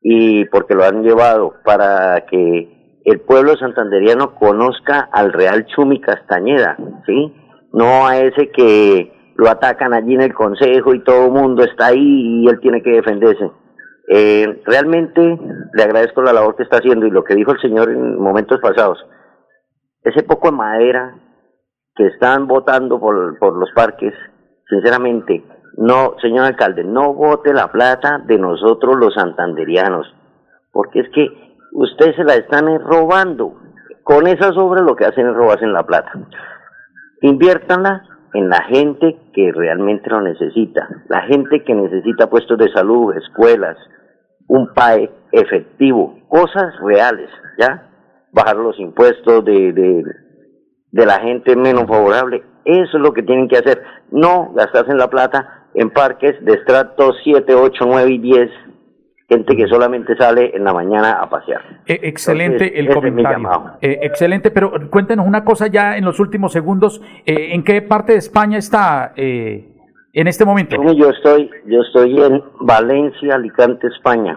y 0.00 0.46
porque 0.46 0.74
lo 0.74 0.82
han 0.82 1.02
llevado 1.02 1.56
para 1.62 2.24
que 2.24 3.02
el 3.04 3.20
pueblo 3.20 3.54
santanderiano 3.58 4.34
conozca 4.34 5.10
al 5.12 5.34
real 5.34 5.66
Chumi 5.66 6.00
Castañeda, 6.00 6.78
¿sí? 7.04 7.34
No 7.70 8.06
a 8.06 8.16
ese 8.16 8.50
que 8.50 9.12
lo 9.36 9.50
atacan 9.50 9.92
allí 9.92 10.14
en 10.14 10.22
el 10.22 10.32
consejo 10.32 10.94
y 10.94 11.04
todo 11.04 11.26
el 11.26 11.32
mundo 11.32 11.64
está 11.64 11.88
ahí 11.88 12.00
y 12.00 12.48
él 12.48 12.60
tiene 12.60 12.82
que 12.82 12.92
defenderse. 12.92 13.50
Eh, 14.06 14.62
realmente 14.66 15.38
le 15.72 15.82
agradezco 15.82 16.22
la 16.22 16.32
labor 16.32 16.56
que 16.56 16.64
está 16.64 16.78
haciendo 16.78 17.06
y 17.06 17.10
lo 17.10 17.24
que 17.24 17.34
dijo 17.34 17.52
el 17.52 17.60
señor 17.60 17.90
en 17.90 18.18
momentos 18.18 18.60
pasados. 18.60 18.98
Ese 20.02 20.22
poco 20.22 20.50
de 20.50 20.56
madera 20.56 21.14
que 21.94 22.06
están 22.06 22.46
votando 22.46 23.00
por, 23.00 23.38
por 23.38 23.56
los 23.56 23.70
parques, 23.74 24.12
sinceramente, 24.68 25.42
no, 25.76 26.16
señor 26.20 26.44
alcalde, 26.44 26.84
no 26.84 27.14
vote 27.14 27.52
la 27.54 27.72
plata 27.72 28.18
de 28.26 28.38
nosotros 28.38 28.96
los 28.96 29.14
santanderianos, 29.14 30.06
porque 30.72 31.00
es 31.00 31.08
que 31.10 31.28
ustedes 31.72 32.16
se 32.16 32.24
la 32.24 32.34
están 32.34 32.66
robando. 32.80 33.60
Con 34.02 34.26
esas 34.26 34.54
obras 34.58 34.84
lo 34.84 34.96
que 34.96 35.06
hacen 35.06 35.26
es 35.26 35.34
robarse 35.34 35.66
la 35.66 35.84
plata. 35.84 36.12
Inviértanla 37.22 38.02
en 38.34 38.50
la 38.50 38.62
gente 38.64 39.16
que 39.32 39.50
realmente 39.52 40.10
lo 40.10 40.20
necesita, 40.20 40.88
la 41.08 41.22
gente 41.22 41.64
que 41.64 41.74
necesita 41.74 42.28
puestos 42.28 42.58
de 42.58 42.70
salud, 42.70 43.16
escuelas, 43.16 43.78
un 44.48 44.72
PAE 44.74 45.10
efectivo, 45.32 46.18
cosas 46.28 46.74
reales, 46.82 47.30
¿ya? 47.58 47.90
Bajar 48.32 48.56
los 48.56 48.78
impuestos 48.78 49.44
de, 49.44 49.72
de, 49.72 50.02
de 50.90 51.06
la 51.06 51.20
gente 51.20 51.56
menos 51.56 51.86
favorable, 51.86 52.42
eso 52.64 52.96
es 52.96 53.02
lo 53.02 53.12
que 53.12 53.22
tienen 53.22 53.48
que 53.48 53.58
hacer, 53.58 53.82
no 54.10 54.52
gastarse 54.54 54.92
en 54.92 54.98
la 54.98 55.08
plata 55.08 55.66
en 55.74 55.90
parques 55.90 56.42
de 56.44 56.54
estratos 56.54 57.16
7, 57.24 57.54
8, 57.54 57.84
9 57.86 58.10
y 58.12 58.18
10, 58.18 58.50
gente 59.28 59.56
que 59.56 59.66
solamente 59.66 60.16
sale 60.16 60.52
en 60.54 60.64
la 60.64 60.72
mañana 60.72 61.12
a 61.20 61.28
pasear. 61.28 61.60
Eh, 61.86 62.00
excelente 62.02 62.78
Entonces, 62.78 62.78
el 62.78 62.94
comentario. 62.94 63.50
Eh, 63.80 63.98
excelente, 64.02 64.50
pero 64.50 64.72
cuéntenos 64.90 65.26
una 65.26 65.44
cosa 65.44 65.66
ya 65.66 65.96
en 65.96 66.04
los 66.04 66.20
últimos 66.20 66.52
segundos. 66.52 67.00
eh, 67.26 67.54
¿En 67.54 67.64
qué 67.64 67.82
parte 67.82 68.12
de 68.12 68.18
España 68.18 68.58
está 68.58 69.12
eh, 69.16 69.73
en 70.14 70.28
este 70.28 70.44
momento? 70.44 70.76
Yo 70.94 71.10
estoy, 71.10 71.50
yo 71.66 71.80
estoy 71.80 72.22
en 72.22 72.42
Valencia, 72.60 73.34
Alicante, 73.34 73.88
España. 73.88 74.36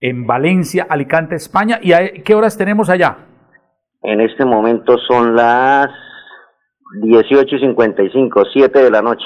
En 0.00 0.26
Valencia, 0.26 0.86
Alicante, 0.88 1.36
España. 1.36 1.78
¿Y 1.80 1.92
a 1.92 2.12
qué 2.24 2.34
horas 2.34 2.58
tenemos 2.58 2.90
allá? 2.90 3.18
En 4.02 4.20
este 4.20 4.44
momento 4.44 4.98
son 5.08 5.36
las 5.36 5.88
18 7.00 7.56
y 7.56 7.60
55, 7.60 8.42
7 8.52 8.78
de 8.82 8.90
la 8.90 9.00
noche. 9.00 9.24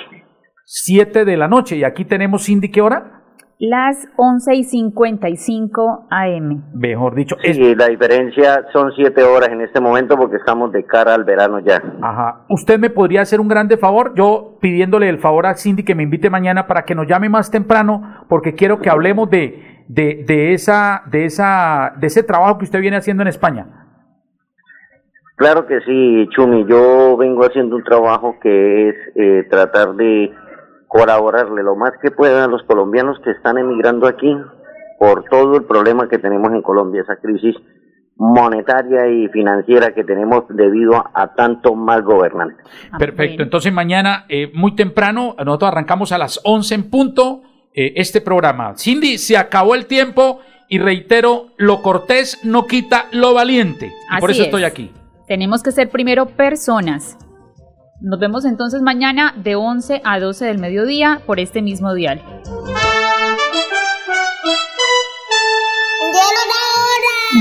7 0.67 1.25
de 1.25 1.37
la 1.37 1.49
noche. 1.49 1.77
¿Y 1.77 1.85
aquí 1.85 2.05
tenemos 2.05 2.45
Cindy 2.45 2.71
qué 2.71 2.83
hora? 2.83 3.16
Las 3.59 4.07
11 4.17 4.55
y 4.55 4.65
55 4.65 6.07
AM. 6.11 6.63
Mejor 6.75 7.15
dicho. 7.15 7.37
es- 7.43 7.57
Sí, 7.57 7.75
la 7.75 7.87
diferencia 7.89 8.67
son 8.71 8.93
7 8.95 9.23
horas 9.23 9.49
en 9.49 9.63
este 9.63 9.81
momento 9.81 10.15
porque 10.19 10.37
estamos 10.37 10.71
de 10.73 10.85
cara 10.85 11.15
al 11.15 11.25
verano 11.25 11.61
ya. 11.61 11.83
Ajá. 12.03 12.45
¿Usted 12.51 12.79
me 12.79 12.91
podría 12.91 13.23
hacer 13.23 13.41
un 13.41 13.49
grande 13.49 13.79
favor? 13.79 14.13
Yo 14.15 14.59
pidiéndole 14.61 15.09
el 15.09 15.19
favor 15.19 15.47
a 15.47 15.55
Cindy 15.55 15.85
que 15.85 15.95
me 15.95 16.03
invite 16.03 16.29
mañana 16.29 16.67
para 16.67 16.85
que 16.85 16.95
nos 16.95 17.07
llame 17.07 17.31
más 17.31 17.51
temprano, 17.51 18.27
porque 18.29 18.55
quiero 18.55 18.79
que 18.81 18.91
hablemos 18.91 19.31
de, 19.31 19.85
de, 19.89 20.23
de 20.27 20.53
esa, 20.53 21.03
de 21.11 21.25
esa, 21.25 21.95
de 21.99 22.09
ese 22.09 22.23
trabajo 22.23 22.59
que 22.59 22.65
usted 22.67 22.81
viene 22.81 22.99
haciendo 22.99 23.23
en 23.23 23.29
España. 23.29 23.67
Claro 25.37 25.67
que 25.67 25.81
sí, 25.81 26.29
Chumi. 26.37 26.67
Yo 26.69 27.17
vengo 27.17 27.43
haciendo 27.45 27.77
un 27.77 27.85
trabajo 27.85 28.37
que 28.43 28.89
es 28.91 28.95
eh, 29.15 29.47
tratar 29.51 29.95
de 29.95 30.31
colaborarle 30.89 31.63
lo 31.63 31.77
más 31.77 31.93
que 32.01 32.11
puedan 32.11 32.43
a 32.43 32.47
los 32.47 32.63
colombianos 32.65 33.19
que 33.25 33.31
están 33.31 33.59
emigrando 33.59 34.07
aquí 34.07 34.37
por 34.99 35.25
todo 35.25 35.57
el 35.57 35.65
problema 35.65 36.09
que 36.09 36.19
tenemos 36.19 36.53
en 36.53 36.63
Colombia, 36.63 37.03
esa 37.03 37.17
crisis 37.17 37.55
monetaria 38.17 39.09
y 39.09 39.29
financiera 39.29 39.93
que 39.95 40.03
tenemos 40.03 40.45
debido 40.49 40.97
a, 40.97 41.11
a 41.13 41.35
tanto 41.35 41.75
mal 41.75 42.03
gobernante. 42.03 42.63
Perfecto. 42.99 43.43
Entonces 43.43 43.73
mañana, 43.73 44.25
eh, 44.29 44.51
muy 44.55 44.75
temprano, 44.75 45.35
nosotros 45.45 45.71
arrancamos 45.71 46.13
a 46.13 46.19
las 46.19 46.41
11 46.45 46.75
en 46.75 46.91
punto 46.91 47.43
eh, 47.75 47.93
este 47.97 48.23
programa. 48.23 48.75
Cindy, 48.77 49.19
se 49.19 49.37
acabó 49.37 49.75
el 49.75 49.85
tiempo 49.87 50.41
y 50.69 50.79
reitero, 50.79 51.49
lo 51.59 51.83
cortés 51.83 52.41
no 52.43 52.67
quita 52.67 53.07
lo 53.13 53.35
valiente. 53.35 53.93
Y 54.17 54.21
por 54.21 54.31
eso 54.31 54.45
estoy 54.45 54.63
es. 54.63 54.69
aquí. 54.71 54.91
Tenemos 55.29 55.63
que 55.63 55.73
ser 55.73 55.91
primero 55.91 56.27
personas. 56.27 57.19
Nos 58.01 58.21
vemos 58.21 58.45
entonces 58.45 58.83
mañana 58.83 59.33
de 59.37 59.55
11 59.57 60.03
a 60.05 60.21
12 60.21 60.45
del 60.45 60.59
mediodía 60.59 61.23
por 61.25 61.41
este 61.41 61.63
mismo 61.63 61.95
dial. 61.95 62.23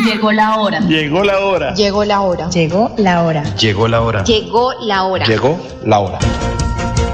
Llegó 0.05 0.31
la 0.31 0.57
hora. 0.57 0.79
Llegó 0.79 1.23
la 1.23 1.41
hora. 1.41 1.73
Llegó 1.73 2.05
la 2.05 2.21
hora. 2.21 2.49
Llegó 2.49 2.93
la 2.97 3.21
hora. 3.23 3.43
Llegó 3.55 3.87
la 3.87 4.01
hora. 4.01 4.23
Llegó 4.23 4.73
la 4.79 5.03
hora. 5.03 5.25
Llegó 5.25 5.59
la 5.83 5.99
hora. 5.99 6.19